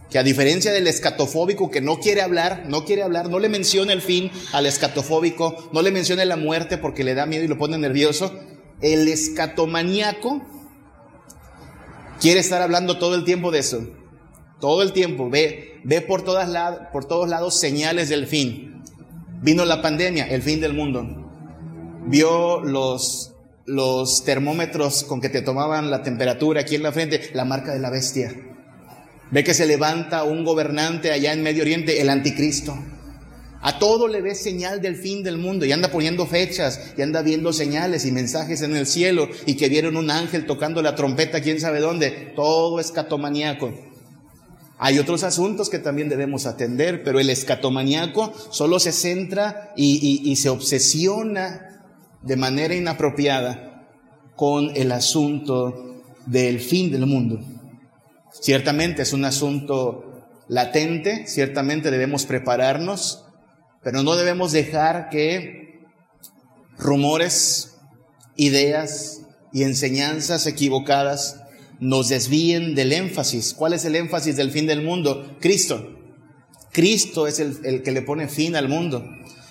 Que 0.09 0.19
a 0.19 0.23
diferencia 0.23 0.73
del 0.73 0.87
escatofóbico 0.87 1.71
que 1.71 1.79
no 1.79 2.01
quiere 2.01 2.21
hablar, 2.21 2.65
no 2.67 2.83
quiere 2.83 3.03
hablar, 3.03 3.29
no 3.29 3.39
le 3.39 3.47
menciona 3.47 3.93
el 3.93 4.01
fin 4.01 4.31
al 4.51 4.65
escatofóbico, 4.65 5.69
no 5.71 5.81
le 5.81 5.91
menciona 5.91 6.25
la 6.25 6.35
muerte 6.35 6.77
porque 6.77 7.05
le 7.05 7.13
da 7.15 7.25
miedo 7.25 7.45
y 7.45 7.47
lo 7.47 7.57
pone 7.57 7.77
nervioso, 7.77 8.37
el 8.81 9.07
escatomaníaco 9.07 10.41
quiere 12.19 12.41
estar 12.41 12.61
hablando 12.61 12.99
todo 12.99 13.15
el 13.15 13.23
tiempo 13.23 13.51
de 13.51 13.59
eso. 13.59 14.00
Todo 14.61 14.83
el 14.83 14.93
tiempo 14.93 15.27
ve, 15.29 15.81
ve 15.83 16.01
por, 16.01 16.23
todos 16.23 16.47
lados 17.27 17.59
señales 17.59 18.09
del 18.09 18.27
fin. 18.27 18.83
Vino 19.41 19.65
la 19.65 19.81
pandemia, 19.81 20.27
el 20.27 20.43
fin 20.43 20.61
del 20.61 20.73
mundo. 20.73 21.03
Vio 22.05 22.61
los, 22.61 23.33
los 23.65 24.23
termómetros 24.23 25.03
con 25.03 25.19
que 25.19 25.29
te 25.29 25.41
tomaban 25.41 25.89
la 25.89 26.03
temperatura 26.03 26.61
aquí 26.61 26.75
en 26.75 26.83
la 26.83 26.91
frente, 26.91 27.31
la 27.33 27.43
marca 27.43 27.73
de 27.73 27.79
la 27.79 27.89
bestia. 27.89 28.33
Ve 29.31 29.43
que 29.43 29.55
se 29.55 29.65
levanta 29.65 30.23
un 30.23 30.45
gobernante 30.45 31.11
allá 31.11 31.33
en 31.33 31.41
Medio 31.41 31.63
Oriente, 31.63 31.99
el 31.99 32.09
anticristo. 32.09 32.77
A 33.63 33.79
todo 33.79 34.07
le 34.07 34.21
ve 34.21 34.35
señal 34.35 34.79
del 34.79 34.95
fin 34.95 35.23
del 35.23 35.37
mundo 35.37 35.65
y 35.65 35.71
anda 35.71 35.89
poniendo 35.89 36.27
fechas 36.27 36.93
y 36.97 37.01
anda 37.01 37.23
viendo 37.23 37.51
señales 37.51 38.05
y 38.05 38.11
mensajes 38.11 38.61
en 38.61 38.75
el 38.75 38.85
cielo 38.85 39.27
y 39.47 39.55
que 39.55 39.69
vieron 39.69 39.97
un 39.97 40.11
ángel 40.11 40.45
tocando 40.45 40.83
la 40.83 40.95
trompeta, 40.95 41.41
quién 41.41 41.59
sabe 41.59 41.79
dónde. 41.79 42.33
Todo 42.35 42.79
es 42.79 42.91
catomaníaco. 42.91 43.90
Hay 44.83 44.97
otros 44.97 45.21
asuntos 45.21 45.69
que 45.69 45.77
también 45.77 46.09
debemos 46.09 46.47
atender, 46.47 47.03
pero 47.03 47.19
el 47.19 47.29
escatomaniaco 47.29 48.33
solo 48.49 48.79
se 48.79 48.91
centra 48.91 49.73
y, 49.75 50.35
se 50.37 50.49
obsesiona 50.49 51.83
de 52.23 52.35
manera 52.35 52.73
inapropiada 52.73 53.85
con 54.35 54.75
el 54.75 54.91
asunto 54.91 56.01
del 56.25 56.59
fin 56.59 56.91
del 56.91 57.05
mundo. 57.05 57.39
Ciertamente 58.31 59.03
es 59.03 59.13
un 59.13 59.23
asunto 59.23 60.25
latente, 60.47 61.27
ciertamente 61.27 61.91
debemos 61.91 62.25
prepararnos, 62.25 63.23
pero 63.83 64.01
no 64.01 64.15
debemos 64.15 64.51
dejar 64.51 65.09
que 65.09 65.85
rumores, 66.79 67.77
ideas 68.35 69.21
y 69.53 69.61
enseñanzas 69.61 70.47
equivocadas 70.47 71.40
nos 71.81 72.09
desvíen 72.09 72.75
del 72.75 72.93
énfasis. 72.93 73.53
¿Cuál 73.55 73.73
es 73.73 73.83
el 73.85 73.95
énfasis 73.95 74.37
del 74.37 74.51
fin 74.51 74.67
del 74.67 74.83
mundo? 74.83 75.35
Cristo. 75.41 75.97
Cristo 76.71 77.27
es 77.27 77.39
el, 77.39 77.81
que 77.83 77.91
le 77.91 78.03
pone 78.03 78.29
fin 78.29 78.55
al 78.55 78.69
mundo. 78.69 79.03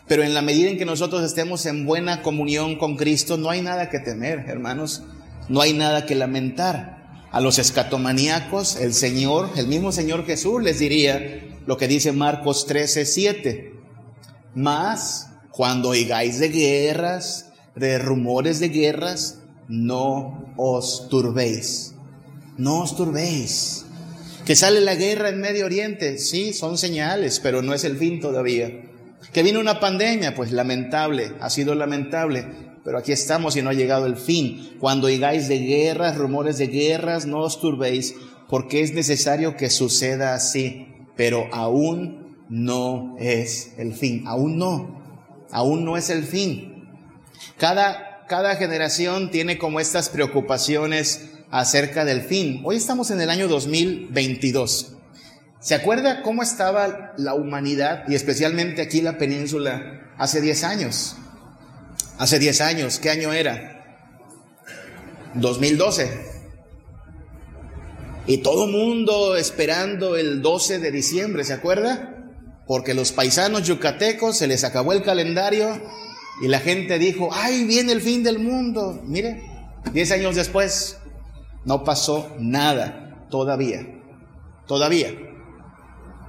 Pero 0.06 0.22
en 0.22 0.32
la 0.32 0.40
medida 0.40 0.70
en 0.70 0.78
que 0.78 0.84
nosotros 0.84 1.24
estemos 1.24 1.66
en 1.66 1.84
buena 1.84 2.22
comunión 2.22 2.76
con 2.76 2.96
Cristo, 2.96 3.36
no 3.36 3.50
hay 3.50 3.62
nada 3.62 3.90
que 3.90 3.98
temer, 3.98 4.44
hermanos. 4.46 5.02
No 5.48 5.60
hay 5.60 5.72
nada 5.72 6.06
que 6.06 6.14
lamentar. 6.14 7.26
A 7.32 7.40
los 7.40 7.58
escatomaníacos, 7.58 8.76
el 8.76 8.94
Señor, 8.94 9.50
el 9.56 9.66
mismo 9.66 9.90
Señor 9.92 10.24
Jesús 10.24 10.62
les 10.62 10.78
diría 10.78 11.58
lo 11.66 11.76
que 11.76 11.88
dice 11.88 12.12
Marcos 12.12 12.64
13, 12.66 13.06
7. 13.06 13.72
Mas 14.54 15.30
cuando 15.50 15.90
oigáis 15.90 16.38
de 16.38 16.48
guerras, 16.48 17.50
de 17.74 17.98
rumores 17.98 18.60
de 18.60 18.68
guerras, 18.68 19.40
no 19.68 20.54
os 20.56 21.08
turbéis. 21.08 21.94
No 22.60 22.80
os 22.80 22.94
turbéis. 22.94 23.86
Que 24.44 24.54
sale 24.54 24.82
la 24.82 24.94
guerra 24.94 25.30
en 25.30 25.40
Medio 25.40 25.64
Oriente, 25.64 26.18
sí, 26.18 26.52
son 26.52 26.76
señales, 26.76 27.40
pero 27.40 27.62
no 27.62 27.72
es 27.72 27.84
el 27.84 27.96
fin 27.96 28.20
todavía. 28.20 28.82
Que 29.32 29.42
vino 29.42 29.60
una 29.60 29.80
pandemia, 29.80 30.34
pues 30.34 30.52
lamentable, 30.52 31.32
ha 31.40 31.48
sido 31.48 31.74
lamentable, 31.74 32.44
pero 32.84 32.98
aquí 32.98 33.12
estamos 33.12 33.56
y 33.56 33.62
no 33.62 33.70
ha 33.70 33.72
llegado 33.72 34.04
el 34.04 34.16
fin. 34.16 34.76
Cuando 34.78 35.06
oigáis 35.06 35.48
de 35.48 35.58
guerras, 35.60 36.18
rumores 36.18 36.58
de 36.58 36.66
guerras, 36.66 37.24
no 37.24 37.38
os 37.38 37.62
turbéis, 37.62 38.14
porque 38.46 38.82
es 38.82 38.92
necesario 38.92 39.56
que 39.56 39.70
suceda 39.70 40.34
así, 40.34 40.86
pero 41.16 41.48
aún 41.52 42.44
no 42.50 43.16
es 43.18 43.72
el 43.78 43.94
fin, 43.94 44.24
aún 44.26 44.58
no, 44.58 45.00
aún 45.50 45.86
no 45.86 45.96
es 45.96 46.10
el 46.10 46.24
fin. 46.24 46.90
Cada, 47.56 48.26
cada 48.28 48.56
generación 48.56 49.30
tiene 49.30 49.56
como 49.56 49.80
estas 49.80 50.10
preocupaciones 50.10 51.29
acerca 51.50 52.04
del 52.04 52.22
fin. 52.22 52.62
Hoy 52.64 52.76
estamos 52.76 53.10
en 53.10 53.20
el 53.20 53.30
año 53.30 53.48
2022. 53.48 54.92
¿Se 55.60 55.74
acuerda 55.74 56.22
cómo 56.22 56.42
estaba 56.42 57.12
la 57.16 57.34
humanidad 57.34 58.04
y 58.08 58.14
especialmente 58.14 58.80
aquí 58.80 59.02
la 59.02 59.18
península 59.18 60.12
hace 60.16 60.40
10 60.40 60.64
años? 60.64 61.16
Hace 62.18 62.38
10 62.38 62.60
años, 62.60 62.98
¿qué 62.98 63.10
año 63.10 63.32
era? 63.32 64.06
2012. 65.34 66.30
Y 68.26 68.38
todo 68.38 68.66
mundo 68.66 69.36
esperando 69.36 70.16
el 70.16 70.40
12 70.40 70.78
de 70.78 70.90
diciembre, 70.90 71.44
¿se 71.44 71.52
acuerda? 71.52 72.16
Porque 72.66 72.94
los 72.94 73.10
paisanos 73.12 73.64
yucatecos 73.64 74.36
se 74.36 74.46
les 74.46 74.62
acabó 74.62 74.92
el 74.92 75.02
calendario 75.02 75.80
y 76.42 76.48
la 76.48 76.60
gente 76.60 76.98
dijo, 76.98 77.30
ay, 77.32 77.64
viene 77.64 77.92
el 77.92 78.00
fin 78.00 78.22
del 78.22 78.38
mundo. 78.38 79.02
Mire, 79.04 79.42
10 79.92 80.12
años 80.12 80.36
después, 80.36 80.99
no 81.64 81.84
pasó 81.84 82.30
nada 82.38 83.26
todavía. 83.30 83.86
Todavía. 84.66 85.12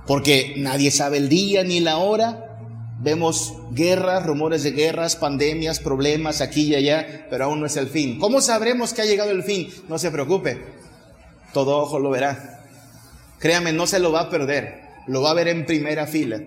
Porque 0.07 0.55
nadie 0.57 0.91
sabe 0.91 1.17
el 1.17 1.29
día 1.29 1.63
ni 1.63 1.79
la 1.79 1.97
hora. 1.97 2.47
Vemos 2.99 3.53
guerras, 3.71 4.25
rumores 4.25 4.63
de 4.63 4.71
guerras, 4.71 5.15
pandemias, 5.15 5.79
problemas 5.79 6.41
aquí 6.41 6.63
y 6.63 6.75
allá, 6.75 7.27
pero 7.29 7.45
aún 7.45 7.59
no 7.59 7.65
es 7.65 7.77
el 7.77 7.87
fin. 7.87 8.19
¿Cómo 8.19 8.41
sabremos 8.41 8.93
que 8.93 9.01
ha 9.01 9.05
llegado 9.05 9.31
el 9.31 9.43
fin? 9.43 9.69
No 9.87 9.97
se 9.97 10.11
preocupe. 10.11 10.61
Todo 11.53 11.77
ojo 11.77 11.97
lo 11.99 12.11
verá. 12.11 12.63
Créame, 13.39 13.73
no 13.73 13.87
se 13.87 13.99
lo 13.99 14.11
va 14.11 14.21
a 14.21 14.29
perder. 14.29 14.81
Lo 15.07 15.23
va 15.23 15.31
a 15.31 15.35
ver 15.35 15.47
en 15.47 15.65
primera 15.65 16.05
fila. 16.05 16.41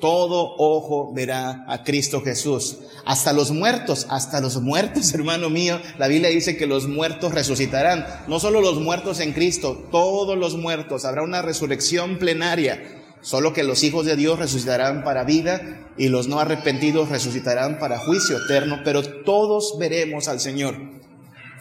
Todo 0.00 0.54
ojo 0.58 1.12
verá 1.12 1.64
a 1.66 1.82
Cristo 1.82 2.22
Jesús. 2.22 2.78
Hasta 3.04 3.32
los 3.32 3.50
muertos, 3.50 4.06
hasta 4.10 4.40
los 4.40 4.60
muertos, 4.60 5.12
hermano 5.14 5.50
mío. 5.50 5.80
La 5.98 6.08
Biblia 6.08 6.30
dice 6.30 6.56
que 6.56 6.66
los 6.66 6.86
muertos 6.86 7.34
resucitarán. 7.34 8.06
No 8.28 8.38
solo 8.38 8.60
los 8.60 8.80
muertos 8.80 9.18
en 9.20 9.32
Cristo, 9.32 9.86
todos 9.90 10.38
los 10.38 10.56
muertos. 10.56 11.04
Habrá 11.04 11.22
una 11.22 11.42
resurrección 11.42 12.18
plenaria. 12.18 13.02
Solo 13.20 13.52
que 13.52 13.64
los 13.64 13.82
hijos 13.82 14.06
de 14.06 14.14
Dios 14.14 14.38
resucitarán 14.38 15.02
para 15.02 15.24
vida 15.24 15.90
y 15.96 16.08
los 16.08 16.28
no 16.28 16.38
arrepentidos 16.38 17.08
resucitarán 17.08 17.80
para 17.80 17.98
juicio 17.98 18.38
eterno. 18.44 18.82
Pero 18.84 19.02
todos 19.02 19.76
veremos 19.80 20.28
al 20.28 20.38
Señor. 20.38 20.76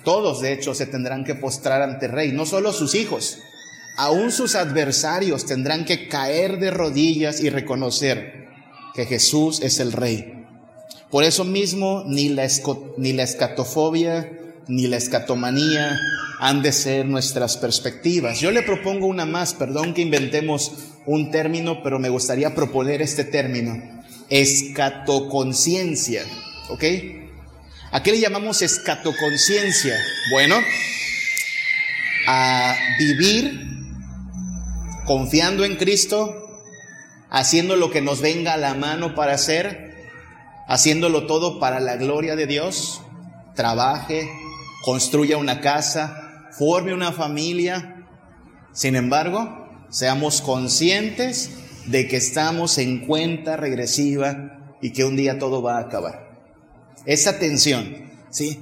Todos, 0.04 0.42
de 0.42 0.54
hecho, 0.54 0.76
se 0.76 0.86
tendrán 0.86 1.26
que 1.26 1.34
postrar 1.34 1.82
ante 1.82 2.06
el 2.06 2.12
Rey. 2.12 2.32
No 2.32 2.46
solo 2.46 2.72
sus 2.72 2.94
hijos, 2.94 3.40
aún 3.98 4.32
sus 4.32 4.56
adversarios 4.56 5.46
tendrán 5.46 5.84
que 5.84 6.08
caer 6.08 6.60
de 6.60 6.72
rodillas 6.72 7.42
y 7.42 7.50
reconocer 7.50 8.48
que 8.94 9.06
Jesús 9.06 9.60
es 9.62 9.80
el 9.80 9.92
Rey. 9.92 10.46
Por 11.10 11.24
eso 11.24 11.44
mismo 11.44 12.04
ni 12.08 12.30
la, 12.30 12.44
escatofobia 12.44 14.32
ni 14.68 14.88
la 14.88 14.98
escatomanía 14.98 16.00
han 16.40 16.62
de 16.62 16.72
ser 16.72 17.06
nuestras 17.06 17.58
perspectivas. 17.58 18.40
Yo 18.40 18.52
le 18.52 18.62
propongo 18.62 19.08
una 19.08 19.26
más, 19.26 19.54
perdón 19.54 19.94
que 19.94 20.02
inventemos 20.02 20.72
un 21.06 21.32
término, 21.32 21.82
pero 21.82 21.98
me 21.98 22.10
gustaría 22.10 22.54
proponer 22.54 23.02
este 23.02 23.24
término, 23.24 23.82
escatoconciencia, 24.30 26.24
¿ok? 26.70 26.84
¿A 27.92 28.04
qué 28.04 28.12
le 28.12 28.20
llamamos 28.20 28.62
escatoconciencia? 28.62 29.98
Bueno, 30.32 30.58
a 32.28 32.76
vivir 33.00 33.77
confiando 35.08 35.64
en 35.64 35.78
Cristo, 35.78 36.36
haciendo 37.30 37.78
lo 37.78 37.90
que 37.90 38.02
nos 38.02 38.22
venga 38.22 38.54
a 38.54 38.58
la 38.58 38.74
mano 38.74 39.16
para 39.16 39.34
hacer, 39.34 39.96
haciéndolo 40.68 41.26
todo 41.26 41.60
para 41.60 41.80
la 41.80 41.96
gloria 41.96 42.36
de 42.36 42.46
Dios, 42.46 43.02
trabaje, 43.56 44.30
construya 44.84 45.38
una 45.38 45.62
casa, 45.62 46.50
forme 46.52 46.94
una 46.94 47.14
familia. 47.14 48.06
Sin 48.74 48.98
embargo, 48.98 49.70
seamos 49.90 50.42
conscientes 50.42 51.52
de 51.86 52.10
que 52.10 52.18
estamos 52.18 52.78
en 52.78 53.06
cuenta 53.08 53.56
regresiva 53.56 54.76
y 54.82 54.92
que 54.92 55.06
un 55.06 55.16
día 55.16 55.40
todo 55.40 55.62
va 55.62 55.78
a 55.78 55.82
acabar. 55.82 56.28
Esa 57.06 57.40
tensión, 57.40 58.10
¿sí? 58.30 58.60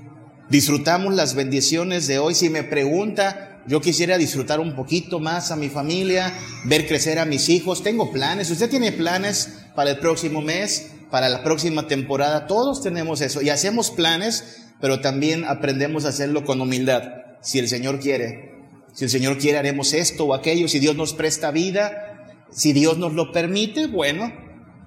Disfrutamos 0.49 1.15
las 1.15 1.33
bendiciones 1.33 2.05
de 2.05 2.19
hoy. 2.19 2.35
Si 2.35 2.51
me 2.51 2.61
pregunta, 2.61 3.54
yo 3.67 3.81
quisiera 3.81 4.17
disfrutar 4.17 4.59
un 4.59 4.75
poquito 4.75 5.19
más 5.19 5.51
a 5.51 5.55
mi 5.55 5.69
familia, 5.69 6.33
ver 6.65 6.87
crecer 6.87 7.17
a 7.17 7.25
mis 7.25 7.49
hijos. 7.49 7.81
Tengo 7.81 8.11
planes. 8.11 8.51
¿Usted 8.51 8.69
tiene 8.69 8.91
planes 8.91 9.53
para 9.75 9.91
el 9.91 9.99
próximo 9.99 10.41
mes, 10.41 10.91
para 11.09 11.29
la 11.29 11.43
próxima 11.43 11.87
temporada? 11.87 12.45
Todos 12.45 12.83
tenemos 12.83 13.21
eso. 13.21 13.41
Y 13.41 13.49
hacemos 13.49 13.89
planes, 13.89 14.61
pero 14.79 15.01
también 15.01 15.45
aprendemos 15.45 16.05
a 16.05 16.09
hacerlo 16.09 16.45
con 16.45 16.61
humildad. 16.61 17.03
Si 17.41 17.57
el 17.57 17.67
Señor 17.67 17.99
quiere. 17.99 18.53
Si 18.93 19.05
el 19.05 19.09
Señor 19.09 19.39
quiere, 19.39 19.57
haremos 19.57 19.93
esto 19.93 20.25
o 20.25 20.35
aquello. 20.35 20.67
Si 20.67 20.77
Dios 20.77 20.95
nos 20.95 21.13
presta 21.13 21.49
vida, 21.49 22.35
si 22.51 22.71
Dios 22.71 22.99
nos 22.99 23.13
lo 23.13 23.31
permite, 23.31 23.87
bueno, 23.87 24.31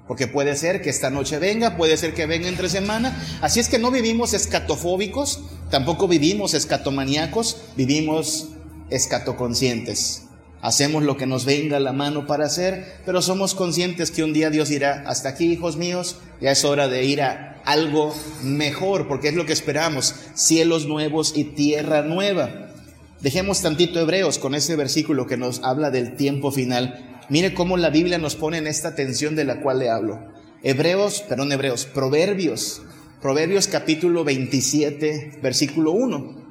porque 0.06 0.28
puede 0.28 0.54
ser 0.54 0.80
que 0.80 0.90
esta 0.90 1.10
noche 1.10 1.38
venga, 1.38 1.76
puede 1.76 1.96
ser 1.96 2.14
que 2.14 2.26
venga 2.26 2.48
entre 2.48 2.68
semana. 2.68 3.14
Así 3.42 3.58
es 3.58 3.68
que 3.68 3.78
no 3.78 3.90
vivimos 3.90 4.34
escatofóbicos, 4.34 5.40
tampoco 5.68 6.06
vivimos 6.06 6.54
escatomaníacos, 6.54 7.60
vivimos 7.76 8.50
escatoconscientes. 8.90 10.24
Hacemos 10.60 11.04
lo 11.04 11.16
que 11.16 11.26
nos 11.26 11.44
venga 11.44 11.76
a 11.76 11.80
la 11.80 11.92
mano 11.92 12.26
para 12.26 12.46
hacer, 12.46 12.96
pero 13.06 13.22
somos 13.22 13.54
conscientes 13.54 14.10
que 14.10 14.24
un 14.24 14.32
día 14.32 14.50
Dios 14.50 14.68
dirá, 14.68 15.04
hasta 15.06 15.28
aquí, 15.28 15.52
hijos 15.52 15.76
míos, 15.76 16.16
ya 16.40 16.50
es 16.50 16.64
hora 16.64 16.88
de 16.88 17.04
ir 17.04 17.22
a 17.22 17.62
algo 17.64 18.12
mejor, 18.42 19.06
porque 19.06 19.28
es 19.28 19.34
lo 19.34 19.46
que 19.46 19.52
esperamos, 19.52 20.14
cielos 20.34 20.86
nuevos 20.86 21.32
y 21.36 21.44
tierra 21.44 22.02
nueva. 22.02 22.72
Dejemos 23.20 23.62
tantito 23.62 24.00
Hebreos 24.00 24.38
con 24.38 24.54
ese 24.54 24.74
versículo 24.74 25.26
que 25.26 25.36
nos 25.36 25.62
habla 25.62 25.90
del 25.90 26.16
tiempo 26.16 26.50
final. 26.50 27.20
Mire 27.28 27.54
cómo 27.54 27.76
la 27.76 27.90
Biblia 27.90 28.18
nos 28.18 28.34
pone 28.34 28.58
en 28.58 28.66
esta 28.66 28.96
tensión 28.96 29.36
de 29.36 29.44
la 29.44 29.60
cual 29.60 29.78
le 29.78 29.90
hablo. 29.90 30.18
Hebreos, 30.64 31.22
perdón, 31.28 31.52
Hebreos, 31.52 31.86
Proverbios, 31.86 32.82
Proverbios 33.22 33.68
capítulo 33.68 34.24
27, 34.24 35.38
versículo 35.40 35.92
1 35.92 36.47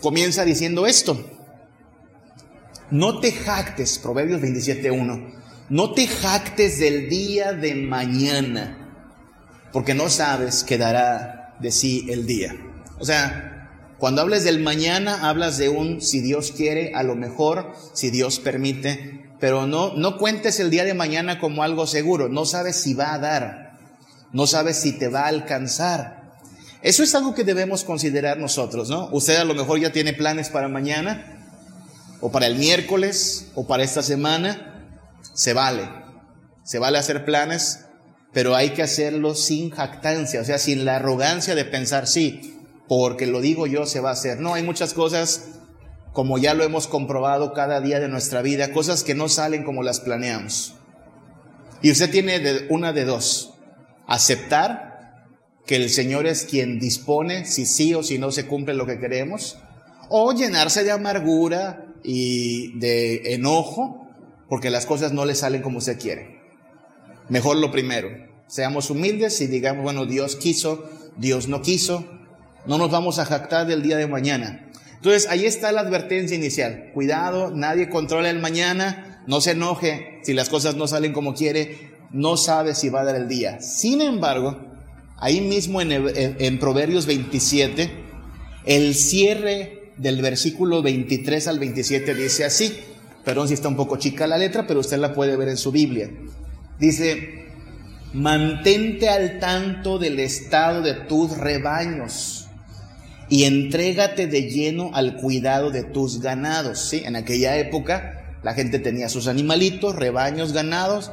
comienza 0.00 0.44
diciendo 0.44 0.86
esto. 0.86 1.24
No 2.90 3.20
te 3.20 3.32
jactes, 3.32 3.98
Proverbios 3.98 4.40
27.1, 4.40 5.34
no 5.68 5.92
te 5.92 6.08
jactes 6.08 6.80
del 6.80 7.08
día 7.08 7.52
de 7.52 7.76
mañana, 7.76 9.68
porque 9.72 9.94
no 9.94 10.08
sabes 10.08 10.64
qué 10.64 10.76
dará 10.76 11.54
de 11.60 11.70
sí 11.70 12.06
el 12.10 12.26
día. 12.26 12.56
O 12.98 13.04
sea, 13.04 13.94
cuando 13.98 14.22
hables 14.22 14.44
del 14.44 14.60
mañana, 14.60 15.28
hablas 15.28 15.58
de 15.58 15.68
un 15.68 16.00
si 16.00 16.20
Dios 16.20 16.52
quiere, 16.52 16.92
a 16.94 17.02
lo 17.02 17.14
mejor, 17.14 17.72
si 17.92 18.10
Dios 18.10 18.40
permite, 18.40 19.30
pero 19.38 19.66
no, 19.66 19.94
no 19.94 20.16
cuentes 20.18 20.58
el 20.58 20.70
día 20.70 20.84
de 20.84 20.94
mañana 20.94 21.38
como 21.38 21.62
algo 21.62 21.86
seguro, 21.86 22.28
no 22.28 22.44
sabes 22.46 22.76
si 22.76 22.94
va 22.94 23.14
a 23.14 23.18
dar, 23.18 23.78
no 24.32 24.46
sabes 24.46 24.78
si 24.78 24.92
te 24.92 25.08
va 25.08 25.22
a 25.22 25.28
alcanzar. 25.28 26.19
Eso 26.82 27.02
es 27.02 27.14
algo 27.14 27.34
que 27.34 27.44
debemos 27.44 27.84
considerar 27.84 28.38
nosotros, 28.38 28.88
¿no? 28.88 29.08
Usted 29.12 29.36
a 29.36 29.44
lo 29.44 29.54
mejor 29.54 29.80
ya 29.80 29.92
tiene 29.92 30.14
planes 30.14 30.48
para 30.48 30.68
mañana, 30.68 31.36
o 32.20 32.30
para 32.30 32.46
el 32.46 32.56
miércoles, 32.56 33.50
o 33.54 33.66
para 33.66 33.82
esta 33.82 34.02
semana. 34.02 34.88
Se 35.34 35.52
vale. 35.52 35.88
Se 36.64 36.78
vale 36.78 36.98
hacer 36.98 37.24
planes, 37.24 37.86
pero 38.32 38.54
hay 38.54 38.70
que 38.70 38.82
hacerlo 38.82 39.34
sin 39.34 39.70
jactancia, 39.70 40.40
o 40.40 40.44
sea, 40.44 40.58
sin 40.58 40.84
la 40.84 40.96
arrogancia 40.96 41.54
de 41.54 41.64
pensar, 41.64 42.06
sí, 42.06 42.58
porque 42.88 43.26
lo 43.26 43.40
digo 43.40 43.66
yo, 43.66 43.86
se 43.86 44.00
va 44.00 44.10
a 44.10 44.14
hacer. 44.14 44.40
No, 44.40 44.54
hay 44.54 44.62
muchas 44.62 44.94
cosas, 44.94 45.48
como 46.12 46.38
ya 46.38 46.54
lo 46.54 46.64
hemos 46.64 46.86
comprobado 46.86 47.52
cada 47.52 47.80
día 47.80 48.00
de 48.00 48.08
nuestra 48.08 48.40
vida, 48.40 48.72
cosas 48.72 49.04
que 49.04 49.14
no 49.14 49.28
salen 49.28 49.64
como 49.64 49.82
las 49.82 50.00
planeamos. 50.00 50.74
Y 51.82 51.90
usted 51.90 52.10
tiene 52.10 52.66
una 52.68 52.92
de 52.92 53.04
dos, 53.04 53.54
aceptar 54.06 54.89
que 55.66 55.76
el 55.76 55.90
Señor 55.90 56.26
es 56.26 56.44
quien 56.44 56.78
dispone 56.78 57.44
si 57.44 57.66
sí 57.66 57.94
o 57.94 58.02
si 58.02 58.18
no 58.18 58.30
se 58.32 58.46
cumple 58.46 58.74
lo 58.74 58.86
que 58.86 58.98
queremos, 58.98 59.58
o 60.08 60.32
llenarse 60.32 60.84
de 60.84 60.90
amargura 60.90 61.86
y 62.02 62.78
de 62.78 63.34
enojo 63.34 64.08
porque 64.48 64.70
las 64.70 64.84
cosas 64.84 65.12
no 65.12 65.24
le 65.24 65.34
salen 65.34 65.62
como 65.62 65.78
usted 65.78 65.98
quiere. 65.98 66.40
Mejor 67.28 67.56
lo 67.56 67.70
primero, 67.70 68.08
seamos 68.48 68.90
humildes 68.90 69.40
y 69.40 69.46
digamos, 69.46 69.84
bueno, 69.84 70.06
Dios 70.06 70.34
quiso, 70.34 70.90
Dios 71.16 71.46
no 71.46 71.62
quiso, 71.62 72.04
no 72.66 72.76
nos 72.76 72.90
vamos 72.90 73.20
a 73.20 73.24
jactar 73.24 73.68
del 73.68 73.82
día 73.82 73.96
de 73.96 74.08
mañana. 74.08 74.68
Entonces, 74.96 75.30
ahí 75.30 75.46
está 75.46 75.72
la 75.72 75.80
advertencia 75.80 76.36
inicial. 76.36 76.90
Cuidado, 76.92 77.52
nadie 77.52 77.88
controla 77.88 78.28
el 78.28 78.40
mañana, 78.40 79.22
no 79.26 79.40
se 79.40 79.52
enoje 79.52 80.18
si 80.22 80.34
las 80.34 80.48
cosas 80.48 80.74
no 80.74 80.88
salen 80.88 81.12
como 81.12 81.34
quiere, 81.34 81.92
no 82.10 82.36
sabe 82.36 82.74
si 82.74 82.88
va 82.88 83.02
a 83.02 83.04
dar 83.04 83.14
el 83.14 83.28
día. 83.28 83.60
Sin 83.60 84.02
embargo, 84.02 84.69
ahí 85.20 85.40
mismo 85.40 85.80
en, 85.80 86.58
Proverbios 86.58 87.06
27, 87.06 87.90
el 88.66 88.94
cierre 88.94 89.92
del 89.96 90.20
versículo 90.22 90.82
23 90.82 91.46
al 91.48 91.58
27 91.58 92.14
dice 92.14 92.44
así, 92.44 92.72
perdón 93.24 93.48
si 93.48 93.54
está 93.54 93.68
un 93.68 93.76
poco 93.76 93.96
chica 93.96 94.26
la 94.26 94.38
letra, 94.38 94.66
pero 94.66 94.80
usted 94.80 94.98
la 94.98 95.14
puede 95.14 95.36
ver 95.36 95.48
en 95.48 95.56
su 95.56 95.70
Biblia. 95.70 96.10
Dice, 96.78 97.46
mantente 98.12 99.08
al 99.08 99.38
tanto 99.38 99.98
del 99.98 100.18
estado 100.18 100.82
de 100.82 100.94
tus 100.94 101.36
rebaños 101.36 102.48
y 103.28 103.44
entrégate 103.44 104.26
de 104.26 104.50
lleno 104.50 104.90
al 104.94 105.16
cuidado 105.16 105.70
de 105.70 105.84
tus 105.84 106.20
ganados. 106.20 106.80
¿sí? 106.80 107.02
En 107.04 107.16
aquella 107.16 107.56
época 107.58 108.38
la 108.42 108.54
gente 108.54 108.78
tenía 108.78 109.08
sus 109.08 109.28
animalitos, 109.28 109.94
rebaños, 109.94 110.52
ganados. 110.52 111.12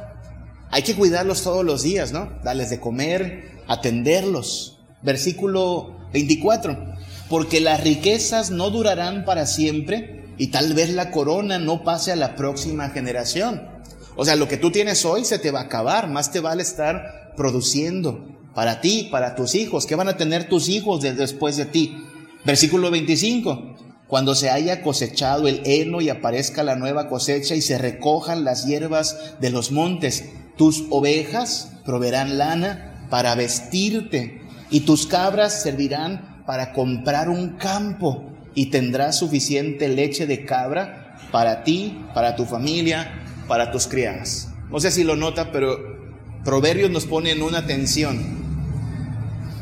Hay 0.70 0.82
que 0.82 0.94
cuidarlos 0.94 1.42
todos 1.42 1.64
los 1.64 1.82
días, 1.82 2.12
¿no? 2.12 2.30
Darles 2.42 2.70
de 2.70 2.80
comer, 2.80 3.62
atenderlos. 3.66 4.78
Versículo 5.02 5.96
24. 6.12 6.94
Porque 7.28 7.60
las 7.60 7.82
riquezas 7.82 8.50
no 8.50 8.70
durarán 8.70 9.24
para 9.24 9.46
siempre 9.46 10.26
y 10.38 10.48
tal 10.48 10.74
vez 10.74 10.90
la 10.90 11.10
corona 11.10 11.58
no 11.58 11.84
pase 11.84 12.12
a 12.12 12.16
la 12.16 12.36
próxima 12.36 12.90
generación. 12.90 13.68
O 14.16 14.24
sea, 14.24 14.36
lo 14.36 14.48
que 14.48 14.56
tú 14.56 14.70
tienes 14.70 15.04
hoy 15.04 15.24
se 15.24 15.38
te 15.38 15.50
va 15.50 15.60
a 15.60 15.64
acabar, 15.64 16.08
más 16.08 16.32
te 16.32 16.40
vale 16.40 16.62
estar 16.62 17.32
produciendo 17.36 18.26
para 18.54 18.80
ti, 18.80 19.08
para 19.10 19.34
tus 19.36 19.54
hijos. 19.54 19.86
¿Qué 19.86 19.94
van 19.94 20.08
a 20.08 20.16
tener 20.16 20.48
tus 20.48 20.68
hijos 20.68 21.02
después 21.02 21.56
de 21.56 21.66
ti? 21.66 21.96
Versículo 22.44 22.90
25. 22.90 23.76
Cuando 24.08 24.34
se 24.34 24.48
haya 24.48 24.82
cosechado 24.82 25.48
el 25.48 25.60
heno 25.64 26.00
y 26.00 26.08
aparezca 26.08 26.62
la 26.62 26.76
nueva 26.76 27.08
cosecha 27.08 27.54
y 27.54 27.60
se 27.60 27.78
recojan 27.78 28.42
las 28.42 28.64
hierbas 28.64 29.34
de 29.38 29.50
los 29.50 29.70
montes, 29.70 30.24
tus 30.58 30.84
ovejas 30.90 31.72
proveerán 31.86 32.36
lana 32.36 33.06
para 33.08 33.34
vestirte 33.34 34.42
y 34.68 34.80
tus 34.80 35.06
cabras 35.06 35.62
servirán 35.62 36.42
para 36.44 36.74
comprar 36.74 37.30
un 37.30 37.56
campo 37.56 38.30
y 38.54 38.66
tendrás 38.66 39.16
suficiente 39.16 39.88
leche 39.88 40.26
de 40.26 40.44
cabra 40.44 41.16
para 41.32 41.64
ti, 41.64 42.04
para 42.12 42.36
tu 42.36 42.44
familia, 42.44 43.22
para 43.48 43.70
tus 43.70 43.86
criadas. 43.86 44.50
No 44.70 44.80
sé 44.80 44.90
si 44.90 45.04
lo 45.04 45.16
nota, 45.16 45.50
pero 45.52 45.98
Proverbios 46.44 46.90
nos 46.90 47.04
pone 47.04 47.32
en 47.32 47.42
una 47.42 47.66
tensión. 47.66 48.18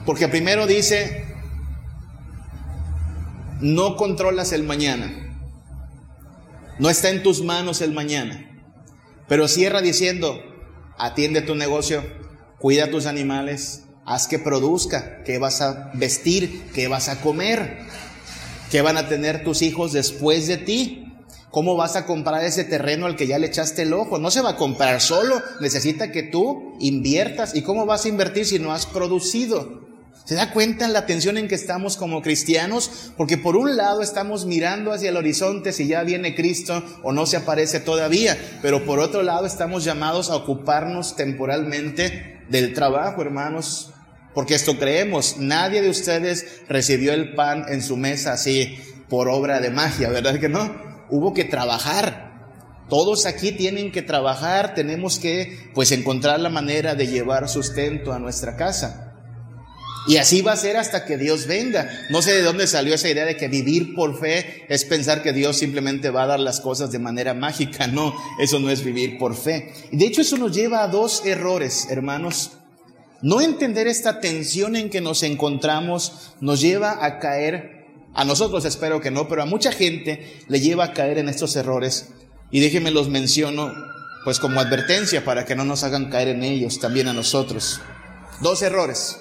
Porque 0.04 0.28
primero 0.28 0.66
dice, 0.66 1.24
no 3.60 3.96
controlas 3.96 4.52
el 4.52 4.62
mañana. 4.62 5.12
No 6.78 6.88
está 6.88 7.10
en 7.10 7.22
tus 7.22 7.42
manos 7.42 7.80
el 7.80 7.92
mañana. 7.92 8.62
Pero 9.26 9.48
cierra 9.48 9.80
diciendo, 9.80 10.38
atiende 10.98 11.42
tu 11.42 11.54
negocio, 11.54 12.02
cuida 12.58 12.90
tus 12.90 13.06
animales, 13.06 13.84
haz 14.04 14.28
que 14.28 14.38
produzca, 14.38 15.22
que 15.24 15.38
vas 15.38 15.60
a 15.60 15.90
vestir, 15.94 16.70
que 16.72 16.88
vas 16.88 17.08
a 17.08 17.20
comer, 17.20 17.78
que 18.70 18.82
van 18.82 18.96
a 18.96 19.08
tener 19.08 19.44
tus 19.44 19.62
hijos 19.62 19.92
después 19.92 20.46
de 20.46 20.56
ti. 20.56 21.02
¿Cómo 21.50 21.76
vas 21.76 21.96
a 21.96 22.04
comprar 22.04 22.44
ese 22.44 22.64
terreno 22.64 23.06
al 23.06 23.16
que 23.16 23.26
ya 23.26 23.38
le 23.38 23.46
echaste 23.46 23.82
el 23.82 23.94
ojo? 23.94 24.18
No 24.18 24.30
se 24.30 24.42
va 24.42 24.50
a 24.50 24.56
comprar 24.56 25.00
solo, 25.00 25.40
necesita 25.60 26.12
que 26.12 26.22
tú 26.22 26.74
inviertas. 26.80 27.54
¿Y 27.54 27.62
cómo 27.62 27.86
vas 27.86 28.04
a 28.04 28.08
invertir 28.08 28.44
si 28.44 28.58
no 28.58 28.72
has 28.72 28.84
producido? 28.84 29.85
¿Se 30.26 30.34
da 30.34 30.50
cuenta 30.50 30.84
en 30.84 30.92
la 30.92 31.06
tensión 31.06 31.38
en 31.38 31.48
que 31.48 31.54
estamos 31.54 31.96
como 31.96 32.20
cristianos? 32.20 33.12
Porque 33.16 33.38
por 33.38 33.56
un 33.56 33.76
lado 33.76 34.02
estamos 34.02 34.44
mirando 34.44 34.92
hacia 34.92 35.08
el 35.08 35.16
horizonte 35.16 35.72
si 35.72 35.86
ya 35.86 36.02
viene 36.02 36.34
Cristo 36.34 36.82
o 37.02 37.12
no 37.12 37.24
se 37.24 37.38
aparece 37.38 37.80
todavía, 37.80 38.36
pero 38.60 38.84
por 38.84 38.98
otro 38.98 39.22
lado 39.22 39.46
estamos 39.46 39.84
llamados 39.84 40.28
a 40.28 40.36
ocuparnos 40.36 41.16
temporalmente 41.16 42.42
del 42.50 42.74
trabajo, 42.74 43.22
hermanos, 43.22 43.92
porque 44.34 44.54
esto 44.54 44.78
creemos, 44.78 45.36
nadie 45.38 45.80
de 45.80 45.88
ustedes 45.88 46.60
recibió 46.68 47.14
el 47.14 47.34
pan 47.34 47.64
en 47.68 47.80
su 47.80 47.96
mesa 47.96 48.34
así 48.34 48.76
por 49.08 49.30
obra 49.30 49.60
de 49.60 49.70
magia, 49.70 50.10
¿verdad 50.10 50.38
que 50.38 50.50
no? 50.50 50.86
hubo 51.08 51.34
que 51.34 51.44
trabajar. 51.44 52.26
Todos 52.88 53.26
aquí 53.26 53.52
tienen 53.52 53.90
que 53.90 54.02
trabajar, 54.02 54.74
tenemos 54.74 55.18
que 55.18 55.70
pues 55.74 55.90
encontrar 55.90 56.38
la 56.38 56.50
manera 56.50 56.94
de 56.94 57.08
llevar 57.08 57.48
sustento 57.48 58.12
a 58.12 58.18
nuestra 58.18 58.56
casa. 58.56 59.05
Y 60.06 60.18
así 60.18 60.42
va 60.42 60.52
a 60.52 60.56
ser 60.56 60.76
hasta 60.76 61.04
que 61.04 61.16
Dios 61.18 61.46
venga. 61.46 61.90
No 62.10 62.22
sé 62.22 62.32
de 62.32 62.42
dónde 62.42 62.66
salió 62.66 62.94
esa 62.94 63.08
idea 63.08 63.24
de 63.24 63.36
que 63.36 63.48
vivir 63.48 63.94
por 63.94 64.18
fe 64.18 64.64
es 64.68 64.84
pensar 64.84 65.22
que 65.22 65.32
Dios 65.32 65.56
simplemente 65.56 66.10
va 66.10 66.22
a 66.22 66.28
dar 66.28 66.40
las 66.40 66.60
cosas 66.60 66.92
de 66.92 66.98
manera 66.98 67.34
mágica. 67.34 67.86
No, 67.86 68.14
eso 68.38 68.60
no 68.60 68.70
es 68.70 68.84
vivir 68.84 69.18
por 69.18 69.34
fe. 69.34 69.72
De 69.90 70.06
hecho, 70.06 70.20
eso 70.20 70.36
nos 70.36 70.54
lleva 70.54 70.82
a 70.82 70.88
dos 70.88 71.24
errores, 71.24 71.88
hermanos. 71.90 72.52
No 73.22 73.40
entender 73.40 73.88
esta 73.88 74.20
tensión 74.20 74.76
en 74.76 74.90
que 74.90 75.00
nos 75.00 75.22
encontramos 75.22 76.34
nos 76.40 76.60
lleva 76.60 77.04
a 77.04 77.18
caer 77.18 77.76
a 78.16 78.24
nosotros 78.24 78.64
espero 78.64 79.02
que 79.02 79.10
no, 79.10 79.28
pero 79.28 79.42
a 79.42 79.46
mucha 79.46 79.70
gente 79.70 80.42
le 80.48 80.58
lleva 80.58 80.84
a 80.84 80.92
caer 80.94 81.18
en 81.18 81.28
estos 81.28 81.54
errores. 81.54 82.08
Y 82.50 82.60
déjenme 82.60 82.90
los 82.90 83.10
menciono 83.10 83.74
pues 84.24 84.40
como 84.40 84.58
advertencia 84.58 85.22
para 85.22 85.44
que 85.44 85.54
no 85.54 85.66
nos 85.66 85.84
hagan 85.84 86.08
caer 86.08 86.28
en 86.28 86.42
ellos 86.42 86.80
también 86.80 87.08
a 87.08 87.12
nosotros. 87.12 87.78
Dos 88.40 88.62
errores. 88.62 89.20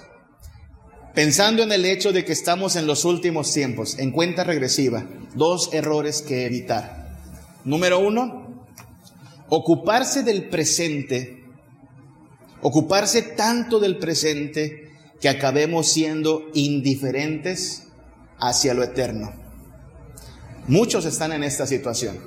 Pensando 1.15 1.63
en 1.63 1.71
el 1.71 1.85
hecho 1.85 2.11
de 2.11 2.25
que 2.25 2.33
estamos 2.33 2.75
en 2.75 2.87
los 2.87 3.05
últimos 3.05 3.53
tiempos, 3.53 3.97
en 3.99 4.11
cuenta 4.11 4.43
regresiva, 4.43 5.05
dos 5.33 5.69
errores 5.71 6.21
que 6.21 6.45
evitar. 6.45 7.15
Número 7.63 7.99
uno, 7.99 8.67
ocuparse 9.47 10.23
del 10.23 10.49
presente, 10.49 11.45
ocuparse 12.61 13.21
tanto 13.21 13.79
del 13.79 13.97
presente 13.97 14.91
que 15.21 15.29
acabemos 15.29 15.87
siendo 15.87 16.49
indiferentes 16.53 17.83
hacia 18.37 18.73
lo 18.73 18.83
eterno. 18.83 19.33
Muchos 20.67 21.05
están 21.05 21.31
en 21.31 21.45
esta 21.45 21.65
situación. 21.65 22.19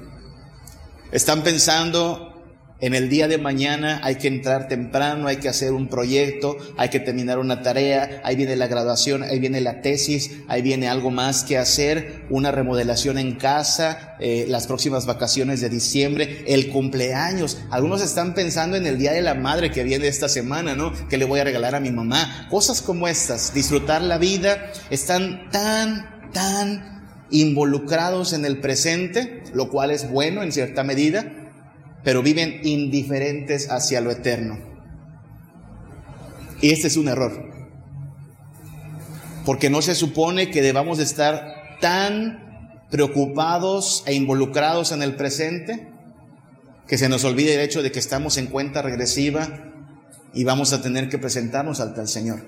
Están 1.12 1.42
pensando 1.42 2.37
en 2.80 2.94
el 2.94 3.08
día 3.08 3.26
de 3.26 3.38
mañana 3.38 4.00
hay 4.04 4.16
que 4.16 4.28
entrar 4.28 4.68
temprano, 4.68 5.26
hay 5.26 5.38
que 5.38 5.48
hacer 5.48 5.72
un 5.72 5.88
proyecto, 5.88 6.56
hay 6.76 6.90
que 6.90 7.00
terminar 7.00 7.40
una 7.40 7.62
tarea, 7.62 8.20
ahí 8.22 8.36
viene 8.36 8.54
la 8.54 8.68
graduación, 8.68 9.24
ahí 9.24 9.40
viene 9.40 9.60
la 9.60 9.82
tesis, 9.82 10.30
ahí 10.46 10.62
viene 10.62 10.86
algo 10.88 11.10
más 11.10 11.42
que 11.42 11.58
hacer, 11.58 12.24
una 12.30 12.52
remodelación 12.52 13.18
en 13.18 13.34
casa, 13.34 14.16
eh, 14.20 14.46
las 14.48 14.68
próximas 14.68 15.06
vacaciones 15.06 15.60
de 15.60 15.68
diciembre, 15.68 16.44
el 16.46 16.68
cumpleaños. 16.68 17.58
Algunos 17.70 18.00
están 18.00 18.34
pensando 18.34 18.76
en 18.76 18.86
el 18.86 18.96
Día 18.96 19.12
de 19.12 19.22
la 19.22 19.34
Madre 19.34 19.72
que 19.72 19.82
viene 19.82 20.06
esta 20.06 20.28
semana, 20.28 20.76
¿no? 20.76 20.92
Que 21.08 21.18
le 21.18 21.24
voy 21.24 21.40
a 21.40 21.44
regalar 21.44 21.74
a 21.74 21.80
mi 21.80 21.90
mamá. 21.90 22.46
Cosas 22.48 22.80
como 22.80 23.08
estas, 23.08 23.52
disfrutar 23.52 24.02
la 24.02 24.18
vida, 24.18 24.70
están 24.90 25.50
tan, 25.50 26.30
tan 26.32 27.26
involucrados 27.30 28.32
en 28.32 28.44
el 28.44 28.60
presente, 28.60 29.42
lo 29.52 29.68
cual 29.68 29.90
es 29.90 30.08
bueno 30.08 30.44
en 30.44 30.52
cierta 30.52 30.84
medida 30.84 31.37
pero 32.08 32.22
viven 32.22 32.60
indiferentes 32.62 33.70
hacia 33.70 34.00
lo 34.00 34.10
eterno. 34.10 34.58
Y 36.62 36.70
este 36.70 36.86
es 36.86 36.96
un 36.96 37.06
error. 37.06 37.50
Porque 39.44 39.68
no 39.68 39.82
se 39.82 39.94
supone 39.94 40.50
que 40.50 40.62
debamos 40.62 41.00
estar 41.00 41.76
tan 41.82 42.86
preocupados 42.90 44.04
e 44.06 44.14
involucrados 44.14 44.90
en 44.92 45.02
el 45.02 45.16
presente 45.16 45.92
que 46.86 46.96
se 46.96 47.10
nos 47.10 47.24
olvide 47.24 47.56
el 47.56 47.60
hecho 47.60 47.82
de 47.82 47.92
que 47.92 47.98
estamos 47.98 48.38
en 48.38 48.46
cuenta 48.46 48.80
regresiva 48.80 49.46
y 50.32 50.44
vamos 50.44 50.72
a 50.72 50.80
tener 50.80 51.10
que 51.10 51.18
presentarnos 51.18 51.78
ante 51.80 52.00
el 52.00 52.08
Señor. 52.08 52.40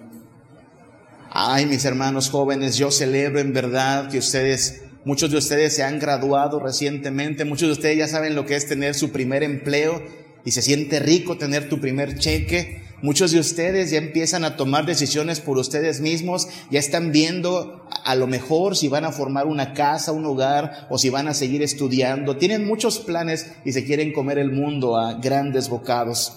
Ay, 1.29 1.67
mis 1.67 1.85
hermanos 1.85 2.31
jóvenes, 2.31 2.79
yo 2.79 2.91
celebro 2.91 3.41
en 3.41 3.53
verdad 3.53 4.09
que 4.11 4.17
ustedes 4.17 4.85
Muchos 5.05 5.31
de 5.31 5.39
ustedes 5.39 5.75
se 5.75 5.83
han 5.83 5.99
graduado 5.99 6.61
recientemente, 6.61 7.47
muchos 7.47 7.69
de 7.69 7.73
ustedes 7.73 7.97
ya 7.97 8.07
saben 8.07 8.35
lo 8.35 8.45
que 8.45 8.57
es 8.57 8.67
tener 8.67 8.95
su 8.95 9.11
primer 9.11 9.43
empleo 9.43 10.03
y 10.45 10.51
se 10.51 10.61
siente 10.61 11.01
rico 11.01 11.39
tener 11.39 11.71
tu 11.71 11.81
primer 11.81 12.19
cheque. 12.19 12.83
Muchos 13.01 13.31
de 13.33 13.41
ustedes 13.41 13.91
ya 13.91 13.97
empiezan 13.97 14.45
a 14.45 14.57
tomar 14.57 14.85
decisiones 14.85 15.41
por 15.41 15.57
ustedes 15.57 16.03
mismos, 16.03 16.49
ya 16.71 16.79
están 16.79 17.13
viendo 17.13 17.89
a 18.05 18.15
lo 18.15 18.27
mejor 18.27 18.77
si 18.77 18.89
van 18.89 19.07
a 19.07 19.13
formar 19.13 19.47
una 19.47 19.73
casa, 19.73 20.13
un 20.13 20.27
hogar 20.27 20.87
o 20.91 20.99
si 20.99 21.09
van 21.09 21.29
a 21.29 21.35
seguir 21.35 21.63
estudiando. 21.63 22.37
Tienen 22.37 22.67
muchos 22.67 22.99
planes 22.99 23.53
y 23.65 23.73
se 23.73 23.85
quieren 23.87 24.13
comer 24.13 24.39
el 24.39 24.53
mundo 24.53 24.99
a 24.99 25.15
grandes 25.15 25.71
bocados. 25.71 26.35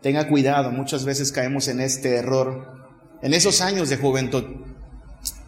Tenga 0.00 0.26
cuidado, 0.26 0.70
muchas 0.70 1.04
veces 1.04 1.32
caemos 1.32 1.68
en 1.68 1.80
este 1.80 2.16
error. 2.16 2.80
En 3.20 3.34
esos 3.34 3.60
años 3.60 3.90
de 3.90 3.98
juventud, 3.98 4.44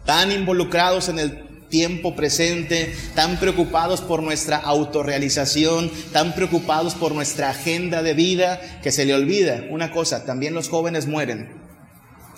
tan 0.05 0.31
involucrados 0.31 1.09
en 1.09 1.17
el 1.17 1.52
tiempo 1.73 2.15
presente, 2.15 2.93
tan 3.15 3.39
preocupados 3.39 4.01
por 4.01 4.21
nuestra 4.21 4.57
autorrealización, 4.57 5.89
tan 6.11 6.35
preocupados 6.35 6.93
por 6.93 7.15
nuestra 7.15 7.49
agenda 7.49 8.03
de 8.03 8.13
vida, 8.13 8.61
que 8.83 8.91
se 8.91 9.05
le 9.05 9.15
olvida 9.15 9.63
una 9.71 9.89
cosa, 9.89 10.23
también 10.23 10.53
los 10.53 10.69
jóvenes 10.69 11.07
mueren 11.07 11.49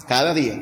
cada 0.07 0.33
día. 0.33 0.57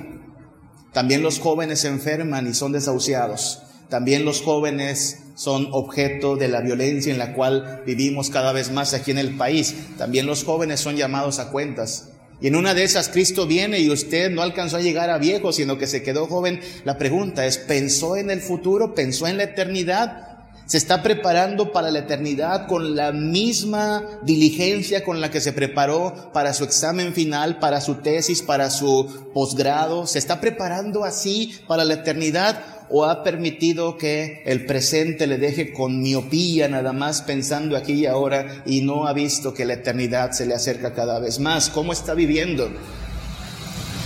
También 0.92 1.22
los 1.22 1.40
jóvenes 1.40 1.82
se 1.82 1.90
enferman 1.90 2.48
y 2.48 2.56
son 2.56 2.72
desahuciados. 2.72 3.62
También 3.90 4.26
los 4.26 4.42
jóvenes 4.42 5.20
son 5.36 5.68
objeto 5.72 6.36
de 6.36 6.48
la 6.48 6.62
violencia 6.62 7.14
en 7.14 7.20
la 7.20 7.34
cual 7.34 7.84
vivimos 7.86 8.32
cada 8.32 8.54
vez 8.54 8.72
más 8.72 8.96
aquí 8.96 9.12
en 9.12 9.20
el 9.20 9.38
país. 9.38 9.76
También 10.00 10.26
los 10.26 10.44
jóvenes 10.44 10.80
son 10.80 10.96
llamados 10.96 11.38
a 11.38 11.52
cuentas. 11.52 12.13
Y 12.44 12.48
en 12.48 12.58
una 12.58 12.74
de 12.74 12.84
esas 12.84 13.08
Cristo 13.08 13.48
viene 13.48 13.80
y 13.80 13.90
usted 13.90 14.30
no 14.30 14.42
alcanzó 14.42 14.76
a 14.76 14.82
llegar 14.82 15.10
a 15.10 15.18
viejo, 15.18 15.54
sino 15.54 15.78
que 15.78 15.88
se 15.88 16.04
quedó 16.04 16.28
joven. 16.28 16.60
La 16.84 16.98
pregunta 16.98 17.46
es, 17.46 17.58
¿pensó 17.58 18.18
en 18.18 18.30
el 18.30 18.42
futuro? 18.42 18.94
¿Pensó 18.94 19.28
en 19.28 19.38
la 19.38 19.44
eternidad? 19.44 20.40
¿Se 20.66 20.78
está 20.78 21.02
preparando 21.02 21.72
para 21.72 21.90
la 21.90 22.00
eternidad 22.00 22.68
con 22.68 22.98
la 22.98 23.14
misma 23.14 24.04
diligencia 24.24 25.06
con 25.06 25.22
la 25.22 25.32
que 25.32 25.40
se 25.40 25.54
preparó 25.54 26.32
para 26.34 26.54
su 26.54 26.66
examen 26.66 27.14
final, 27.14 27.60
para 27.60 27.80
su 27.80 27.96
tesis, 27.96 28.42
para 28.42 28.70
su 28.70 29.30
posgrado? 29.34 30.06
¿Se 30.06 30.20
está 30.20 30.42
preparando 30.42 31.06
así 31.06 31.56
para 31.66 31.86
la 31.86 31.94
eternidad? 31.94 32.73
O 32.96 33.06
ha 33.06 33.24
permitido 33.24 33.98
que 33.98 34.44
el 34.46 34.68
presente 34.68 35.26
le 35.26 35.40
deje 35.40 35.74
con 35.74 36.00
miopía 36.00 36.68
nada 36.68 36.94
más 36.94 37.24
pensando 37.24 37.76
aquí 37.76 37.94
y 37.94 38.06
ahora 38.06 38.62
y 38.68 38.82
no 38.82 39.08
ha 39.08 39.14
visto 39.14 39.52
que 39.52 39.66
la 39.66 39.74
eternidad 39.74 40.32
se 40.32 40.46
le 40.46 40.54
acerca 40.54 40.94
cada 40.94 41.18
vez 41.18 41.40
más? 41.40 41.72
¿Cómo 41.72 41.92
está 41.92 42.14
viviendo? 42.14 42.70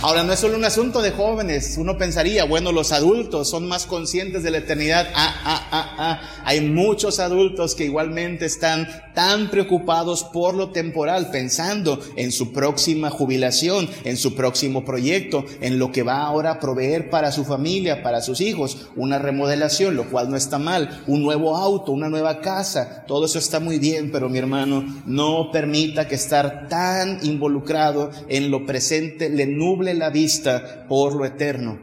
Ahora, 0.00 0.22
no 0.22 0.32
es 0.32 0.38
solo 0.38 0.56
un 0.56 0.64
asunto 0.64 1.02
de 1.02 1.10
jóvenes. 1.10 1.74
Uno 1.76 1.98
pensaría, 1.98 2.44
bueno, 2.44 2.70
los 2.70 2.92
adultos 2.92 3.50
son 3.50 3.66
más 3.66 3.84
conscientes 3.84 4.44
de 4.44 4.52
la 4.52 4.58
eternidad. 4.58 5.08
Ah, 5.12 5.34
ah, 5.44 5.68
ah, 5.72 5.94
ah. 5.98 6.42
Hay 6.44 6.60
muchos 6.60 7.18
adultos 7.18 7.74
que 7.74 7.86
igualmente 7.86 8.46
están 8.46 8.86
tan 9.12 9.50
preocupados 9.50 10.22
por 10.22 10.54
lo 10.54 10.70
temporal, 10.70 11.32
pensando 11.32 12.00
en 12.14 12.30
su 12.30 12.52
próxima 12.52 13.10
jubilación, 13.10 13.90
en 14.04 14.16
su 14.16 14.36
próximo 14.36 14.84
proyecto, 14.84 15.44
en 15.60 15.80
lo 15.80 15.90
que 15.90 16.04
va 16.04 16.22
ahora 16.22 16.52
a 16.52 16.60
proveer 16.60 17.10
para 17.10 17.32
su 17.32 17.44
familia, 17.44 18.04
para 18.04 18.20
sus 18.20 18.40
hijos, 18.40 18.86
una 18.94 19.18
remodelación, 19.18 19.96
lo 19.96 20.08
cual 20.08 20.30
no 20.30 20.36
está 20.36 20.60
mal, 20.60 21.02
un 21.08 21.24
nuevo 21.24 21.56
auto, 21.56 21.90
una 21.90 22.08
nueva 22.08 22.40
casa. 22.40 23.02
Todo 23.08 23.26
eso 23.26 23.40
está 23.40 23.58
muy 23.58 23.80
bien, 23.80 24.12
pero 24.12 24.28
mi 24.28 24.38
hermano, 24.38 25.02
no 25.06 25.50
permita 25.50 26.06
que 26.06 26.14
estar 26.14 26.68
tan 26.68 27.18
involucrado 27.24 28.12
en 28.28 28.52
lo 28.52 28.64
presente 28.64 29.28
le 29.28 29.46
nuble 29.46 29.87
la 29.94 30.10
vista 30.10 30.86
por 30.88 31.14
lo 31.14 31.24
eterno. 31.24 31.78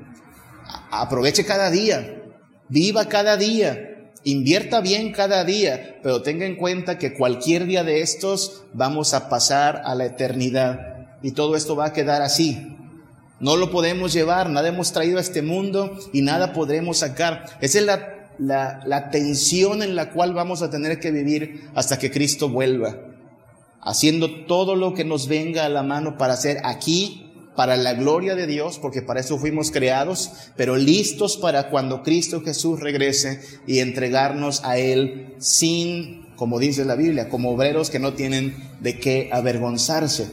Aproveche 0.91 1.46
cada 1.46 1.70
día, 1.70 2.24
viva 2.70 3.06
cada 3.06 3.38
día, 3.38 4.12
invierta 4.24 4.82
bien 4.82 5.12
cada 5.12 5.44
día, 5.44 6.00
pero 6.02 6.22
tenga 6.22 6.46
en 6.46 6.56
cuenta 6.56 6.98
que 6.98 7.13
cualquier 7.13 7.65
día 7.65 7.84
de 7.84 8.02
estos 8.02 8.63
vamos 8.74 9.13
a 9.13 9.30
pasar 9.30 9.82
a 9.86 9.96
la 9.96 10.06
eternidad 10.06 11.20
y 11.22 11.32
todo 11.32 11.56
esto 11.56 11.76
va 11.76 11.88
a 11.88 11.94
quedar 11.94 12.22
así. 12.22 12.76
No 13.39 13.58
lo 13.58 13.70
podemos 13.70 14.13
llevar, 14.13 14.50
nada 14.50 14.70
hemos 14.70 14.91
traído 14.91 15.18
a 15.18 15.22
este 15.22 15.41
mundo 15.41 15.98
y 16.13 16.22
nada 16.22 16.54
podremos 16.54 17.00
sacar. 17.00 17.46
Esa 17.60 17.80
es 17.80 17.86
la, 17.86 18.32
la, 18.39 18.82
la 18.86 19.10
tensión 19.10 19.84
en 19.84 19.96
la 19.96 20.12
cual 20.12 20.34
vamos 20.34 20.62
a 20.62 20.70
tener 20.70 21.00
que 21.00 21.12
vivir 21.12 21.70
hasta 21.76 22.00
que 22.00 22.12
Cristo 22.12 22.50
vuelva 22.50 22.98
haciendo 23.86 24.46
todo 24.46 24.76
lo 24.76 24.94
que 24.94 25.06
nos 25.06 25.28
venga 25.28 25.65
a 25.65 25.70
la 25.70 25.84
mano 25.84 26.18
para 26.18 26.34
hacer 26.34 26.58
aquí 26.63 27.25
para 27.56 27.78
la 27.78 27.94
gloria 27.94 28.36
de 28.36 28.48
Dios, 28.48 28.80
porque 28.80 29.02
para 29.02 29.20
eso 29.20 29.38
fuimos 29.38 29.72
creados, 29.72 30.32
pero 30.56 30.76
listos 30.76 31.38
para 31.38 31.70
cuando 31.70 32.04
Cristo 32.04 32.41
Jesús 32.41 32.80
regrese 32.80 33.41
y 33.65 33.80
entregarnos 33.80 34.63
a 34.63 34.78
Él 34.78 35.36
sin, 35.39 36.28
como 36.36 36.60
dice 36.60 36.86
la 36.86 36.96
Biblia, 36.96 37.30
como 37.30 37.52
obreros 37.52 37.89
que 37.89 38.00
no 38.00 38.13
tienen 38.13 38.56
de 38.82 39.00
qué 39.00 39.30
avergonzarse. 39.32 40.32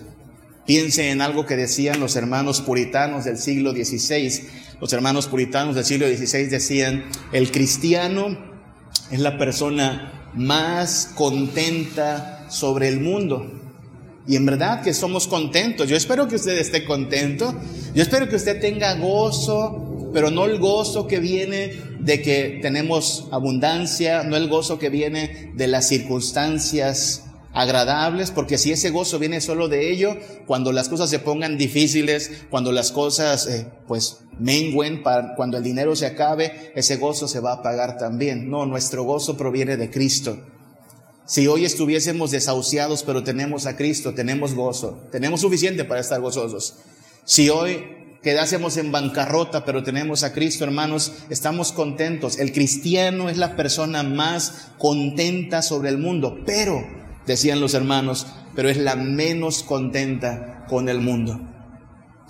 Piense 0.66 1.11
en 1.11 1.20
algo 1.20 1.44
que 1.44 1.56
decían 1.56 1.98
los 1.98 2.14
hermanos 2.14 2.61
puritanos 2.61 3.24
del 3.24 3.38
siglo 3.38 3.72
XVI. 3.72 4.48
Los 4.80 4.92
hermanos 4.92 5.26
puritanos 5.26 5.74
del 5.74 5.85
siglo 5.85 6.06
XVI 6.06 6.46
decían, 6.46 7.04
el 7.32 7.50
cristiano 7.50 8.38
es 9.11 9.20
la 9.20 9.38
persona 9.38 10.30
más 10.35 11.11
contenta 11.14 12.46
sobre 12.48 12.88
el 12.88 13.00
mundo. 13.00 13.62
Y 14.26 14.37
en 14.37 14.46
verdad 14.46 14.82
que 14.82 14.94
somos 14.94 15.26
contentos. 15.26 15.88
Yo 15.88 15.96
espero 15.96 16.28
que 16.28 16.37
usted 16.37 16.56
esté 16.58 16.85
contento. 16.85 17.54
Yo 17.94 18.02
espero 18.02 18.28
que 18.28 18.37
usted 18.37 18.61
tenga 18.61 18.94
gozo, 18.94 20.11
pero 20.12 20.30
no 20.30 20.44
el 20.44 20.58
gozo 20.58 21.06
que 21.06 21.18
viene 21.18 21.72
de 21.98 22.22
que 22.22 22.58
tenemos 22.62 23.28
abundancia, 23.32 24.22
no 24.22 24.37
el 24.37 24.48
gozo 24.48 24.78
que 24.78 24.90
viene 24.90 25.52
de 25.54 25.66
las 25.66 25.88
circunstancias 25.88 27.24
agradables, 27.52 28.30
porque 28.30 28.58
si 28.58 28.72
ese 28.72 28.90
gozo 28.90 29.18
viene 29.18 29.40
solo 29.40 29.68
de 29.68 29.92
ello, 29.92 30.16
cuando 30.46 30.72
las 30.72 30.88
cosas 30.88 31.11
se 31.11 31.18
pongan 31.18 31.58
difíciles, 31.58 32.44
cuando 32.50 32.72
las 32.72 32.92
cosas 32.92 33.46
eh, 33.46 33.66
pues 33.87 34.20
menguen, 34.38 35.02
cuando 35.37 35.58
el 35.58 35.62
dinero 35.62 35.94
se 35.94 36.06
acabe, 36.06 36.72
ese 36.74 36.96
gozo 36.96 37.28
se 37.28 37.40
va 37.40 37.50
a 37.50 37.56
apagar 37.56 37.98
también. 37.98 38.50
No, 38.50 38.66
nuestro 38.66 39.04
gozo 39.04 39.37
proviene 39.37 39.76
de 39.76 39.90
Cristo. 39.90 40.38
Si 41.24 41.46
hoy 41.46 41.64
estuviésemos 41.64 42.30
desahuciados, 42.30 43.04
pero 43.04 43.22
tenemos 43.22 43.66
a 43.66 43.76
Cristo, 43.76 44.12
tenemos 44.14 44.54
gozo, 44.54 45.06
tenemos 45.12 45.40
suficiente 45.40 45.85
para 45.85 46.00
estar 46.00 46.20
gozosos. 46.20 46.76
Si 47.24 47.48
hoy 47.48 48.18
quedásemos 48.22 48.76
en 48.76 48.90
bancarrota, 48.90 49.64
pero 49.64 49.82
tenemos 49.82 50.24
a 50.24 50.32
Cristo, 50.32 50.64
hermanos, 50.64 51.12
estamos 51.30 51.72
contentos. 51.72 52.38
El 52.38 52.52
cristiano 52.52 53.28
es 53.28 53.37
la 53.37 53.56
persona 53.56 54.02
más 54.02 54.70
contenta 54.78 55.62
sobre 55.62 55.90
el 55.90 55.98
mundo, 55.98 56.40
pero, 56.44 56.85
decían 57.26 57.61
los 57.61 57.74
hermanos, 57.74 58.26
pero 58.54 58.68
es 58.68 58.76
la 58.76 58.96
menos 58.96 59.62
contenta 59.62 60.66
con 60.68 60.88
el 60.88 61.00
mundo. 61.00 61.40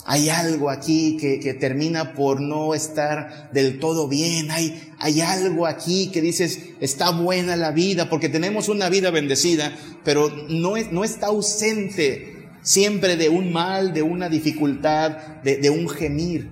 Hay 0.04 0.30
algo 0.30 0.68
aquí 0.68 1.16
que, 1.16 1.54
termina 1.54 2.14
por 2.14 2.40
no 2.40 2.74
estar 2.74 3.50
del 3.52 3.78
todo 3.78 4.08
bien. 4.08 4.50
Hay, 4.50 5.20
algo 5.20 5.66
aquí 5.66 6.10
que 6.10 6.20
dices, 6.20 6.70
está 6.80 7.10
buena 7.10 7.54
la 7.54 7.70
vida, 7.70 8.10
porque 8.10 8.28
tenemos 8.28 8.68
una 8.68 8.88
vida 8.88 9.10
bendecida, 9.10 9.76
pero 10.04 10.28
no 10.48 10.76
está 10.76 11.26
ausente 11.26 12.48
siempre 12.62 13.16
de 13.16 13.28
un 13.28 13.52
mal, 13.52 13.92
de 13.92 14.02
una 14.02 14.28
dificultad, 14.28 15.16
de, 15.44 15.58
de 15.58 15.70
un 15.70 15.88
gemir. 15.88 16.50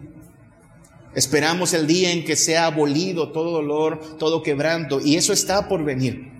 Esperamos 1.16 1.72
el 1.74 1.88
día 1.88 2.12
en 2.12 2.24
que 2.24 2.36
sea 2.36 2.66
abolido 2.66 3.32
todo 3.32 3.50
dolor, 3.50 4.16
todo 4.18 4.44
quebranto, 4.44 5.00
y 5.00 5.16
eso 5.16 5.32
está 5.32 5.68
por 5.68 5.84
venir. 5.84 6.30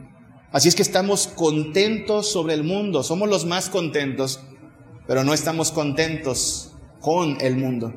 Así 0.53 0.69
es 0.69 0.77
que 0.77 0.83
estamos 0.83 1.27
contentos 1.27 2.31
sobre 2.31 2.55
el 2.55 2.63
mundo, 2.63 3.03
somos 3.03 3.29
los 3.29 3.47
más 3.47 3.69
contentos, 3.69 4.41
pero 5.09 5.25
no 5.25 5.35
estamos 5.35 5.73
contentos 5.73 6.70
con 7.01 7.41
el 7.41 7.57
mundo. 7.57 7.95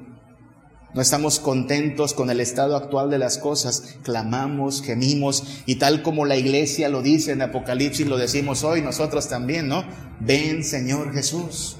No 0.93 1.01
estamos 1.01 1.39
contentos 1.39 2.13
con 2.13 2.29
el 2.29 2.39
estado 2.39 2.75
actual 2.75 3.09
de 3.09 3.17
las 3.17 3.39
cosas, 3.39 3.95
clamamos, 4.03 4.83
gemimos 4.83 5.43
y 5.65 5.75
tal 5.75 6.03
como 6.03 6.25
la 6.25 6.35
iglesia 6.35 6.87
lo 6.87 7.01
dice 7.01 7.31
en 7.31 7.41
Apocalipsis, 7.41 8.05
lo 8.05 8.17
decimos 8.17 8.63
hoy 8.63 8.81
nosotros 8.81 9.27
también, 9.27 9.67
¿no? 9.67 9.83
Ven 10.19 10.63
Señor 10.63 11.11
Jesús, 11.11 11.77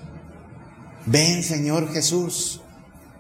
ven 1.06 1.44
Señor 1.44 1.94
Jesús. 1.94 2.62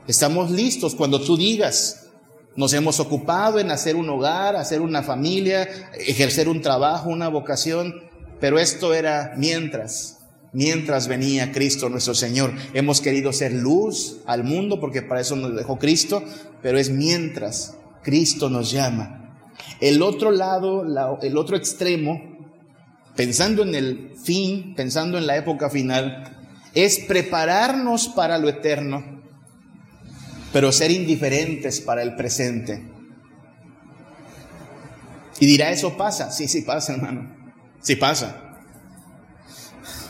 Estamos 0.07 0.49
listos 0.49 0.95
cuando 0.95 1.21
tú 1.21 1.37
digas, 1.37 2.07
nos 2.55 2.73
hemos 2.73 2.99
ocupado 2.99 3.59
en 3.59 3.69
hacer 3.69 3.95
un 3.95 4.09
hogar, 4.09 4.55
hacer 4.55 4.81
una 4.81 5.03
familia, 5.03 5.69
ejercer 5.93 6.49
un 6.49 6.61
trabajo, 6.61 7.09
una 7.09 7.27
vocación, 7.27 7.93
pero 8.39 8.57
esto 8.57 8.95
era 8.95 9.33
mientras 9.37 10.22
mientras 10.53 11.07
venía 11.07 11.51
Cristo 11.51 11.89
nuestro 11.89 12.15
Señor. 12.15 12.53
Hemos 12.73 13.01
querido 13.01 13.33
ser 13.33 13.51
luz 13.51 14.17
al 14.25 14.43
mundo 14.43 14.79
porque 14.79 15.01
para 15.01 15.21
eso 15.21 15.35
nos 15.35 15.55
dejó 15.55 15.77
Cristo, 15.77 16.23
pero 16.61 16.77
es 16.77 16.89
mientras 16.89 17.75
Cristo 18.03 18.49
nos 18.49 18.71
llama. 18.71 19.19
El 19.81 20.01
otro 20.01 20.31
lado, 20.31 20.85
el 21.21 21.37
otro 21.37 21.57
extremo, 21.57 22.21
pensando 23.15 23.63
en 23.63 23.75
el 23.75 24.11
fin, 24.23 24.73
pensando 24.75 25.17
en 25.17 25.27
la 25.27 25.37
época 25.37 25.69
final, 25.69 26.37
es 26.73 26.99
prepararnos 26.99 28.07
para 28.07 28.37
lo 28.37 28.49
eterno, 28.49 29.21
pero 30.51 30.71
ser 30.71 30.91
indiferentes 30.91 31.81
para 31.81 32.03
el 32.03 32.15
presente. 32.15 32.83
Y 35.39 35.45
dirá, 35.45 35.71
¿eso 35.71 35.97
pasa? 35.97 36.31
Sí, 36.31 36.47
sí 36.47 36.61
pasa, 36.61 36.93
hermano. 36.93 37.35
Sí 37.81 37.95
pasa. 37.95 38.42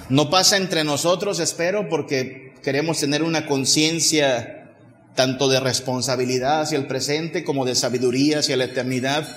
No 0.10 0.30
pasa 0.30 0.58
entre 0.58 0.84
nosotros, 0.84 1.39
espero, 1.39 1.89
porque 1.89 2.54
queremos 2.64 2.99
tener 2.99 3.24
una 3.24 3.45
conciencia 3.45 4.72
tanto 5.16 5.47
de 5.47 5.60
responsabilidad 5.60 6.62
hacia 6.62 6.78
el 6.78 6.88
presente 6.88 7.43
como 7.43 7.66
de 7.66 7.76
sabiduría 7.76 8.39
hacia 8.39 8.58
la 8.58 8.66
eternidad. 8.66 9.28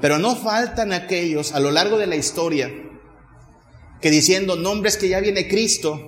Pero 0.00 0.18
no 0.18 0.36
faltan 0.36 0.92
aquellos 0.92 1.52
a 1.52 1.60
lo 1.60 1.70
largo 1.70 1.98
de 1.98 2.06
la 2.06 2.16
historia 2.16 2.70
que 4.00 4.10
diciendo 4.10 4.56
nombres 4.56 4.96
que 4.96 5.08
ya 5.08 5.20
viene 5.20 5.48
Cristo, 5.48 6.00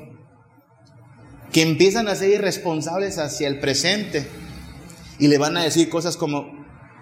que 1.53 1.63
empiezan 1.63 2.09
a 2.09 2.15
ser 2.15 2.31
irresponsables 2.31 3.19
hacia 3.19 3.49
el 3.49 3.59
presente 3.59 4.27
y 5.19 5.29
le 5.29 5.39
van 5.39 5.57
a 5.57 5.63
decir 5.63 5.89
cosas 5.89 6.17
como, 6.17 6.57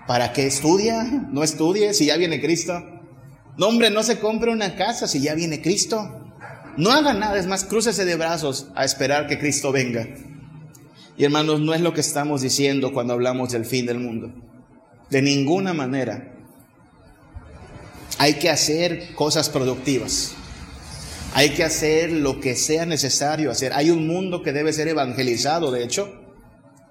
¿Para 0.07 0.33
qué 0.35 0.47
estudia? 0.47 1.05
No 1.31 1.43
estudie 1.43 1.95
si 1.95 2.07
ya 2.07 2.17
viene 2.17 2.41
Cristo. 2.41 2.83
No, 3.57 3.69
hombre, 3.69 3.91
no 3.91 4.03
se 4.03 4.19
compre 4.19 4.51
una 4.51 4.75
casa 4.75 5.07
si 5.07 5.21
ya 5.21 5.35
viene 5.35 5.63
Cristo. 5.63 6.33
No 6.77 6.91
haga 6.91 7.15
nada, 7.15 7.39
es 7.39 7.47
más, 7.47 7.65
crúcese 7.65 8.05
de 8.05 8.17
brazos 8.17 8.69
a 8.75 8.85
esperar 8.85 9.29
que 9.29 9.39
Cristo 9.39 9.71
venga. 9.71 10.09
Y 11.17 11.25
hermanos, 11.25 11.61
no 11.61 11.73
es 11.73 11.81
lo 11.81 11.95
que 11.95 12.01
estamos 12.01 12.43
diciendo 12.43 12.93
cuando 12.93 13.13
hablamos 13.13 13.53
del 13.53 13.65
fin 13.65 13.87
del 13.87 14.01
mundo. 14.01 14.33
De 15.11 15.23
ninguna 15.23 15.73
manera. 15.73 16.33
Hay 18.19 18.35
que 18.35 18.51
hacer 18.51 19.15
cosas 19.15 19.49
productivas. 19.49 20.35
Hay 21.35 21.51
que 21.51 21.63
hacer 21.65 22.11
lo 22.11 22.41
que 22.41 22.57
sea 22.57 22.87
necesario 22.87 23.51
hacer. 23.51 23.73
Hay 23.73 23.91
un 23.91 24.07
mundo 24.07 24.43
que 24.43 24.53
debe 24.53 24.73
ser 24.73 24.89
evangelizado, 24.89 25.71
de 25.71 25.85
hecho. 25.85 26.13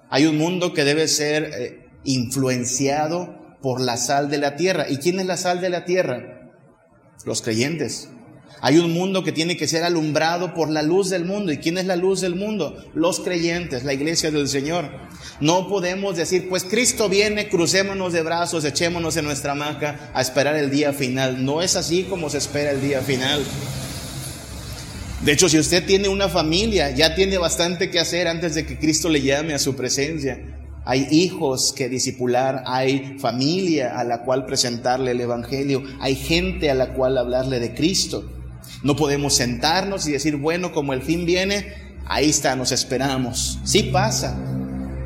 Hay 0.08 0.26
un 0.26 0.38
mundo 0.38 0.72
que 0.72 0.84
debe 0.84 1.08
ser 1.08 1.44
eh, 1.44 1.88
influenciado 2.04 3.58
por 3.60 3.80
la 3.80 3.96
sal 3.96 4.30
de 4.30 4.38
la 4.38 4.56
tierra. 4.56 4.86
¿Y 4.88 4.98
quién 4.98 5.20
es 5.20 5.26
la 5.26 5.36
sal 5.36 5.60
de 5.60 5.70
la 5.70 5.84
tierra? 5.84 6.43
Los 7.24 7.42
creyentes. 7.42 8.08
Hay 8.60 8.78
un 8.78 8.92
mundo 8.92 9.24
que 9.24 9.32
tiene 9.32 9.58
que 9.58 9.68
ser 9.68 9.84
alumbrado 9.84 10.54
por 10.54 10.70
la 10.70 10.82
luz 10.82 11.10
del 11.10 11.26
mundo. 11.26 11.52
¿Y 11.52 11.58
quién 11.58 11.76
es 11.76 11.84
la 11.84 11.96
luz 11.96 12.22
del 12.22 12.34
mundo? 12.34 12.82
Los 12.94 13.20
creyentes, 13.20 13.84
la 13.84 13.92
iglesia 13.92 14.30
del 14.30 14.48
Señor. 14.48 14.90
No 15.38 15.68
podemos 15.68 16.16
decir, 16.16 16.48
pues 16.48 16.64
Cristo 16.64 17.10
viene, 17.10 17.50
crucémonos 17.50 18.14
de 18.14 18.22
brazos, 18.22 18.64
echémonos 18.64 19.18
en 19.18 19.26
nuestra 19.26 19.52
hamaca 19.52 20.10
a 20.14 20.22
esperar 20.22 20.56
el 20.56 20.70
día 20.70 20.94
final. 20.94 21.44
No 21.44 21.60
es 21.60 21.76
así 21.76 22.04
como 22.04 22.30
se 22.30 22.38
espera 22.38 22.70
el 22.70 22.80
día 22.80 23.02
final. 23.02 23.44
De 25.22 25.32
hecho, 25.32 25.48
si 25.48 25.58
usted 25.58 25.84
tiene 25.84 26.08
una 26.08 26.28
familia, 26.30 26.90
ya 26.90 27.14
tiene 27.14 27.36
bastante 27.36 27.90
que 27.90 28.00
hacer 28.00 28.28
antes 28.28 28.54
de 28.54 28.64
que 28.64 28.78
Cristo 28.78 29.08
le 29.08 29.20
llame 29.20 29.52
a 29.52 29.58
su 29.58 29.76
presencia. 29.76 30.38
Hay 30.84 31.06
hijos 31.10 31.72
que 31.72 31.88
disipular, 31.88 32.62
hay 32.66 33.16
familia 33.18 33.98
a 33.98 34.04
la 34.04 34.22
cual 34.22 34.44
presentarle 34.44 35.12
el 35.12 35.20
Evangelio, 35.20 35.82
hay 36.00 36.14
gente 36.14 36.70
a 36.70 36.74
la 36.74 36.92
cual 36.92 37.16
hablarle 37.16 37.58
de 37.58 37.74
Cristo. 37.74 38.30
No 38.82 38.94
podemos 38.94 39.34
sentarnos 39.34 40.06
y 40.06 40.12
decir, 40.12 40.36
bueno, 40.36 40.72
como 40.72 40.92
el 40.92 41.02
fin 41.02 41.24
viene, 41.24 41.72
ahí 42.04 42.28
está, 42.28 42.54
nos 42.54 42.70
esperamos. 42.70 43.58
Sí 43.64 43.84
pasa. 43.84 44.38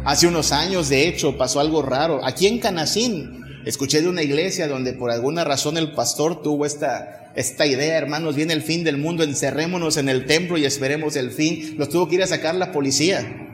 Hace 0.05 0.27
unos 0.27 0.51
años, 0.51 0.89
de 0.89 1.07
hecho, 1.07 1.37
pasó 1.39 1.61
algo 1.61 1.83
raro. 1.83 2.25
Aquí 2.25 2.49
en 2.49 2.59
Canacín, 2.59 3.45
escuché 3.65 4.03
de 4.03 4.09
una 4.09 4.23
iglesia 4.23 4.67
donde 4.67 4.95
por 4.95 5.13
alguna 5.13 5.45
razón 5.45 5.77
el 5.77 5.93
pastor 5.93 6.43
tuvo 6.43 6.67
esta, 6.67 7.31
esta 7.37 7.67
idea, 7.67 7.99
hermanos, 7.99 8.35
viene 8.35 8.53
el 8.53 8.63
fin 8.63 8.83
del 8.83 8.99
mundo, 8.99 9.23
encerrémonos 9.23 9.97
en 9.97 10.09
el 10.09 10.27
templo 10.27 10.59
y 10.59 10.65
esperemos 10.65 11.15
el 11.15 11.31
fin. 11.31 11.77
Los 11.79 11.89
tuvo 11.89 12.09
que 12.09 12.17
ir 12.17 12.23
a 12.25 12.27
sacar 12.27 12.57
la 12.57 12.73
policía. 12.73 13.48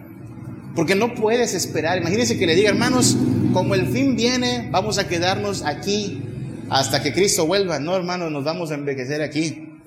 Porque 0.75 0.95
no 0.95 1.15
puedes 1.15 1.55
esperar. 1.55 1.99
Imagínense 1.99 2.39
que 2.39 2.47
le 2.47 2.55
diga, 2.55 2.71
hermanos, 2.71 3.17
como 3.53 3.75
el 3.75 3.87
fin 3.87 4.17
viene, 4.17 4.69
vamos 4.71 4.99
a 4.99 5.07
quedarnos 5.07 5.63
aquí 5.63 6.23
hasta 6.71 7.03
que 7.03 7.13
Cristo 7.13 7.47
vuelva. 7.47 7.79
No, 7.79 7.95
hermanos, 7.95 8.33
nos 8.33 8.45
vamos 8.45 8.71
a 8.71 8.75
envejecer 8.75 9.23
aquí 9.23 9.81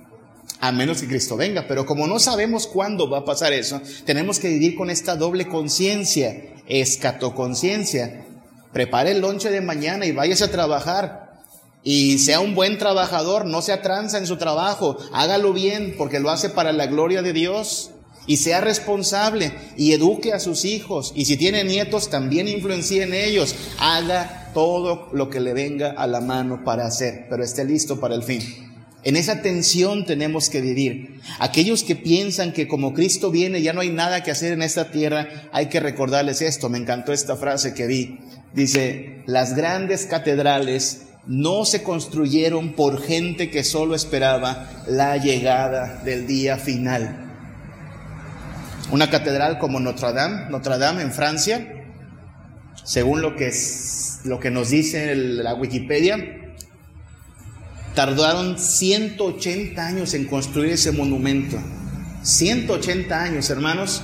a 0.59 0.71
menos 0.71 1.01
que 1.01 1.07
Cristo 1.07 1.35
venga. 1.35 1.65
Pero 1.67 1.85
como 1.85 2.07
no 2.07 2.19
sabemos 2.19 2.67
cuándo 2.67 3.09
va 3.09 3.19
a 3.19 3.25
pasar 3.25 3.53
eso, 3.53 3.81
tenemos 4.05 4.39
que 4.39 4.49
vivir 4.49 4.75
con 4.75 4.89
esta 4.89 5.15
doble 5.15 5.47
conciencia, 5.47 6.41
escatoconciencia. 6.67 8.25
Prepare 8.71 9.11
el 9.11 9.21
lonche 9.21 9.49
de 9.49 9.61
mañana 9.61 10.05
y 10.05 10.11
váyase 10.11 10.45
a 10.45 10.51
trabajar. 10.51 11.27
Y 11.83 12.17
sea 12.19 12.39
un 12.39 12.53
buen 12.53 12.77
trabajador, 12.77 13.45
no 13.45 13.61
se 13.61 13.71
atranza 13.71 14.17
en 14.17 14.27
su 14.27 14.37
trabajo, 14.37 14.97
hágalo 15.13 15.53
bien 15.53 15.95
porque 15.97 16.19
lo 16.19 16.29
hace 16.29 16.49
para 16.49 16.73
la 16.73 16.87
gloria 16.87 17.21
de 17.21 17.31
Dios. 17.31 17.91
Y 18.27 18.37
sea 18.37 18.61
responsable 18.61 19.53
y 19.77 19.93
eduque 19.93 20.33
a 20.33 20.39
sus 20.39 20.65
hijos. 20.65 21.13
Y 21.15 21.25
si 21.25 21.37
tiene 21.37 21.63
nietos, 21.63 22.09
también 22.09 22.47
influencie 22.47 23.03
en 23.03 23.13
ellos. 23.13 23.55
Haga 23.79 24.51
todo 24.53 25.09
lo 25.13 25.29
que 25.29 25.39
le 25.39 25.53
venga 25.53 25.91
a 25.91 26.07
la 26.07 26.21
mano 26.21 26.63
para 26.63 26.85
hacer, 26.85 27.25
pero 27.29 27.43
esté 27.43 27.63
listo 27.63 27.99
para 27.99 28.15
el 28.15 28.23
fin. 28.23 28.41
En 29.03 29.15
esa 29.15 29.41
tensión 29.41 30.05
tenemos 30.05 30.49
que 30.49 30.59
vivir. 30.59 31.21
Aquellos 31.39 31.83
que 31.83 31.95
piensan 31.95 32.51
que 32.51 32.67
como 32.67 32.93
Cristo 32.93 33.31
viene 33.31 33.61
ya 33.61 33.71
no 33.71 33.81
hay 33.81 33.89
nada 33.89 34.23
que 34.23 34.31
hacer 34.31 34.51
en 34.51 34.61
esta 34.61 34.91
tierra, 34.91 35.47
hay 35.53 35.67
que 35.67 35.79
recordarles 35.79 36.41
esto. 36.41 36.67
Me 36.67 36.77
encantó 36.77 37.13
esta 37.13 37.37
frase 37.37 37.73
que 37.73 37.87
vi. 37.87 38.19
Dice, 38.53 39.21
las 39.25 39.55
grandes 39.55 40.07
catedrales 40.07 41.03
no 41.27 41.63
se 41.63 41.83
construyeron 41.83 42.73
por 42.73 43.01
gente 43.01 43.49
que 43.49 43.63
solo 43.63 43.95
esperaba 43.95 44.83
la 44.87 45.17
llegada 45.17 46.01
del 46.03 46.25
día 46.25 46.57
final. 46.57 47.26
Una 48.91 49.09
catedral 49.09 49.59
como 49.59 49.79
Notre 49.79 50.13
Dame, 50.13 50.49
Notre 50.49 50.77
Dame 50.77 51.01
en 51.01 51.11
Francia, 51.11 51.85
según 52.83 53.21
lo 53.21 53.35
que, 53.35 53.47
es, 53.47 54.21
lo 54.23 54.39
que 54.39 54.49
nos 54.49 54.69
dice 54.69 55.15
la 55.15 55.53
Wikipedia, 55.53 56.17
Tardaron 57.97 58.59
180 58.59 59.83
años 59.83 60.13
en 60.13 60.25
construir 60.25 60.73
ese 60.73 60.91
monumento. 60.91 61.57
180 62.21 63.23
años, 63.23 63.49
hermanos. 63.49 64.03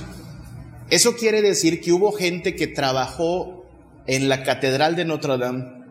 Eso 0.90 1.14
quiere 1.14 1.42
decir 1.42 1.80
que 1.80 1.92
hubo 1.92 2.10
gente 2.10 2.56
que 2.56 2.66
trabajó 2.66 3.64
en 4.08 4.28
la 4.28 4.42
Catedral 4.42 4.96
de 4.96 5.04
Notre 5.04 5.38
Dame 5.38 5.84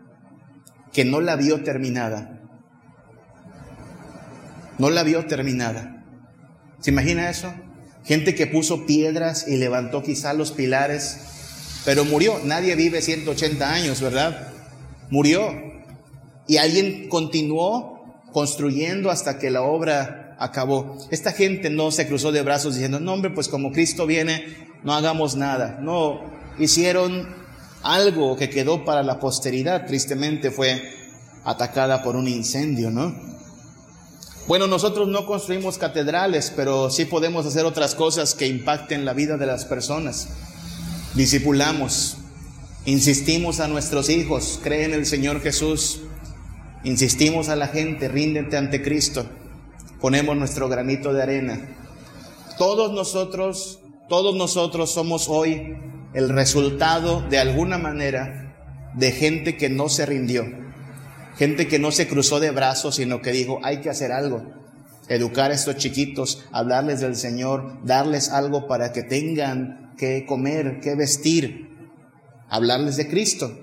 que 0.92 1.06
no 1.06 1.22
la 1.22 1.36
vio 1.36 1.62
terminada. 1.62 2.42
No 4.78 4.90
la 4.90 5.02
vio 5.02 5.24
terminada. 5.24 6.04
¿Se 6.80 6.90
imagina 6.90 7.30
eso? 7.30 7.54
Gente 8.04 8.34
que 8.34 8.46
puso 8.46 8.84
piedras 8.86 9.46
y 9.48 9.56
levantó 9.56 10.02
quizá 10.02 10.34
los 10.34 10.52
pilares, 10.52 11.18
pero 11.84 12.04
murió. 12.04 12.38
Nadie 12.44 12.76
vive 12.76 13.00
180 13.00 13.72
años, 13.72 14.00
¿verdad? 14.00 14.48
Murió. 15.10 15.52
Y 16.46 16.58
alguien 16.58 17.08
continuó 17.08 18.22
construyendo 18.32 19.10
hasta 19.10 19.38
que 19.38 19.50
la 19.50 19.62
obra 19.62 20.36
acabó. 20.38 20.98
Esta 21.10 21.32
gente 21.32 21.70
no 21.70 21.90
se 21.90 22.06
cruzó 22.06 22.32
de 22.32 22.42
brazos 22.42 22.74
diciendo, 22.74 23.00
no 23.00 23.14
hombre, 23.14 23.30
pues 23.30 23.48
como 23.48 23.72
Cristo 23.72 24.06
viene, 24.06 24.44
no 24.82 24.92
hagamos 24.92 25.36
nada. 25.36 25.78
No, 25.80 26.20
hicieron 26.58 27.34
algo 27.82 28.36
que 28.36 28.50
quedó 28.50 28.84
para 28.84 29.02
la 29.02 29.18
posteridad. 29.18 29.86
Tristemente 29.86 30.50
fue 30.50 30.82
atacada 31.44 32.02
por 32.02 32.16
un 32.16 32.28
incendio, 32.28 32.90
¿no? 32.90 33.33
Bueno, 34.46 34.66
nosotros 34.66 35.08
no 35.08 35.26
construimos 35.26 35.78
catedrales, 35.78 36.52
pero 36.54 36.90
sí 36.90 37.04
podemos 37.06 37.46
hacer 37.46 37.64
otras 37.64 37.94
cosas 37.94 38.34
que 38.34 38.46
impacten 38.46 39.04
la 39.04 39.14
vida 39.14 39.36
de 39.36 39.46
las 39.46 39.64
personas. 39.64 40.28
Discipulamos, 41.14 42.18
insistimos 42.84 43.60
a 43.60 43.68
nuestros 43.68 44.10
hijos, 44.10 44.60
creen 44.62 44.92
en 44.92 45.00
el 45.00 45.06
Señor 45.06 45.40
Jesús, 45.40 46.00
Insistimos 46.84 47.48
a 47.48 47.56
la 47.56 47.68
gente, 47.68 48.08
ríndete 48.08 48.58
ante 48.58 48.82
Cristo. 48.82 49.24
Ponemos 50.02 50.36
nuestro 50.36 50.68
granito 50.68 51.14
de 51.14 51.22
arena. 51.22 51.58
Todos 52.58 52.92
nosotros, 52.92 53.80
todos 54.10 54.36
nosotros 54.36 54.90
somos 54.92 55.30
hoy 55.30 55.78
el 56.12 56.28
resultado 56.28 57.22
de 57.22 57.38
alguna 57.38 57.78
manera 57.78 58.92
de 58.94 59.12
gente 59.12 59.56
que 59.56 59.70
no 59.70 59.88
se 59.88 60.04
rindió. 60.04 60.44
Gente 61.36 61.66
que 61.66 61.78
no 61.78 61.90
se 61.90 62.06
cruzó 62.06 62.40
de 62.40 62.50
brazos, 62.50 62.96
sino 62.96 63.20
que 63.20 63.32
dijo, 63.32 63.60
hay 63.62 63.80
que 63.80 63.90
hacer 63.90 64.12
algo. 64.12 64.42
Educar 65.08 65.50
a 65.50 65.54
estos 65.54 65.76
chiquitos, 65.76 66.44
hablarles 66.52 67.00
del 67.00 67.16
Señor, 67.16 67.84
darles 67.84 68.30
algo 68.30 68.66
para 68.66 68.92
que 68.92 69.02
tengan 69.02 69.94
que 69.98 70.24
comer, 70.26 70.80
que 70.80 70.94
vestir, 70.94 71.90
hablarles 72.48 72.96
de 72.96 73.08
Cristo. 73.08 73.58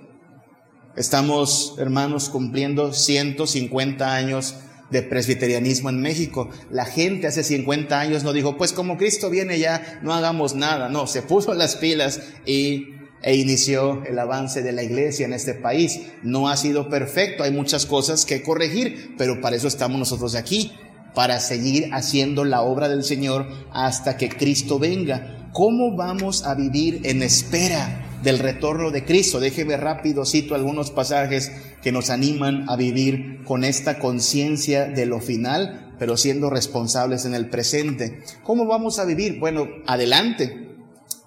Estamos, 0.95 1.75
hermanos, 1.79 2.29
cumpliendo 2.29 2.93
150 2.93 4.13
años 4.13 4.55
de 4.91 5.01
presbiterianismo 5.01 5.89
en 5.89 6.01
México. 6.01 6.49
La 6.69 6.85
gente 6.85 7.27
hace 7.27 7.43
50 7.43 7.99
años 7.99 8.23
no 8.23 8.33
dijo, 8.33 8.57
pues 8.57 8.73
como 8.73 8.97
Cristo 8.97 9.29
viene 9.29 9.57
ya, 9.57 9.99
no 10.03 10.13
hagamos 10.13 10.53
nada. 10.53 10.89
No, 10.89 11.07
se 11.07 11.21
puso 11.21 11.53
las 11.53 11.77
pilas 11.77 12.21
y, 12.45 13.00
e 13.23 13.35
inició 13.35 14.03
el 14.05 14.17
avance 14.19 14.61
de 14.61 14.71
la 14.71 14.83
iglesia 14.83 15.25
en 15.25 15.33
este 15.33 15.53
país. 15.53 16.01
No 16.23 16.49
ha 16.49 16.57
sido 16.57 16.89
perfecto, 16.89 17.43
hay 17.43 17.51
muchas 17.51 17.85
cosas 17.85 18.25
que 18.25 18.41
corregir, 18.41 19.15
pero 19.17 19.41
para 19.41 19.55
eso 19.55 19.67
estamos 19.67 19.99
nosotros 19.99 20.35
aquí, 20.35 20.73
para 21.13 21.39
seguir 21.39 21.89
haciendo 21.93 22.45
la 22.45 22.61
obra 22.61 22.89
del 22.89 23.03
Señor 23.03 23.47
hasta 23.71 24.17
que 24.17 24.29
Cristo 24.29 24.79
venga. 24.79 25.49
¿Cómo 25.53 25.95
vamos 25.95 26.45
a 26.45 26.55
vivir 26.55 27.01
en 27.03 27.21
espera? 27.21 28.07
del 28.23 28.39
retorno 28.39 28.91
de 28.91 29.03
Cristo. 29.03 29.39
Déjeme 29.39 29.77
rápido, 29.77 30.25
cito 30.25 30.55
algunos 30.55 30.91
pasajes 30.91 31.51
que 31.81 31.91
nos 31.91 32.09
animan 32.09 32.69
a 32.69 32.75
vivir 32.75 33.43
con 33.45 33.63
esta 33.63 33.99
conciencia 33.99 34.85
de 34.85 35.05
lo 35.05 35.19
final, 35.19 35.95
pero 35.97 36.17
siendo 36.17 36.49
responsables 36.49 37.25
en 37.25 37.33
el 37.33 37.49
presente. 37.49 38.23
¿Cómo 38.43 38.65
vamos 38.65 38.99
a 38.99 39.05
vivir? 39.05 39.39
Bueno, 39.39 39.67
adelante, 39.87 40.75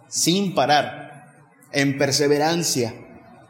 sin 0.09 0.55
parar, 0.55 1.04
en 1.75 1.99
perseverancia. 1.99 2.95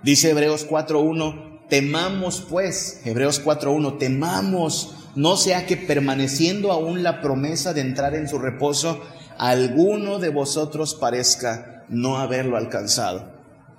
Dice 0.03 0.31
Hebreos 0.31 0.69
4.1, 0.69 1.69
temamos 1.69 2.45
pues, 2.49 3.01
Hebreos 3.05 3.45
4.1, 3.45 3.99
temamos, 3.99 4.95
no 5.15 5.37
sea 5.37 5.67
que 5.67 5.77
permaneciendo 5.77 6.73
aún 6.73 7.03
la 7.03 7.21
promesa 7.21 7.73
de 7.73 7.81
entrar 7.81 8.15
en 8.15 8.29
su 8.29 8.39
reposo, 8.39 9.03
alguno 9.39 10.19
de 10.19 10.31
vosotros 10.31 10.95
parezca 10.95 11.85
no 11.89 12.19
haberlo 12.19 12.57
alcanzado. 12.57 13.33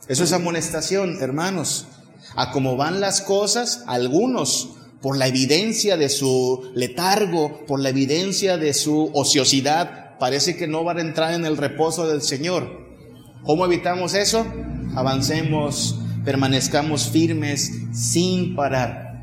Eso 0.08 0.24
es 0.24 0.34
amonestación, 0.34 1.22
hermanos. 1.22 1.88
A 2.36 2.52
cómo 2.52 2.76
van 2.76 3.00
las 3.02 3.22
cosas, 3.22 3.84
algunos, 3.88 4.70
por 5.02 5.18
la 5.18 5.28
evidencia 5.28 5.98
de 5.98 6.10
su 6.10 6.72
letargo, 6.74 7.66
por 7.66 7.80
la 7.80 7.90
evidencia 7.90 8.58
de 8.58 8.74
su 8.74 9.12
ociosidad, 9.14 10.18
parece 10.18 10.58
que 10.58 10.68
no 10.68 10.84
van 10.84 10.98
a 10.98 11.02
entrar 11.02 11.34
en 11.34 11.46
el 11.46 11.58
reposo 11.58 12.08
del 12.08 12.22
Señor. 12.22 12.85
¿Cómo 13.46 13.64
evitamos 13.64 14.16
eso? 14.16 14.44
Avancemos, 14.96 16.00
permanezcamos 16.24 17.12
firmes 17.12 17.72
sin 17.94 18.56
parar. 18.56 19.22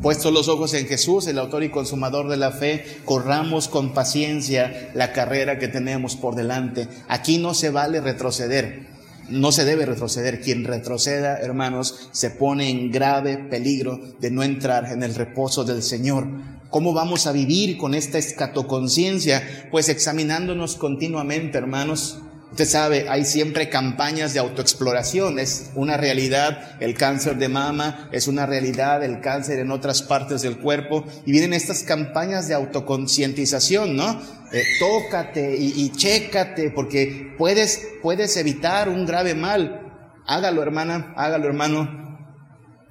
Puestos 0.00 0.32
los 0.32 0.48
ojos 0.48 0.72
en 0.72 0.86
Jesús, 0.86 1.26
el 1.26 1.38
autor 1.38 1.62
y 1.62 1.70
consumador 1.70 2.30
de 2.30 2.38
la 2.38 2.52
fe, 2.52 2.86
corramos 3.04 3.68
con 3.68 3.92
paciencia 3.92 4.92
la 4.94 5.12
carrera 5.12 5.58
que 5.58 5.68
tenemos 5.68 6.16
por 6.16 6.36
delante. 6.36 6.88
Aquí 7.06 7.36
no 7.36 7.52
se 7.52 7.68
vale 7.68 8.00
retroceder, 8.00 8.86
no 9.28 9.52
se 9.52 9.66
debe 9.66 9.84
retroceder. 9.84 10.40
Quien 10.40 10.64
retroceda, 10.64 11.38
hermanos, 11.38 12.08
se 12.12 12.30
pone 12.30 12.70
en 12.70 12.90
grave 12.90 13.36
peligro 13.36 14.00
de 14.20 14.30
no 14.30 14.42
entrar 14.42 14.90
en 14.90 15.02
el 15.02 15.14
reposo 15.14 15.64
del 15.64 15.82
Señor. 15.82 16.28
¿Cómo 16.70 16.94
vamos 16.94 17.26
a 17.26 17.32
vivir 17.32 17.76
con 17.76 17.94
esta 17.94 18.16
escatoconciencia? 18.16 19.68
Pues 19.70 19.90
examinándonos 19.90 20.76
continuamente, 20.76 21.58
hermanos, 21.58 22.22
Usted 22.50 22.66
sabe, 22.66 23.08
hay 23.08 23.24
siempre 23.24 23.68
campañas 23.68 24.32
de 24.32 24.40
autoexploración, 24.40 25.38
es 25.38 25.70
una 25.74 25.96
realidad, 25.98 26.76
el 26.80 26.94
cáncer 26.94 27.36
de 27.36 27.48
mama 27.48 28.08
es 28.10 28.26
una 28.26 28.46
realidad, 28.46 29.04
el 29.04 29.20
cáncer 29.20 29.58
en 29.58 29.70
otras 29.70 30.02
partes 30.02 30.40
del 30.42 30.58
cuerpo, 30.58 31.04
y 31.26 31.32
vienen 31.32 31.52
estas 31.52 31.82
campañas 31.82 32.48
de 32.48 32.54
autoconcientización, 32.54 33.96
¿no? 33.96 34.20
Eh, 34.50 34.62
tócate 34.80 35.56
y, 35.56 35.74
y 35.76 35.90
chécate, 35.90 36.70
porque 36.70 37.34
puedes, 37.36 37.86
puedes 38.02 38.36
evitar 38.38 38.88
un 38.88 39.04
grave 39.04 39.34
mal. 39.34 39.82
Hágalo, 40.26 40.62
hermana, 40.62 41.12
hágalo, 41.16 41.46
hermano, 41.46 42.18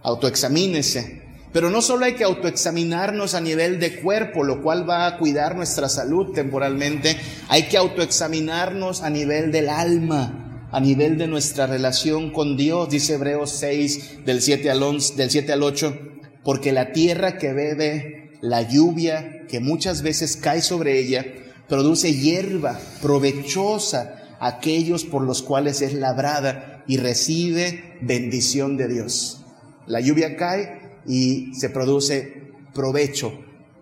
autoexamínese. 0.03 1.26
Pero 1.57 1.71
no 1.71 1.81
solo 1.81 2.05
hay 2.05 2.13
que 2.13 2.23
autoexaminarnos 2.23 3.33
a 3.33 3.41
nivel 3.41 3.79
de 3.79 3.99
cuerpo, 3.99 4.43
lo 4.43 4.61
cual 4.61 4.87
va 4.87 5.07
a 5.07 5.17
cuidar 5.17 5.55
nuestra 5.55 5.89
salud 5.89 6.31
temporalmente, 6.31 7.17
hay 7.47 7.63
que 7.63 7.77
autoexaminarnos 7.77 9.01
a 9.01 9.09
nivel 9.09 9.51
del 9.51 9.69
alma, 9.69 10.67
a 10.71 10.79
nivel 10.79 11.17
de 11.17 11.25
nuestra 11.25 11.65
relación 11.65 12.29
con 12.29 12.57
Dios, 12.57 12.91
dice 12.91 13.15
Hebreos 13.15 13.49
6 13.53 14.23
del 14.23 14.43
7 14.43 14.69
al 14.69 14.83
11, 14.83 15.15
del 15.15 15.31
7 15.31 15.51
al 15.51 15.63
8, 15.63 15.99
porque 16.43 16.71
la 16.71 16.91
tierra 16.91 17.39
que 17.39 17.53
bebe 17.53 18.37
la 18.39 18.61
lluvia 18.61 19.47
que 19.49 19.59
muchas 19.59 20.03
veces 20.03 20.37
cae 20.37 20.61
sobre 20.61 20.99
ella, 20.99 21.25
produce 21.67 22.13
hierba 22.13 22.79
provechosa 23.01 24.37
a 24.39 24.47
aquellos 24.47 25.05
por 25.05 25.23
los 25.23 25.41
cuales 25.41 25.81
es 25.81 25.95
labrada 25.95 26.83
y 26.85 26.97
recibe 26.97 27.97
bendición 28.01 28.77
de 28.77 28.87
Dios. 28.89 29.41
La 29.87 30.01
lluvia 30.01 30.35
cae 30.35 30.85
y 31.07 31.53
se 31.53 31.69
produce 31.69 32.51
provecho, 32.73 33.33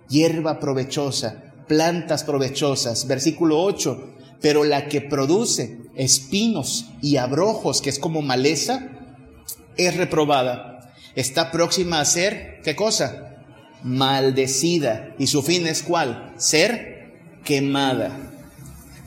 hierba 0.07 0.59
provechosa, 0.59 1.53
plantas 1.67 2.23
provechosas. 2.23 3.07
Versículo 3.07 3.61
8, 3.61 4.13
pero 4.41 4.63
la 4.63 4.87
que 4.87 5.01
produce 5.01 5.79
espinos 5.95 6.85
y 7.01 7.17
abrojos, 7.17 7.81
que 7.81 7.89
es 7.89 7.99
como 7.99 8.21
maleza, 8.21 8.91
es 9.77 9.97
reprobada. 9.97 10.93
Está 11.15 11.51
próxima 11.51 11.99
a 11.99 12.05
ser, 12.05 12.61
¿qué 12.63 12.75
cosa? 12.75 13.37
Maldecida. 13.83 15.15
¿Y 15.17 15.27
su 15.27 15.41
fin 15.41 15.65
es 15.67 15.81
cuál? 15.81 16.33
Ser 16.37 17.39
quemada. 17.43 18.31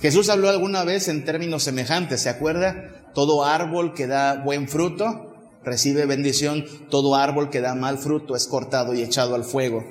Jesús 0.01 0.29
habló 0.29 0.49
alguna 0.49 0.85
vez 0.85 1.09
en 1.09 1.25
términos 1.25 1.65
semejantes, 1.65 2.23
¿se 2.23 2.29
acuerda? 2.29 3.11
Todo 3.15 3.45
árbol 3.45 3.95
que 3.95 4.07
da 4.07 4.43
buen 4.43 4.69
fruto 4.69 5.28
recibe 5.65 6.07
bendición, 6.07 6.65
todo 6.91 7.15
árbol 7.15 7.51
que 7.51 7.61
da 7.61 7.75
mal 7.75 7.99
fruto 7.99 8.37
es 8.37 8.47
cortado 8.47 8.95
y 8.95 9.03
echado 9.03 9.35
al 9.35 9.45
fuego. 9.45 9.85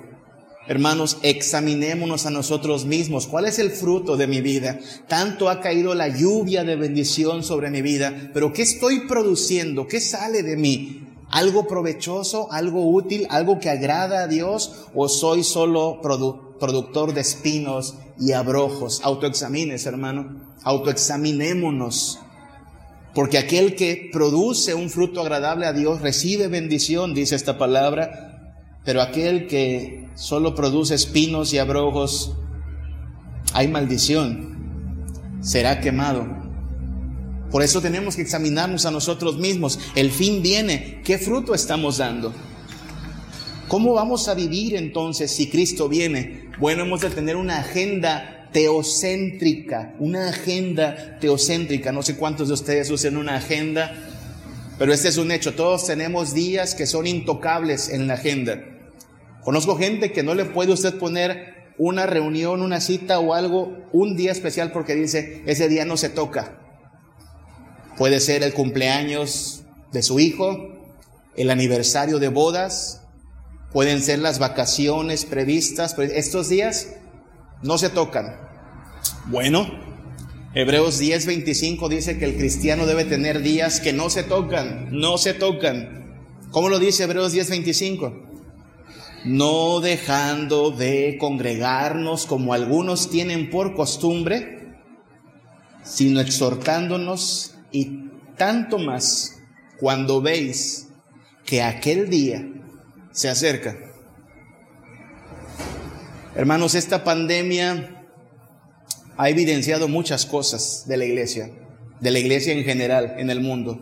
Hermanos, 0.67 1.17
examinémonos 1.21 2.25
a 2.25 2.29
nosotros 2.29 2.83
mismos. 2.85 3.25
¿Cuál 3.27 3.45
es 3.45 3.57
el 3.57 3.71
fruto 3.71 4.17
de 4.17 4.27
mi 4.27 4.41
vida? 4.41 4.79
Tanto 5.07 5.49
ha 5.49 5.61
caído 5.61 5.95
la 5.95 6.09
lluvia 6.09 6.65
de 6.65 6.75
bendición 6.75 7.41
sobre 7.41 7.69
mi 7.69 7.81
vida, 7.81 8.31
pero 8.33 8.51
¿qué 8.51 8.63
estoy 8.63 9.07
produciendo? 9.07 9.87
¿Qué 9.87 10.01
sale 10.01 10.43
de 10.43 10.57
mí? 10.57 11.07
¿Algo 11.29 11.67
provechoso? 11.67 12.51
¿Algo 12.51 12.91
útil? 12.91 13.27
¿Algo 13.29 13.59
que 13.59 13.69
agrada 13.69 14.23
a 14.23 14.27
Dios? 14.27 14.87
¿O 14.93 15.07
soy 15.07 15.43
solo 15.43 16.01
productor 16.01 17.13
de 17.13 17.21
espinos 17.21 17.95
y 18.19 18.33
abrojos? 18.33 18.99
Autoexamines, 19.03 19.85
hermano. 19.85 20.53
Autoexaminémonos. 20.63 22.19
Porque 23.17 23.39
aquel 23.39 23.73
que 23.73 24.11
produce 24.13 24.75
un 24.75 24.91
fruto 24.91 25.21
agradable 25.21 25.65
a 25.65 25.73
Dios 25.73 26.01
recibe 26.01 26.49
bendición, 26.49 27.15
dice 27.15 27.35
esta 27.35 27.57
palabra, 27.57 28.53
pero 28.85 29.01
aquel 29.01 29.47
que 29.47 30.07
solo 30.13 30.53
produce 30.53 30.93
espinos 30.93 31.51
y 31.51 31.57
abrojos, 31.57 32.35
hay 33.53 33.69
maldición, 33.69 35.39
será 35.41 35.81
quemado. 35.81 36.27
Por 37.49 37.63
eso 37.63 37.81
tenemos 37.81 38.15
que 38.15 38.21
examinarnos 38.21 38.85
a 38.85 38.91
nosotros 38.91 39.39
mismos. 39.39 39.79
El 39.95 40.11
fin 40.11 40.43
viene. 40.43 41.01
¿Qué 41.03 41.17
fruto 41.17 41.55
estamos 41.55 41.97
dando? 41.97 42.35
¿Cómo 43.67 43.93
vamos 43.93 44.27
a 44.27 44.35
vivir 44.35 44.75
entonces 44.75 45.31
si 45.31 45.49
Cristo 45.49 45.89
viene? 45.89 46.51
Bueno, 46.59 46.83
hemos 46.83 47.01
de 47.01 47.09
tener 47.09 47.35
una 47.35 47.61
agenda 47.61 48.36
teocéntrica, 48.57 49.93
una 49.99 50.29
agenda 50.29 51.19
teocéntrica. 51.19 51.91
No 51.91 52.01
sé 52.01 52.15
cuántos 52.15 52.47
de 52.47 52.55
ustedes 52.55 52.89
usen 52.89 53.15
una 53.15 53.35
agenda, 53.35 53.93
pero 54.79 54.91
este 54.91 55.09
es 55.09 55.17
un 55.17 55.31
hecho. 55.31 55.53
Todos 55.53 55.85
tenemos 55.85 56.33
días 56.33 56.73
que 56.73 56.87
son 56.87 57.05
intocables 57.05 57.87
en 57.89 58.07
la 58.07 58.15
agenda. 58.15 58.59
Conozco 59.43 59.77
gente 59.77 60.11
que 60.11 60.23
no 60.23 60.33
le 60.33 60.45
puede 60.45 60.73
usted 60.73 60.97
poner 60.97 61.67
una 61.77 62.07
reunión, 62.07 62.63
una 62.63 62.81
cita 62.81 63.19
o 63.19 63.35
algo, 63.35 63.77
un 63.93 64.17
día 64.17 64.31
especial 64.31 64.71
porque 64.71 64.95
dice, 64.95 65.43
ese 65.45 65.69
día 65.69 65.85
no 65.85 65.95
se 65.95 66.09
toca. 66.09 66.57
Puede 67.95 68.19
ser 68.19 68.41
el 68.41 68.53
cumpleaños 68.53 69.65
de 69.91 70.01
su 70.01 70.19
hijo, 70.19 70.57
el 71.35 71.51
aniversario 71.51 72.17
de 72.17 72.29
bodas, 72.29 73.03
pueden 73.71 74.01
ser 74.01 74.17
las 74.17 74.39
vacaciones 74.39 75.25
previstas, 75.25 75.95
estos 75.99 76.49
días 76.49 76.87
no 77.61 77.77
se 77.77 77.89
tocan. 77.89 78.46
Bueno, 79.25 79.67
Hebreos 80.53 80.99
10:25 80.99 81.89
dice 81.89 82.17
que 82.17 82.25
el 82.25 82.37
cristiano 82.37 82.85
debe 82.85 83.05
tener 83.05 83.41
días 83.41 83.79
que 83.79 83.93
no 83.93 84.09
se 84.09 84.23
tocan, 84.23 84.89
no 84.91 85.17
se 85.17 85.33
tocan. 85.33 86.21
¿Cómo 86.51 86.69
lo 86.69 86.79
dice 86.79 87.03
Hebreos 87.03 87.33
10:25? 87.33 88.25
No 89.25 89.81
dejando 89.81 90.71
de 90.71 91.17
congregarnos 91.19 92.25
como 92.25 92.53
algunos 92.53 93.09
tienen 93.09 93.49
por 93.49 93.75
costumbre, 93.75 94.77
sino 95.83 96.21
exhortándonos 96.21 97.55
y 97.71 98.09
tanto 98.37 98.77
más 98.77 99.39
cuando 99.79 100.21
veis 100.21 100.87
que 101.45 101.61
aquel 101.61 102.09
día 102.09 102.47
se 103.11 103.29
acerca. 103.29 103.77
Hermanos, 106.35 106.75
esta 106.75 107.03
pandemia 107.03 107.96
ha 109.17 109.29
evidenciado 109.29 109.87
muchas 109.87 110.25
cosas 110.25 110.85
de 110.87 110.97
la 110.97 111.05
iglesia, 111.05 111.49
de 111.99 112.11
la 112.11 112.19
iglesia 112.19 112.53
en 112.53 112.63
general 112.63 113.15
en 113.17 113.29
el 113.29 113.41
mundo. 113.41 113.81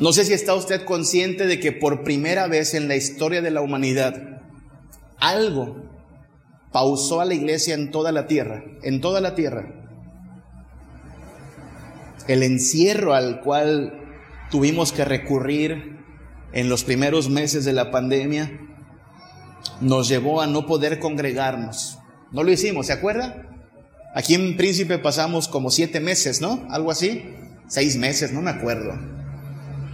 No 0.00 0.12
sé 0.12 0.24
si 0.24 0.32
está 0.32 0.54
usted 0.54 0.84
consciente 0.84 1.46
de 1.46 1.60
que 1.60 1.70
por 1.70 2.02
primera 2.02 2.48
vez 2.48 2.74
en 2.74 2.88
la 2.88 2.96
historia 2.96 3.40
de 3.40 3.52
la 3.52 3.60
humanidad 3.60 4.40
algo 5.18 5.76
pausó 6.72 7.20
a 7.20 7.24
la 7.24 7.34
iglesia 7.34 7.74
en 7.74 7.92
toda 7.92 8.10
la 8.10 8.26
tierra, 8.26 8.64
en 8.82 9.00
toda 9.00 9.20
la 9.20 9.36
tierra. 9.36 9.72
El 12.26 12.42
encierro 12.42 13.14
al 13.14 13.40
cual 13.42 14.00
tuvimos 14.50 14.92
que 14.92 15.04
recurrir 15.04 16.00
en 16.52 16.68
los 16.68 16.82
primeros 16.82 17.30
meses 17.30 17.64
de 17.64 17.72
la 17.72 17.92
pandemia 17.92 18.60
nos 19.80 20.08
llevó 20.08 20.40
a 20.40 20.48
no 20.48 20.66
poder 20.66 20.98
congregarnos. 20.98 21.98
No 22.34 22.42
lo 22.42 22.50
hicimos, 22.50 22.88
¿se 22.88 22.92
acuerda? 22.92 23.46
Aquí 24.12 24.34
en 24.34 24.56
Príncipe 24.56 24.98
pasamos 24.98 25.46
como 25.46 25.70
siete 25.70 26.00
meses, 26.00 26.40
¿no? 26.40 26.66
Algo 26.68 26.90
así. 26.90 27.32
Seis 27.68 27.96
meses, 27.96 28.32
no 28.32 28.42
me 28.42 28.50
acuerdo. 28.50 28.98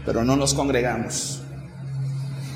Pero 0.07 0.25
no 0.25 0.37
nos 0.37 0.55
congregamos. 0.55 1.43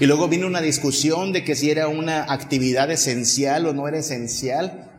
Y 0.01 0.07
luego 0.07 0.27
vino 0.27 0.47
una 0.47 0.63
discusión 0.63 1.33
de 1.33 1.45
que 1.45 1.55
si 1.55 1.71
era 1.71 1.89
una 1.89 2.33
actividad 2.33 2.91
esencial 2.91 3.67
o 3.67 3.75
no 3.75 3.87
era 3.87 3.99
esencial. 3.99 4.91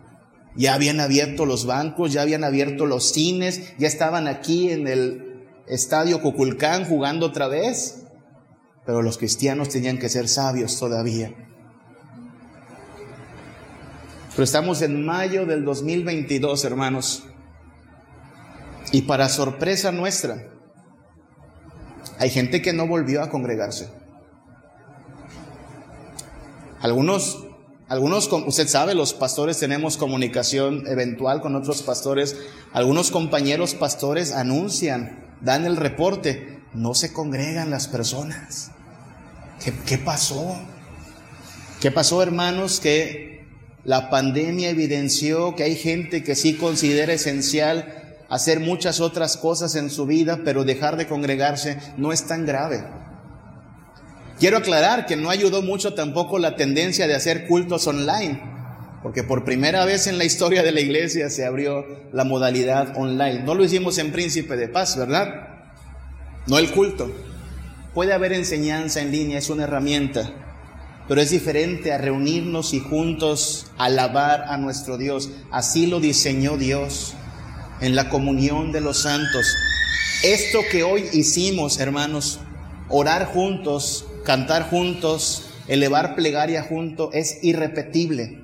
Ya 0.55 0.75
habían 0.75 0.99
abierto 0.99 1.47
los 1.47 1.65
bancos, 1.65 2.13
ya 2.13 2.21
habían 2.21 2.43
abierto 2.43 2.86
los 2.86 3.11
cines, 3.11 3.75
ya 3.79 3.88
estaban 3.88 4.27
aquí 4.27 4.69
en 4.69 4.88
el 4.88 5.47
estadio 5.67 6.21
Cuculcán 6.21 6.86
jugando 6.86 7.25
otra 7.25 7.47
vez. 7.47 8.03
Pero 8.86 9.01
los 9.01 9.17
cristianos 9.17 9.69
tenían 9.69 9.97
que 9.97 10.09
ser 10.09 10.27
sabios 10.27 10.79
todavía. 10.79 11.45
Pero 14.36 14.43
estamos 14.43 14.81
en 14.81 15.05
mayo 15.05 15.45
del 15.45 15.63
2022, 15.63 16.65
hermanos. 16.65 17.23
Y 18.91 19.03
para 19.03 19.29
sorpresa 19.29 19.91
nuestra, 19.91 20.51
Hay 22.17 22.29
gente 22.29 22.61
que 22.61 22.71
no 22.71 22.88
volvió 22.88 23.21
a 23.21 23.29
congregarse. 23.29 23.89
Algunos, 26.79 27.45
algunos, 27.89 28.31
usted 28.31 28.67
sabe, 28.67 28.93
los 28.93 29.13
pastores 29.13 29.57
tenemos 29.59 29.97
comunicación 29.97 30.88
eventual 30.88 31.41
con 31.41 31.55
otros 31.55 31.81
pastores. 31.81 32.38
Algunos 32.71 33.11
compañeros 33.11 33.73
pastores 33.73 34.31
anuncian, 34.31 35.25
dan 35.41 35.65
el 35.65 35.75
reporte, 35.75 36.61
no 36.73 36.93
se 36.93 37.11
congregan 37.11 37.69
las 37.69 37.88
personas. 37.88 38.71
¿Qué, 39.61 39.73
qué 39.86 39.97
pasó? 39.97 40.57
¿Qué 41.81 41.91
pasó, 41.91 42.21
hermanos? 42.21 42.79
Que 42.79 43.34
la 43.86 44.09
pandemia 44.09 44.71
evidenció 44.71 45.55
que 45.55 45.63
hay 45.63 45.75
gente 45.75 46.23
que 46.23 46.36
sí 46.36 46.55
considera 46.55 47.13
esencial 47.13 48.03
hacer 48.29 48.59
muchas 48.59 48.99
otras 48.99 49.38
cosas 49.38 49.75
en 49.75 49.91
su 49.91 50.07
vida, 50.07 50.39
pero 50.43 50.63
dejar 50.63 50.97
de 50.97 51.07
congregarse 51.07 51.77
no 51.95 52.11
es 52.11 52.25
tan 52.25 52.47
grave. 52.47 52.83
Quiero 54.39 54.57
aclarar 54.57 55.05
que 55.05 55.15
no 55.15 55.29
ayudó 55.29 55.61
mucho 55.61 55.93
tampoco 55.93 56.39
la 56.39 56.55
tendencia 56.55 57.07
de 57.07 57.13
hacer 57.13 57.47
cultos 57.47 57.86
online, 57.86 58.41
porque 59.03 59.23
por 59.23 59.45
primera 59.45 59.86
vez 59.86 60.07
en 60.07 60.17
la 60.17 60.25
historia 60.25 60.63
de 60.63 60.71
la 60.71 60.81
iglesia 60.81 61.29
se 61.29 61.45
abrió 61.45 61.86
la 62.11 62.23
modalidad 62.23 62.97
online. 62.97 63.43
No 63.43 63.53
lo 63.53 63.63
hicimos 63.63 63.99
en 63.99 64.11
Príncipe 64.11 64.57
de 64.57 64.67
Paz, 64.67 64.97
¿verdad? 64.97 65.27
No 66.47 66.57
el 66.57 66.71
culto. 66.71 67.15
Puede 67.93 68.13
haber 68.13 68.33
enseñanza 68.33 68.99
en 68.99 69.11
línea, 69.11 69.38
es 69.38 69.49
una 69.49 69.63
herramienta, 69.63 70.45
pero 71.08 71.22
es 71.22 71.30
diferente 71.30 71.93
a 71.93 71.97
reunirnos 71.97 72.74
y 72.74 72.80
juntos 72.80 73.68
alabar 73.78 74.45
a 74.47 74.58
nuestro 74.58 74.97
Dios. 74.97 75.30
Así 75.51 75.86
lo 75.86 75.99
diseñó 75.99 76.58
Dios 76.58 77.14
en 77.82 77.95
la 77.95 78.10
comunión 78.10 78.72
de 78.72 78.82
los 78.82 79.03
santos. 79.03 79.45
Esto 80.24 80.60
que 80.72 80.84
hoy 80.84 81.06
hicimos, 81.14 81.80
hermanos, 81.80 82.39
orar 82.89 83.28
juntos, 83.28 84.08
cantar 84.24 84.70
juntos, 84.70 85.43
elevar 85.68 86.16
plegaria 86.16 86.64
junto, 86.64 87.12
es 87.14 87.43
irrepetible. 87.43 88.41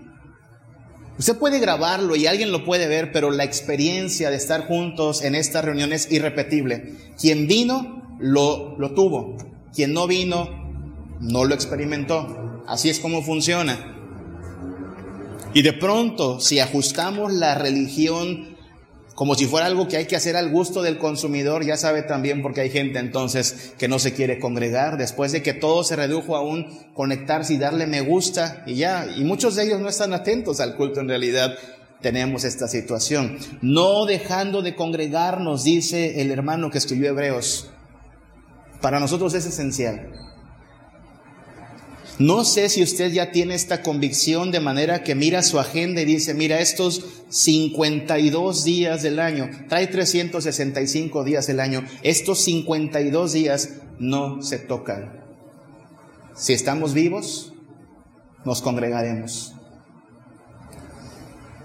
Usted 1.17 1.37
puede 1.37 1.59
grabarlo 1.59 2.15
y 2.15 2.27
alguien 2.27 2.51
lo 2.51 2.63
puede 2.63 2.87
ver, 2.87 3.11
pero 3.11 3.31
la 3.31 3.43
experiencia 3.43 4.29
de 4.29 4.37
estar 4.37 4.67
juntos 4.67 5.23
en 5.23 5.35
esta 5.35 5.61
reunión 5.61 5.93
es 5.93 6.11
irrepetible. 6.11 6.95
Quien 7.19 7.47
vino, 7.47 8.17
lo, 8.19 8.77
lo 8.77 8.93
tuvo. 8.93 9.37
Quien 9.73 9.93
no 9.93 10.07
vino, 10.07 10.49
no 11.19 11.45
lo 11.45 11.53
experimentó. 11.53 12.50
Así 12.67 12.89
es 12.89 12.99
como 12.99 13.23
funciona. 13.23 13.97
Y 15.53 15.61
de 15.61 15.73
pronto, 15.73 16.39
si 16.39 16.59
ajustamos 16.59 17.33
la 17.33 17.55
religión 17.55 18.51
como 19.21 19.35
si 19.35 19.45
fuera 19.45 19.67
algo 19.67 19.87
que 19.87 19.97
hay 19.97 20.05
que 20.05 20.15
hacer 20.15 20.35
al 20.35 20.49
gusto 20.49 20.81
del 20.81 20.97
consumidor, 20.97 21.63
ya 21.63 21.77
sabe 21.77 22.01
también 22.01 22.41
porque 22.41 22.61
hay 22.61 22.71
gente 22.71 22.97
entonces 22.97 23.73
que 23.77 23.87
no 23.87 23.99
se 23.99 24.13
quiere 24.13 24.39
congregar, 24.39 24.97
después 24.97 25.31
de 25.31 25.43
que 25.43 25.53
todo 25.53 25.83
se 25.83 25.95
redujo 25.95 26.35
a 26.35 26.41
un 26.41 26.65
conectarse 26.95 27.53
y 27.53 27.57
darle 27.57 27.85
me 27.85 28.01
gusta 28.01 28.63
y 28.65 28.75
ya, 28.75 29.05
y 29.15 29.23
muchos 29.23 29.55
de 29.55 29.65
ellos 29.65 29.79
no 29.79 29.89
están 29.89 30.13
atentos 30.13 30.59
al 30.59 30.75
culto 30.75 31.01
en 31.01 31.07
realidad. 31.07 31.53
Tenemos 32.01 32.45
esta 32.45 32.67
situación. 32.67 33.37
No 33.61 34.07
dejando 34.07 34.63
de 34.63 34.75
congregarnos, 34.75 35.63
dice 35.63 36.19
el 36.21 36.31
hermano 36.31 36.71
que 36.71 36.79
escribió 36.79 37.09
Hebreos. 37.09 37.69
Para 38.81 38.99
nosotros 38.99 39.35
es 39.35 39.45
esencial. 39.45 40.09
No 42.21 42.45
sé 42.45 42.69
si 42.69 42.83
usted 42.83 43.11
ya 43.11 43.31
tiene 43.31 43.55
esta 43.55 43.81
convicción 43.81 44.51
de 44.51 44.59
manera 44.59 45.01
que 45.01 45.15
mira 45.15 45.41
su 45.41 45.59
agenda 45.59 46.01
y 46.01 46.05
dice, 46.05 46.35
mira, 46.35 46.59
estos 46.59 47.03
52 47.29 48.63
días 48.63 49.01
del 49.01 49.19
año, 49.19 49.49
trae 49.67 49.87
365 49.87 51.23
días 51.23 51.47
del 51.47 51.59
año, 51.59 51.83
estos 52.03 52.43
52 52.43 53.33
días 53.33 53.69
no 53.97 54.43
se 54.43 54.59
tocan. 54.59 55.25
Si 56.35 56.53
estamos 56.53 56.93
vivos, 56.93 57.53
nos 58.45 58.61
congregaremos. 58.61 59.55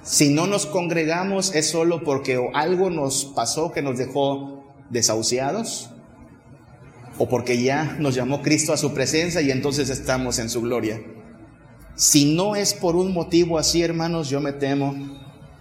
Si 0.03 0.31
no 0.31 0.47
nos 0.47 0.65
congregamos 0.65 1.55
es 1.55 1.69
solo 1.69 2.03
porque 2.03 2.43
algo 2.55 2.89
nos 2.89 3.27
pasó 3.27 3.73
que 3.73 3.83
nos 3.83 3.99
dejó 3.99 4.65
desahuciados 4.89 5.91
o 7.19 7.29
porque 7.29 7.63
ya 7.63 7.97
nos 7.99 8.15
llamó 8.15 8.43
Cristo 8.43 8.73
a 8.73 8.77
su 8.77 8.93
presencia 8.93 9.41
y 9.41 9.51
entonces 9.51 9.89
estamos 9.91 10.39
en 10.39 10.51
su 10.51 10.63
gloria. 10.63 11.01
Si 11.95 12.35
no 12.35 12.57
es 12.57 12.75
por 12.75 12.95
un 12.95 13.13
motivo 13.13 13.59
así, 13.59 13.83
hermanos, 13.83 14.29
yo 14.29 14.41
me 14.41 14.53
temo, 14.53 14.95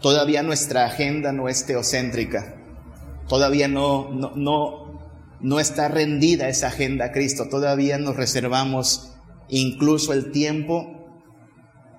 todavía 0.01 0.43
nuestra 0.43 0.85
agenda 0.85 1.31
no 1.31 1.47
es 1.47 1.65
teocéntrica, 1.65 2.55
todavía 3.29 3.69
no, 3.69 4.09
no, 4.11 4.33
no, 4.35 4.99
no 5.39 5.59
está 5.59 5.87
rendida 5.87 6.49
esa 6.49 6.67
agenda 6.67 7.05
a 7.05 7.11
Cristo, 7.13 7.47
todavía 7.49 7.97
nos 7.97 8.17
reservamos 8.17 9.13
incluso 9.47 10.11
el 10.11 10.31
tiempo 10.31 10.91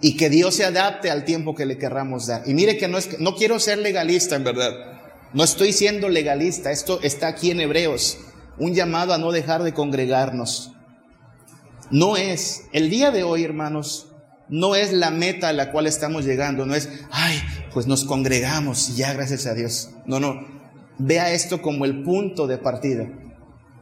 y 0.02 0.18
que 0.18 0.28
Dios 0.28 0.57
se 0.57 0.66
adapte 0.66 1.11
al 1.11 1.24
tiempo 1.24 1.54
que 1.54 1.64
le 1.64 1.78
querramos 1.78 2.26
dar. 2.26 2.42
Y 2.46 2.52
mire 2.52 2.76
que 2.76 2.88
no, 2.88 2.98
es, 2.98 3.18
no 3.18 3.36
quiero 3.36 3.59
ser 3.59 3.78
legalista 3.78 4.36
en 4.36 4.44
verdad, 4.44 4.74
no 5.32 5.42
estoy 5.42 5.72
siendo 5.72 6.11
legalista, 6.11 6.70
esto 6.70 7.00
está 7.02 7.28
aquí 7.28 7.52
en 7.52 7.61
Hebreos 7.61 8.18
un 8.59 8.74
llamado 8.74 9.12
a 9.12 9.18
no 9.18 9.32
dejar 9.32 9.62
de 9.62 9.74
congregarnos. 9.74 10.72
No 11.90 12.16
es, 12.16 12.64
el 12.72 12.90
día 12.90 13.11
de 13.11 13.22
hoy, 13.22 13.44
hermanos, 13.44 14.09
no 14.48 14.74
es 14.74 14.92
la 14.92 15.11
meta 15.11 15.48
a 15.48 15.52
la 15.52 15.70
cual 15.72 15.86
estamos 15.86 16.24
llegando, 16.24 16.66
no 16.66 16.74
es, 16.74 16.88
ay, 17.11 17.40
pues 17.72 17.86
nos 17.86 18.04
congregamos 18.04 18.88
y 18.90 18.94
ya, 18.94 19.12
gracias 19.12 19.46
a 19.46 19.54
Dios. 19.54 19.90
No, 20.07 20.20
no, 20.20 20.46
vea 20.98 21.32
esto 21.32 21.62
como 21.62 21.84
el 21.84 22.02
punto 22.02 22.46
de 22.46 22.59
partida 22.59 23.09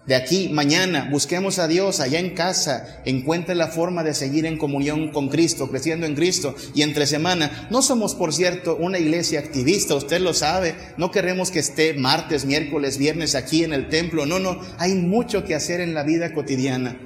de 0.07 0.15
aquí, 0.15 0.51
mañana, 0.51 1.09
busquemos 1.11 1.59
a 1.59 1.67
Dios 1.67 1.99
allá 2.01 2.19
en 2.19 2.35
casa, 2.35 3.01
encuentre 3.07 3.55
la 3.55 3.69
forma 3.69 4.05
de 4.05 4.13
seguir 4.13 4.45
en 4.45 4.59
comunión 4.59 5.09
con 5.13 5.31
Cristo, 5.31 5.71
creciendo 5.71 6.05
en 6.05 6.15
Cristo. 6.15 6.55
Y 6.75 6.83
entre 6.83 7.07
semana, 7.07 7.69
no 7.71 7.81
somos, 7.81 8.15
por 8.15 8.35
cierto, 8.35 8.77
una 8.77 8.99
iglesia 8.99 9.41
activista, 9.41 9.95
usted 9.95 10.21
lo 10.21 10.35
sabe, 10.35 10.75
no 10.99 11.11
queremos 11.11 11.51
que 11.51 11.61
esté 11.61 11.95
martes, 11.95 12.45
miércoles, 12.45 12.99
viernes 12.99 13.35
aquí 13.35 13.65
en 13.65 13.73
el 13.73 13.89
templo, 13.89 14.27
no, 14.27 14.39
no, 14.39 14.61
hay 14.77 14.93
mucho 14.93 15.43
que 15.45 15.55
hacer 15.55 15.81
en 15.81 15.95
la 15.95 16.03
vida 16.03 16.35
cotidiana. 16.35 17.01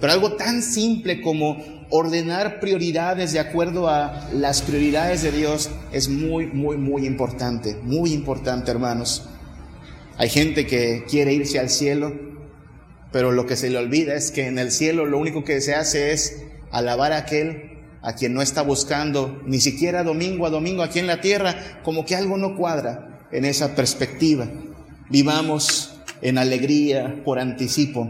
Pero 0.00 0.14
algo 0.14 0.32
tan 0.32 0.62
simple 0.62 1.20
como 1.20 1.62
ordenar 1.90 2.60
prioridades 2.60 3.32
de 3.32 3.40
acuerdo 3.40 3.90
a 3.90 4.30
las 4.32 4.62
prioridades 4.62 5.22
de 5.22 5.32
Dios 5.32 5.68
es 5.92 6.08
muy, 6.08 6.46
muy, 6.46 6.78
muy 6.78 7.04
importante, 7.04 7.76
muy 7.82 8.14
importante, 8.14 8.70
hermanos. 8.70 9.28
Hay 10.16 10.30
gente 10.30 10.66
que 10.66 11.04
quiere 11.08 11.34
irse 11.34 11.58
al 11.58 11.68
cielo, 11.68 12.28
pero 13.12 13.32
lo 13.32 13.46
que 13.46 13.56
se 13.56 13.70
le 13.70 13.78
olvida 13.78 14.14
es 14.14 14.30
que 14.30 14.46
en 14.46 14.58
el 14.58 14.70
cielo 14.70 15.06
lo 15.06 15.18
único 15.18 15.44
que 15.44 15.60
se 15.60 15.74
hace 15.74 16.12
es 16.12 16.42
alabar 16.70 17.12
a 17.12 17.18
aquel 17.18 17.78
a 18.02 18.14
quien 18.14 18.34
no 18.34 18.42
está 18.42 18.62
buscando 18.62 19.42
ni 19.44 19.60
siquiera 19.60 20.04
domingo 20.04 20.46
a 20.46 20.50
domingo 20.50 20.82
aquí 20.82 20.98
en 20.98 21.06
la 21.06 21.20
tierra, 21.20 21.80
como 21.82 22.04
que 22.04 22.16
algo 22.16 22.36
no 22.36 22.56
cuadra 22.56 23.26
en 23.32 23.44
esa 23.44 23.74
perspectiva. 23.74 24.48
Vivamos 25.10 25.98
en 26.22 26.38
alegría 26.38 27.22
por 27.24 27.38
anticipo. 27.38 28.08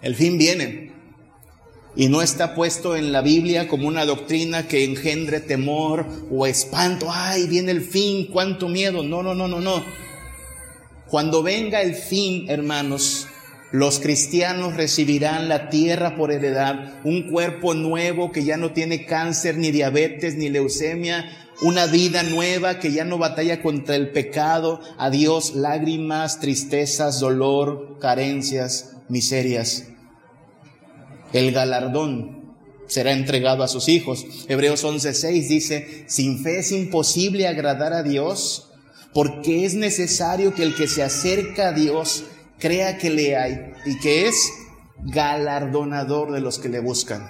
El 0.00 0.14
fin 0.14 0.38
viene 0.38 0.92
y 1.96 2.08
no 2.08 2.22
está 2.22 2.54
puesto 2.54 2.96
en 2.96 3.12
la 3.12 3.20
Biblia 3.20 3.68
como 3.68 3.88
una 3.88 4.04
doctrina 4.04 4.66
que 4.66 4.84
engendre 4.84 5.40
temor 5.40 6.06
o 6.30 6.46
espanto. 6.46 7.08
Ay, 7.10 7.46
viene 7.46 7.72
el 7.72 7.82
fin, 7.82 8.28
cuánto 8.32 8.68
miedo. 8.68 9.02
No, 9.02 9.22
no, 9.22 9.34
no, 9.34 9.48
no, 9.48 9.60
no. 9.60 9.84
Cuando 11.06 11.42
venga 11.42 11.82
el 11.82 11.94
fin, 11.94 12.46
hermanos, 12.48 13.28
los 13.74 13.98
cristianos 13.98 14.76
recibirán 14.76 15.48
la 15.48 15.68
tierra 15.68 16.14
por 16.14 16.30
heredad, 16.30 17.00
un 17.02 17.28
cuerpo 17.28 17.74
nuevo 17.74 18.30
que 18.30 18.44
ya 18.44 18.56
no 18.56 18.72
tiene 18.72 19.04
cáncer, 19.04 19.56
ni 19.58 19.72
diabetes, 19.72 20.36
ni 20.36 20.48
leucemia, 20.48 21.28
una 21.60 21.86
vida 21.86 22.22
nueva 22.22 22.78
que 22.78 22.92
ya 22.92 23.04
no 23.04 23.18
batalla 23.18 23.62
contra 23.62 23.96
el 23.96 24.12
pecado, 24.12 24.80
adiós 24.96 25.56
lágrimas, 25.56 26.38
tristezas, 26.38 27.18
dolor, 27.18 27.98
carencias, 28.00 28.92
miserias. 29.08 29.88
El 31.32 31.50
galardón 31.50 32.54
será 32.86 33.10
entregado 33.10 33.64
a 33.64 33.68
sus 33.68 33.88
hijos. 33.88 34.24
Hebreos 34.46 34.84
11:6 34.84 35.48
dice, 35.48 36.04
sin 36.06 36.44
fe 36.44 36.60
es 36.60 36.70
imposible 36.70 37.48
agradar 37.48 37.92
a 37.92 38.04
Dios, 38.04 38.70
porque 39.12 39.64
es 39.64 39.74
necesario 39.74 40.54
que 40.54 40.62
el 40.62 40.76
que 40.76 40.86
se 40.86 41.02
acerca 41.02 41.70
a 41.70 41.72
Dios 41.72 42.26
crea 42.58 42.98
que 42.98 43.10
le 43.10 43.36
hay 43.36 43.72
y 43.84 43.98
que 43.98 44.28
es 44.28 44.36
galardonador 44.98 46.32
de 46.32 46.40
los 46.40 46.58
que 46.58 46.68
le 46.68 46.80
buscan. 46.80 47.28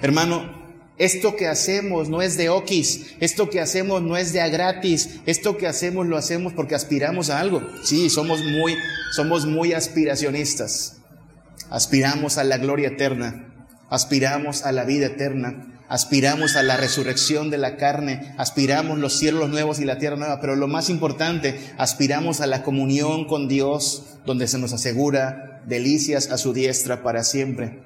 Hermano, 0.00 0.62
esto 0.98 1.36
que 1.36 1.48
hacemos 1.48 2.08
no 2.08 2.22
es 2.22 2.36
de 2.36 2.48
okis, 2.48 3.14
esto 3.20 3.48
que 3.48 3.60
hacemos 3.60 4.02
no 4.02 4.16
es 4.16 4.32
de 4.32 4.40
a 4.40 4.48
gratis, 4.48 5.20
esto 5.26 5.56
que 5.56 5.66
hacemos 5.66 6.06
lo 6.06 6.16
hacemos 6.16 6.52
porque 6.52 6.74
aspiramos 6.74 7.30
a 7.30 7.40
algo. 7.40 7.62
Sí, 7.84 8.10
somos 8.10 8.40
muy, 8.44 8.76
somos 9.16 9.46
muy 9.46 9.72
aspiracionistas. 9.72 10.98
Aspiramos 11.70 12.36
a 12.38 12.44
la 12.44 12.58
gloria 12.58 12.88
eterna, 12.88 13.66
aspiramos 13.88 14.64
a 14.64 14.72
la 14.72 14.84
vida 14.84 15.06
eterna, 15.06 15.81
aspiramos 15.92 16.56
a 16.56 16.62
la 16.62 16.78
resurrección 16.78 17.50
de 17.50 17.58
la 17.58 17.76
carne, 17.76 18.34
aspiramos 18.38 18.98
los 18.98 19.12
cielos 19.12 19.50
nuevos 19.50 19.78
y 19.78 19.84
la 19.84 19.98
tierra 19.98 20.16
nueva, 20.16 20.40
pero 20.40 20.56
lo 20.56 20.66
más 20.66 20.88
importante, 20.88 21.60
aspiramos 21.76 22.40
a 22.40 22.46
la 22.46 22.62
comunión 22.62 23.26
con 23.26 23.46
Dios, 23.46 24.04
donde 24.24 24.48
se 24.48 24.58
nos 24.58 24.72
asegura 24.72 25.62
delicias 25.66 26.30
a 26.30 26.38
su 26.38 26.54
diestra 26.54 27.02
para 27.02 27.24
siempre. 27.24 27.82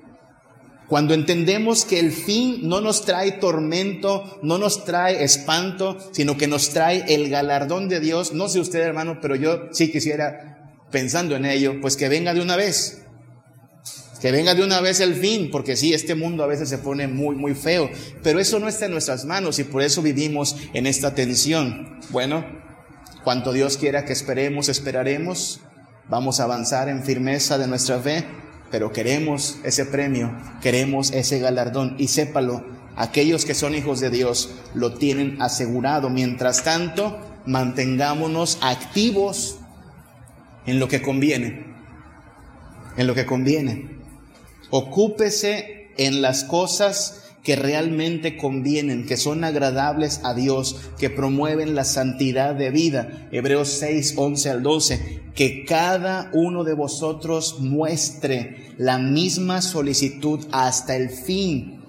Cuando 0.87 1.15
entendemos 1.15 1.85
que 1.85 1.99
el 1.99 2.13
fin 2.13 2.69
no 2.69 2.81
nos 2.81 3.05
trae 3.05 3.33
tormento, 3.33 4.39
no 4.41 4.57
nos 4.57 4.85
trae 4.85 5.25
espanto, 5.25 5.99
sino 6.13 6.37
que 6.37 6.47
nos 6.47 6.71
trae 6.71 7.13
el 7.13 7.29
galardón 7.29 7.89
de 7.89 7.99
Dios, 7.99 8.33
no 8.33 8.49
sé 8.49 8.61
usted 8.61 8.83
hermano, 8.83 9.19
pero 9.21 9.35
yo 9.35 9.69
sí 9.73 9.91
quisiera, 9.91 10.77
pensando 10.93 11.35
en 11.35 11.45
ello, 11.45 11.81
pues 11.81 11.97
que 11.97 12.09
venga 12.09 12.35
de 12.35 12.41
una 12.41 12.55
vez. 12.55 13.03
Que 14.21 14.33
venga 14.33 14.55
de 14.55 14.65
una 14.65 14.81
vez 14.81 15.01
el 15.01 15.15
fin, 15.15 15.51
porque 15.51 15.77
sí, 15.77 15.93
este 15.93 16.15
mundo 16.15 16.43
a 16.43 16.47
veces 16.47 16.69
se 16.69 16.79
pone 16.79 17.07
muy, 17.07 17.37
muy 17.37 17.55
feo, 17.55 17.91
pero 18.23 18.41
eso 18.41 18.59
no 18.59 18.69
está 18.69 18.87
en 18.87 18.93
nuestras 18.93 19.25
manos 19.25 19.59
y 19.59 19.65
por 19.65 19.83
eso 19.83 20.03
vivimos 20.03 20.57
en 20.73 20.87
esta 20.87 21.15
tensión. 21.15 21.99
Bueno, 22.11 22.45
cuanto 23.25 23.53
Dios 23.53 23.77
quiera 23.77 24.05
que 24.05 24.13
esperemos, 24.13 24.69
esperaremos, 24.69 25.61
vamos 26.09 26.41
a 26.41 26.45
avanzar 26.45 26.89
en 26.89 27.03
firmeza 27.03 27.59
de 27.59 27.67
nuestra 27.67 28.01
fe 28.01 28.25
pero 28.71 28.93
queremos 28.93 29.59
ese 29.63 29.87
premio, 29.87 30.35
queremos 30.61 31.13
ese 31.13 31.39
galardón 31.39 31.95
y 31.99 32.09
sépalo, 32.09 32.65
aquellos 32.97 33.45
que 33.45 33.55
son 33.55 33.75
hijos 33.75 34.01
de 34.01 34.11
Dios 34.11 34.51
lo 34.75 34.95
tienen 34.95 35.41
asegurado. 35.41 36.11
Mientras 36.11 36.65
tanto, 36.65 37.19
mantengámonos 37.47 38.59
activos 38.63 39.59
en 40.67 40.81
lo 40.81 40.89
que 40.89 41.01
conviene, 41.01 41.65
en 42.97 43.07
lo 43.07 43.15
que 43.15 43.27
conviene. 43.27 43.96
Ocúpese 44.71 45.89
en 45.97 46.23
las 46.23 46.45
cosas 46.45 47.23
que 47.47 47.55
realmente 47.55 48.37
convienen, 48.37 49.07
que 49.07 49.17
son 49.17 49.45
agradables 49.45 50.21
a 50.25 50.35
Dios, 50.35 50.91
que 50.99 51.11
promueven 51.11 51.77
la 51.77 51.85
santidad 51.85 52.57
de 52.57 52.73
vida. 52.73 53.29
Hebreos 53.31 53.69
6, 53.69 54.15
11 54.17 54.51
al 54.51 54.63
12. 54.65 55.23
Que 55.33 55.65
cada 55.65 56.29
uno 56.33 56.65
de 56.65 56.75
vosotros 56.75 57.61
muestre 57.61 58.73
la 58.79 58.99
misma 58.99 59.63
solicitud 59.63 60.45
hasta 60.51 60.97
el 60.97 61.09
fin, 61.09 61.85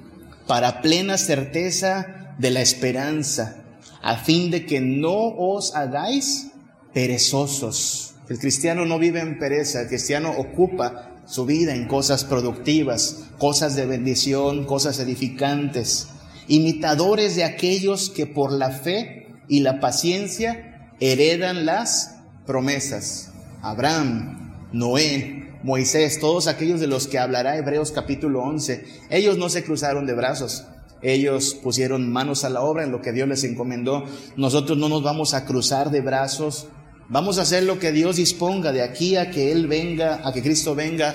para 0.46 0.84
plena 0.84 1.18
certeza 1.18 2.36
de 2.38 2.52
la 2.52 2.62
esperanza, 2.62 3.64
a 4.04 4.16
fin 4.18 4.52
de 4.52 4.68
que 4.68 4.80
no 4.80 5.36
os 5.38 5.76
hagáis 5.76 6.52
perezosos. 6.94 8.14
El 8.30 8.38
cristiano 8.38 8.86
no 8.86 9.00
vive 9.00 9.22
en 9.22 9.40
pereza, 9.40 9.82
el 9.82 9.88
cristiano 9.88 10.36
ocupa 10.38 11.17
su 11.28 11.46
vida 11.46 11.76
en 11.76 11.88
cosas 11.88 12.24
productivas, 12.24 13.26
cosas 13.38 13.76
de 13.76 13.86
bendición, 13.86 14.66
cosas 14.66 15.00
edificantes, 15.00 16.08
imitadores 16.48 17.36
de 17.36 17.44
aquellos 17.44 18.10
que 18.10 18.26
por 18.26 18.52
la 18.52 18.72
fe 18.72 19.28
y 19.48 19.60
la 19.60 19.80
paciencia 19.80 20.92
heredan 21.00 21.66
las 21.66 22.16
promesas. 22.46 23.32
Abraham, 23.62 24.70
Noé, 24.72 25.52
Moisés, 25.64 26.20
todos 26.20 26.48
aquellos 26.48 26.80
de 26.80 26.88
los 26.88 27.08
que 27.08 27.20
hablará 27.20 27.58
Hebreos 27.58 27.92
capítulo 27.92 28.42
11, 28.44 28.86
ellos 29.10 29.38
no 29.38 29.50
se 29.50 29.64
cruzaron 29.64 30.06
de 30.06 30.14
brazos. 30.14 30.66
Ellos 31.02 31.54
pusieron 31.62 32.10
manos 32.10 32.44
a 32.44 32.50
la 32.50 32.62
obra 32.62 32.84
en 32.84 32.92
lo 32.92 33.02
que 33.02 33.12
Dios 33.12 33.28
les 33.28 33.44
encomendó. 33.44 34.06
Nosotros 34.36 34.78
no 34.78 34.90
nos 34.90 35.04
vamos 35.04 35.34
a 35.34 35.46
cruzar 35.46 35.92
de 35.92 36.02
brazos 36.02 36.70
Vamos 37.10 37.38
a 37.38 37.44
hacer 37.44 37.64
lo 37.64 37.80
que 37.80 37.94
Dios 37.94 38.18
disponga 38.18 38.74
de 38.74 38.82
aquí 38.82 39.16
a 39.16 39.32
que 39.32 39.54
Él 39.54 39.68
venga, 39.68 40.28
a 40.28 40.34
que 40.34 40.42
Cristo 40.42 40.76
venga, 40.76 41.14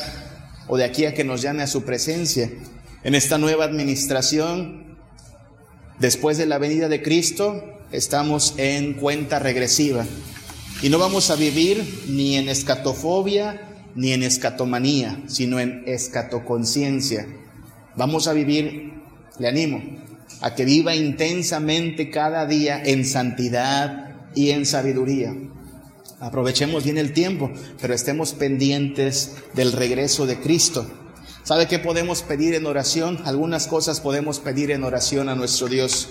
o 0.67 0.79
de 0.79 0.85
aquí 0.85 1.05
a 1.05 1.13
que 1.13 1.23
nos 1.23 1.43
llame 1.43 1.63
a 1.63 1.67
su 1.67 1.83
presencia. 1.83 2.51
En 3.05 3.15
esta 3.15 3.37
nueva 3.37 3.67
administración, 3.67 4.97
después 5.99 6.39
de 6.39 6.47
la 6.47 6.57
venida 6.57 6.89
de 6.89 7.03
Cristo, 7.03 7.63
estamos 7.91 8.55
en 8.57 8.95
cuenta 8.95 9.39
regresiva. 9.39 10.07
Y 10.81 10.89
no 10.89 10.99
vamos 10.99 11.31
a 11.31 11.37
vivir 11.37 12.05
ni 12.09 12.37
en 12.37 12.49
escatofobia 12.49 13.69
ni 13.95 14.13
en 14.13 14.23
escatomanía, 14.23 15.23
sino 15.27 15.61
en 15.61 15.83
escatoconciencia. 15.87 17.27
Vamos 17.97 18.29
a 18.29 18.33
vivir, 18.33 18.95
le 19.39 19.49
animo, 19.49 19.83
a 20.41 20.55
que 20.55 20.65
viva 20.65 20.95
intensamente 20.95 22.09
cada 22.09 22.47
día 22.47 22.83
en 22.83 23.05
santidad 23.05 24.31
y 24.35 24.51
en 24.51 24.65
sabiduría. 24.65 25.35
Aprovechemos 26.23 26.85
bien 26.85 26.99
el 26.99 27.13
tiempo, 27.13 27.51
pero 27.81 27.95
estemos 27.95 28.33
pendientes 28.33 29.33
del 29.55 29.73
regreso 29.73 30.25
de 30.25 30.39
Cristo. 30.39 30.87
¿Sabe 31.43 31.67
qué 31.67 31.81
podemos 31.81 32.23
pedir 32.23 32.55
en 32.55 32.65
oración? 32.65 33.19
Algunas 33.25 33.67
cosas 33.67 33.99
podemos 33.99 34.39
pedir 34.39 34.71
en 34.71 34.85
oración 34.85 35.29
a 35.29 35.35
nuestro 35.35 35.67
Dios. 35.67 36.11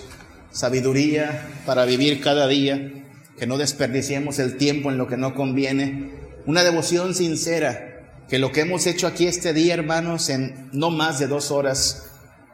Sabiduría 0.50 1.48
para 1.64 1.86
vivir 1.86 2.20
cada 2.20 2.46
día, 2.46 2.92
que 3.38 3.46
no 3.46 3.56
desperdiciemos 3.56 4.38
el 4.38 4.58
tiempo 4.58 4.90
en 4.90 4.98
lo 4.98 5.08
que 5.08 5.16
no 5.16 5.34
conviene. 5.34 6.10
Una 6.44 6.62
devoción 6.62 7.14
sincera, 7.14 8.02
que 8.28 8.38
lo 8.38 8.52
que 8.52 8.60
hemos 8.60 8.86
hecho 8.86 9.06
aquí 9.06 9.26
este 9.26 9.54
día, 9.54 9.72
hermanos, 9.72 10.28
en 10.28 10.68
no 10.72 10.90
más 10.90 11.20
de 11.20 11.26
dos 11.26 11.50
horas, 11.50 12.10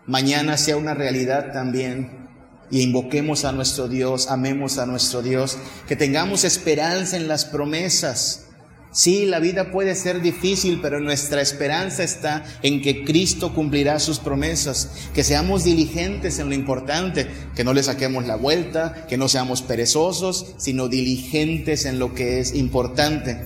mañana 0.06 0.58
sea 0.58 0.76
una 0.76 0.94
realidad 0.94 1.52
también 1.52 2.27
y 2.70 2.82
invoquemos 2.82 3.44
a 3.44 3.52
nuestro 3.52 3.88
Dios, 3.88 4.28
amemos 4.28 4.78
a 4.78 4.86
nuestro 4.86 5.22
Dios, 5.22 5.56
que 5.86 5.96
tengamos 5.96 6.44
esperanza 6.44 7.16
en 7.16 7.28
las 7.28 7.44
promesas. 7.44 8.44
Sí, 8.90 9.26
la 9.26 9.38
vida 9.38 9.70
puede 9.70 9.94
ser 9.94 10.22
difícil, 10.22 10.80
pero 10.80 10.98
nuestra 10.98 11.42
esperanza 11.42 12.02
está 12.02 12.44
en 12.62 12.80
que 12.80 13.04
Cristo 13.04 13.54
cumplirá 13.54 14.00
sus 14.00 14.18
promesas, 14.18 14.90
que 15.14 15.24
seamos 15.24 15.64
diligentes 15.64 16.38
en 16.38 16.48
lo 16.48 16.54
importante, 16.54 17.28
que 17.54 17.64
no 17.64 17.74
le 17.74 17.82
saquemos 17.82 18.26
la 18.26 18.36
vuelta, 18.36 19.06
que 19.06 19.18
no 19.18 19.28
seamos 19.28 19.60
perezosos, 19.62 20.54
sino 20.56 20.88
diligentes 20.88 21.84
en 21.84 21.98
lo 21.98 22.14
que 22.14 22.40
es 22.40 22.54
importante. 22.54 23.38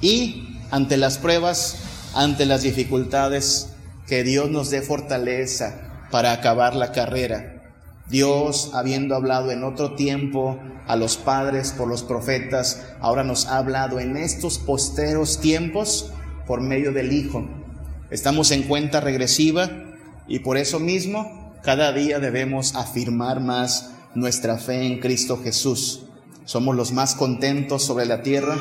Y 0.00 0.58
ante 0.70 0.98
las 0.98 1.16
pruebas, 1.16 1.76
ante 2.14 2.44
las 2.44 2.62
dificultades, 2.62 3.68
que 4.06 4.22
Dios 4.22 4.50
nos 4.50 4.70
dé 4.70 4.82
fortaleza 4.82 6.06
para 6.10 6.32
acabar 6.32 6.76
la 6.76 6.92
carrera 6.92 7.53
Dios, 8.08 8.70
habiendo 8.74 9.14
hablado 9.14 9.50
en 9.50 9.64
otro 9.64 9.94
tiempo 9.94 10.58
a 10.86 10.96
los 10.96 11.16
padres 11.16 11.72
por 11.72 11.88
los 11.88 12.02
profetas, 12.02 12.84
ahora 13.00 13.24
nos 13.24 13.46
ha 13.46 13.56
hablado 13.56 13.98
en 13.98 14.16
estos 14.16 14.58
posteros 14.58 15.40
tiempos 15.40 16.12
por 16.46 16.60
medio 16.60 16.92
del 16.92 17.12
Hijo. 17.12 17.46
Estamos 18.10 18.50
en 18.50 18.64
cuenta 18.64 19.00
regresiva 19.00 19.70
y 20.28 20.40
por 20.40 20.58
eso 20.58 20.78
mismo 20.78 21.54
cada 21.62 21.92
día 21.92 22.18
debemos 22.18 22.74
afirmar 22.74 23.40
más 23.40 23.92
nuestra 24.14 24.58
fe 24.58 24.86
en 24.86 25.00
Cristo 25.00 25.40
Jesús. 25.42 26.04
Somos 26.44 26.76
los 26.76 26.92
más 26.92 27.14
contentos 27.14 27.84
sobre 27.84 28.04
la 28.04 28.22
tierra, 28.22 28.58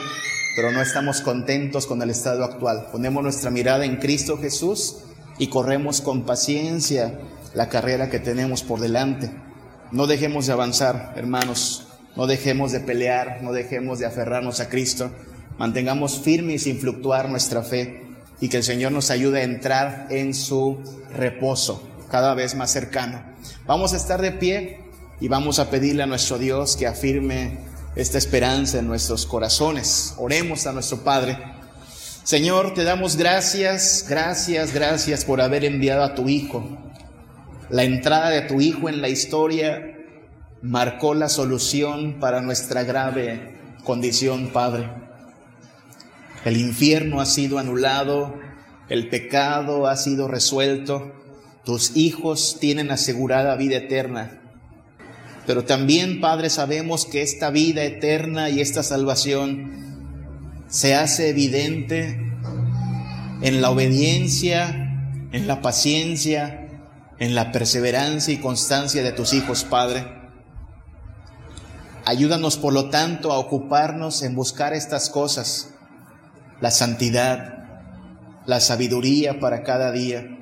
pero 0.56 0.72
no 0.72 0.82
estamos 0.82 1.20
contentos 1.20 1.86
con 1.86 2.02
el 2.02 2.10
estado 2.10 2.46
actual. 2.46 2.88
Ponemos 2.94 3.22
nuestra 3.22 3.52
mirada 3.52 3.84
en 3.84 3.98
Cristo 3.98 4.38
Jesús 4.38 5.00
y 5.38 5.48
corremos 5.48 6.00
con 6.00 6.24
paciencia 6.24 7.20
la 7.54 7.70
carrera 7.70 8.10
que 8.10 8.20
tenemos 8.20 8.64
por 8.64 8.80
delante. 8.80 9.32
No 9.92 10.08
dejemos 10.08 10.48
de 10.48 10.54
avanzar, 10.54 11.14
hermanos, 11.16 11.88
no 12.16 12.28
dejemos 12.28 12.72
de 12.72 12.80
pelear, 12.80 13.40
no 13.42 13.54
dejemos 13.54 14.00
de 14.00 14.06
aferrarnos 14.06 14.60
a 14.60 14.70
Cristo, 14.70 15.12
mantengamos 15.58 16.20
firme 16.20 16.54
y 16.54 16.60
sin 16.60 16.80
fluctuar 16.80 17.30
nuestra 17.30 17.64
fe 17.64 18.02
y 18.40 18.50
que 18.50 18.58
el 18.58 18.64
Señor 18.64 18.92
nos 18.92 19.10
ayude 19.12 19.42
a 19.42 19.44
entrar 19.44 20.08
en 20.10 20.34
su 20.34 20.80
reposo 21.16 21.88
cada 22.10 22.34
vez 22.34 22.56
más 22.56 22.72
cercano. 22.72 23.24
Vamos 23.66 23.94
a 23.94 23.98
estar 23.98 24.22
de 24.22 24.32
pie 24.32 24.80
y 25.20 25.28
vamos 25.28 25.60
a 25.60 25.70
pedirle 25.70 26.04
a 26.04 26.08
nuestro 26.08 26.38
Dios 26.38 26.76
que 26.76 26.88
afirme 26.88 27.58
esta 27.96 28.18
esperanza 28.18 28.80
en 28.80 28.88
nuestros 28.88 29.26
corazones. 29.26 30.16
Oremos 30.18 30.66
a 30.66 30.74
nuestro 30.74 31.04
Padre. 31.04 31.38
Señor, 32.24 32.74
te 32.74 32.84
damos 32.84 33.16
gracias, 33.16 34.06
gracias, 34.10 34.74
gracias 34.74 35.26
por 35.26 35.42
haber 35.42 35.66
enviado 35.66 36.04
a 36.04 36.16
tu 36.16 36.30
Hijo 36.30 36.83
la 37.74 37.84
entrada 37.84 38.30
de 38.30 38.42
tu 38.42 38.62
Hijo 38.62 38.88
en 38.88 39.02
la 39.02 39.10
historia 39.10 39.98
marcó 40.62 41.16
la 41.16 41.28
solución 41.28 42.20
para 42.20 42.40
nuestra 42.40 42.84
grave 42.84 43.56
condición, 43.84 44.50
Padre. 44.54 44.92
El 46.46 46.58
infierno 46.58 47.20
ha 47.20 47.26
sido 47.26 47.58
anulado, 47.58 48.36
el 48.90 49.10
pecado 49.10 49.88
ha 49.88 49.96
sido 49.98 50.28
resuelto, 50.28 51.14
tus 51.66 51.98
hijos 51.98 52.58
tienen 52.60 52.92
asegurada 52.92 53.56
vida 53.56 53.78
eterna. 53.78 54.40
Pero 55.48 55.66
también, 55.66 56.22
Padre, 56.22 56.52
sabemos 56.52 57.08
que 57.08 57.24
esta 57.24 57.50
vida 57.50 57.84
eterna 57.84 58.52
y 58.52 58.62
esta 58.62 58.84
salvación 58.84 59.72
se 60.68 60.94
hace 60.94 61.30
evidente 61.30 62.20
en 63.42 63.62
la 63.64 63.72
obediencia, 63.72 64.96
en 65.32 65.48
la 65.48 65.62
paciencia, 65.62 66.63
en 67.20 67.36
la 67.36 67.52
perseverancia 67.52 68.34
y 68.34 68.40
constancia 68.40 69.04
de 69.04 69.12
tus 69.12 69.34
hijos, 69.34 69.64
Padre. 69.64 70.24
Ayúdanos, 72.06 72.58
por 72.58 72.74
lo 72.74 72.90
tanto, 72.90 73.32
a 73.32 73.38
ocuparnos 73.38 74.24
en 74.24 74.36
buscar 74.36 74.74
estas 74.74 75.10
cosas, 75.10 75.74
la 76.60 76.72
santidad, 76.72 77.66
la 78.46 78.60
sabiduría 78.60 79.40
para 79.40 79.64
cada 79.64 79.92
día, 79.92 80.38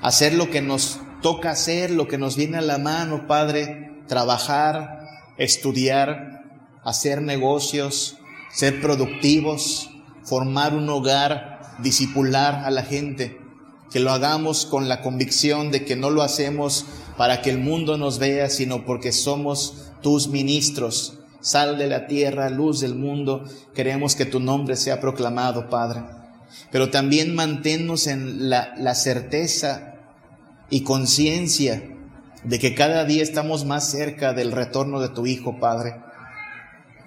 hacer 0.00 0.34
lo 0.34 0.50
que 0.50 0.62
nos 0.62 1.00
toca 1.20 1.50
hacer, 1.50 1.90
lo 1.90 2.06
que 2.06 2.18
nos 2.18 2.36
viene 2.36 2.58
a 2.58 2.62
la 2.62 2.78
mano, 2.78 3.26
Padre, 3.26 4.02
trabajar, 4.06 5.06
estudiar, 5.38 6.42
hacer 6.84 7.22
negocios, 7.22 8.18
ser 8.52 8.80
productivos, 8.80 9.90
formar 10.24 10.74
un 10.74 10.88
hogar 10.88 11.76
disipular 11.78 12.64
a 12.64 12.70
la 12.70 12.82
gente, 12.82 13.41
que 13.92 14.00
lo 14.00 14.10
hagamos 14.10 14.64
con 14.64 14.88
la 14.88 15.02
convicción 15.02 15.70
de 15.70 15.84
que 15.84 15.96
no 15.96 16.10
lo 16.10 16.22
hacemos 16.22 16.86
para 17.16 17.42
que 17.42 17.50
el 17.50 17.58
mundo 17.58 17.98
nos 17.98 18.18
vea, 18.18 18.48
sino 18.48 18.86
porque 18.86 19.12
somos 19.12 19.92
tus 20.00 20.28
ministros, 20.28 21.18
sal 21.40 21.76
de 21.76 21.86
la 21.86 22.06
tierra, 22.06 22.48
luz 22.48 22.80
del 22.80 22.94
mundo. 22.94 23.44
Queremos 23.74 24.16
que 24.16 24.24
tu 24.24 24.40
nombre 24.40 24.76
sea 24.76 25.00
proclamado, 25.00 25.68
Padre. 25.68 26.02
Pero 26.70 26.90
también 26.90 27.34
manténnos 27.34 28.06
en 28.06 28.48
la, 28.48 28.74
la 28.78 28.94
certeza 28.94 29.94
y 30.70 30.82
conciencia 30.82 31.82
de 32.44 32.58
que 32.58 32.74
cada 32.74 33.04
día 33.04 33.22
estamos 33.22 33.64
más 33.64 33.90
cerca 33.90 34.32
del 34.32 34.52
retorno 34.52 35.00
de 35.00 35.10
tu 35.10 35.26
Hijo, 35.26 35.60
Padre. 35.60 35.96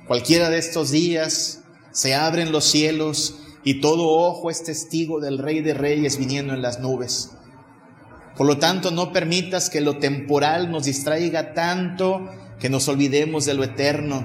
Cualquiera 0.08 0.50
de 0.50 0.60
estos 0.60 0.92
días 0.92 1.62
se 1.92 2.14
abren 2.14 2.52
los 2.52 2.66
cielos 2.66 3.40
y 3.66 3.82
todo 3.82 4.08
ojo 4.08 4.52
es 4.52 4.64
testigo 4.64 5.20
del 5.20 5.40
Rey 5.40 5.62
de 5.62 5.74
Reyes 5.74 6.20
viniendo 6.20 6.54
en 6.54 6.62
las 6.62 6.80
nubes. 6.80 7.32
Por 8.38 8.46
lo 8.46 8.60
tanto, 8.60 8.92
no 8.92 9.12
permitas 9.12 9.72
que 9.72 9.82
lo 9.82 9.98
temporal 9.98 10.70
nos 10.70 10.86
distraiga 10.86 11.54
tanto 11.56 12.30
que 12.60 12.70
nos 12.70 12.88
olvidemos 12.88 13.46
de 13.46 13.56
lo 13.56 13.64
eterno. 13.64 14.24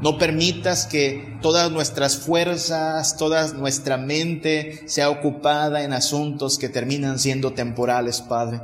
No 0.00 0.16
permitas 0.16 0.86
que 0.86 1.36
todas 1.42 1.72
nuestras 1.72 2.18
fuerzas, 2.18 3.16
toda 3.16 3.52
nuestra 3.54 3.96
mente 3.96 4.86
sea 4.86 5.10
ocupada 5.10 5.82
en 5.82 5.92
asuntos 5.92 6.56
que 6.56 6.68
terminan 6.68 7.18
siendo 7.18 7.54
temporales, 7.54 8.20
Padre. 8.20 8.60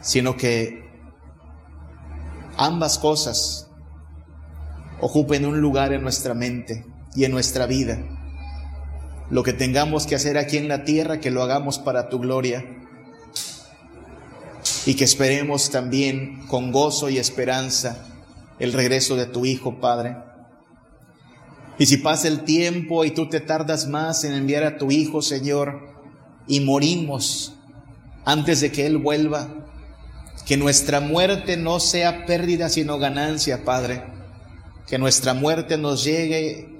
Sino 0.00 0.38
que 0.38 0.84
ambas 2.56 2.98
cosas 2.98 3.68
ocupen 5.02 5.44
un 5.44 5.60
lugar 5.60 5.92
en 5.92 6.00
nuestra 6.00 6.32
mente 6.32 6.86
y 7.14 7.24
en 7.24 7.32
nuestra 7.32 7.66
vida. 7.66 7.98
Lo 9.30 9.42
que 9.42 9.52
tengamos 9.52 10.06
que 10.06 10.14
hacer 10.14 10.38
aquí 10.38 10.56
en 10.56 10.68
la 10.68 10.84
tierra, 10.84 11.20
que 11.20 11.30
lo 11.30 11.42
hagamos 11.42 11.78
para 11.78 12.08
tu 12.08 12.18
gloria 12.18 12.64
y 14.86 14.94
que 14.94 15.04
esperemos 15.04 15.70
también 15.70 16.46
con 16.46 16.72
gozo 16.72 17.08
y 17.08 17.18
esperanza 17.18 18.06
el 18.58 18.72
regreso 18.72 19.16
de 19.16 19.26
tu 19.26 19.46
Hijo, 19.46 19.80
Padre. 19.80 20.16
Y 21.78 21.86
si 21.86 21.96
pasa 21.96 22.28
el 22.28 22.44
tiempo 22.44 23.04
y 23.04 23.10
tú 23.10 23.28
te 23.28 23.40
tardas 23.40 23.88
más 23.88 24.24
en 24.24 24.34
enviar 24.34 24.62
a 24.64 24.76
tu 24.78 24.90
Hijo, 24.90 25.22
Señor, 25.22 25.80
y 26.46 26.60
morimos 26.60 27.54
antes 28.24 28.60
de 28.60 28.70
que 28.70 28.86
Él 28.86 28.98
vuelva, 28.98 29.48
que 30.46 30.56
nuestra 30.56 31.00
muerte 31.00 31.56
no 31.56 31.80
sea 31.80 32.26
pérdida 32.26 32.68
sino 32.68 32.98
ganancia, 32.98 33.64
Padre. 33.64 34.04
Que 34.86 34.98
nuestra 34.98 35.32
muerte 35.32 35.78
nos 35.78 36.04
llegue 36.04 36.73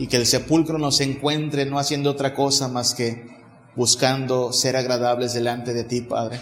y 0.00 0.06
que 0.06 0.16
el 0.16 0.24
sepulcro 0.24 0.78
nos 0.78 1.02
encuentre 1.02 1.66
no 1.66 1.78
haciendo 1.78 2.10
otra 2.10 2.32
cosa 2.32 2.68
más 2.68 2.94
que 2.94 3.36
buscando 3.76 4.50
ser 4.50 4.74
agradables 4.74 5.34
delante 5.34 5.74
de 5.74 5.84
ti, 5.84 6.00
Padre. 6.00 6.40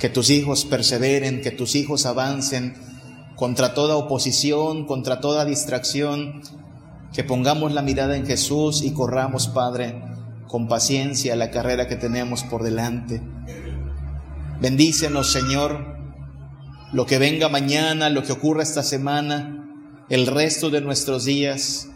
Que 0.00 0.08
tus 0.08 0.30
hijos 0.30 0.64
perseveren, 0.64 1.42
que 1.42 1.50
tus 1.50 1.74
hijos 1.74 2.06
avancen 2.06 2.74
contra 3.36 3.74
toda 3.74 3.96
oposición, 3.96 4.86
contra 4.86 5.20
toda 5.20 5.44
distracción, 5.44 6.40
que 7.12 7.22
pongamos 7.22 7.74
la 7.74 7.82
mirada 7.82 8.16
en 8.16 8.24
Jesús 8.24 8.82
y 8.82 8.92
corramos, 8.92 9.48
Padre, 9.48 10.02
con 10.46 10.68
paciencia 10.68 11.36
la 11.36 11.50
carrera 11.50 11.86
que 11.86 11.96
tenemos 11.96 12.44
por 12.44 12.62
delante. 12.62 13.20
Bendícenos, 14.58 15.30
Señor, 15.30 15.98
lo 16.94 17.04
que 17.04 17.18
venga 17.18 17.50
mañana, 17.50 18.08
lo 18.08 18.22
que 18.22 18.32
ocurra 18.32 18.62
esta 18.62 18.82
semana, 18.82 19.57
el 20.08 20.26
resto 20.26 20.70
de 20.70 20.80
nuestros 20.80 21.24
días, 21.24 21.88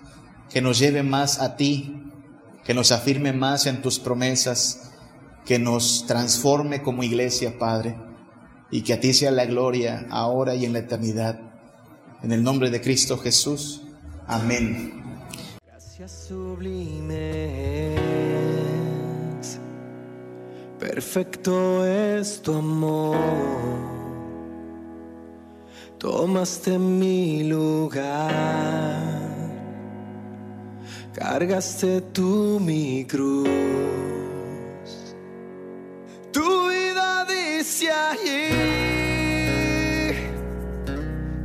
que 0.51 0.61
nos 0.61 0.79
lleve 0.79 1.03
más 1.03 1.41
a 1.41 1.57
ti, 1.57 2.03
que 2.65 2.75
nos 2.75 2.93
afirme 2.93 3.33
más 3.33 3.67
en 3.67 3.83
tus 3.83 3.99
promesas 3.99 4.93
que 5.45 5.59
nos 5.59 6.07
transforme 6.07 6.83
como 6.83 7.03
iglesia, 7.03 7.59
Padre, 7.59 7.97
y 8.71 8.83
que 8.83 8.93
a 8.95 9.01
ti 9.01 9.13
sea 9.13 9.31
la 9.31 9.45
gloria 9.47 10.07
ahora 10.11 10.55
y 10.55 10.65
en 10.65 10.73
la 10.73 10.81
eternidad. 10.81 11.41
En 12.23 12.33
el 12.33 12.43
nombre 12.43 12.71
de 12.71 12.81
Cristo 12.81 13.19
Jesús. 13.19 13.83
Amén. 14.27 15.03
Gracias 15.67 16.27
sublimes, 16.29 17.19
perfecto 20.79 21.85
es 21.85 22.41
tu 22.41 22.55
amor. 22.55 23.92
Tomaste 26.03 26.81
mi 26.81 27.45
lugar, 27.45 28.99
cargaste 31.15 32.01
tú 32.13 32.59
mi 32.61 33.05
cruz. 33.05 33.49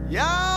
Y 0.09 0.15
ahora 0.15 0.56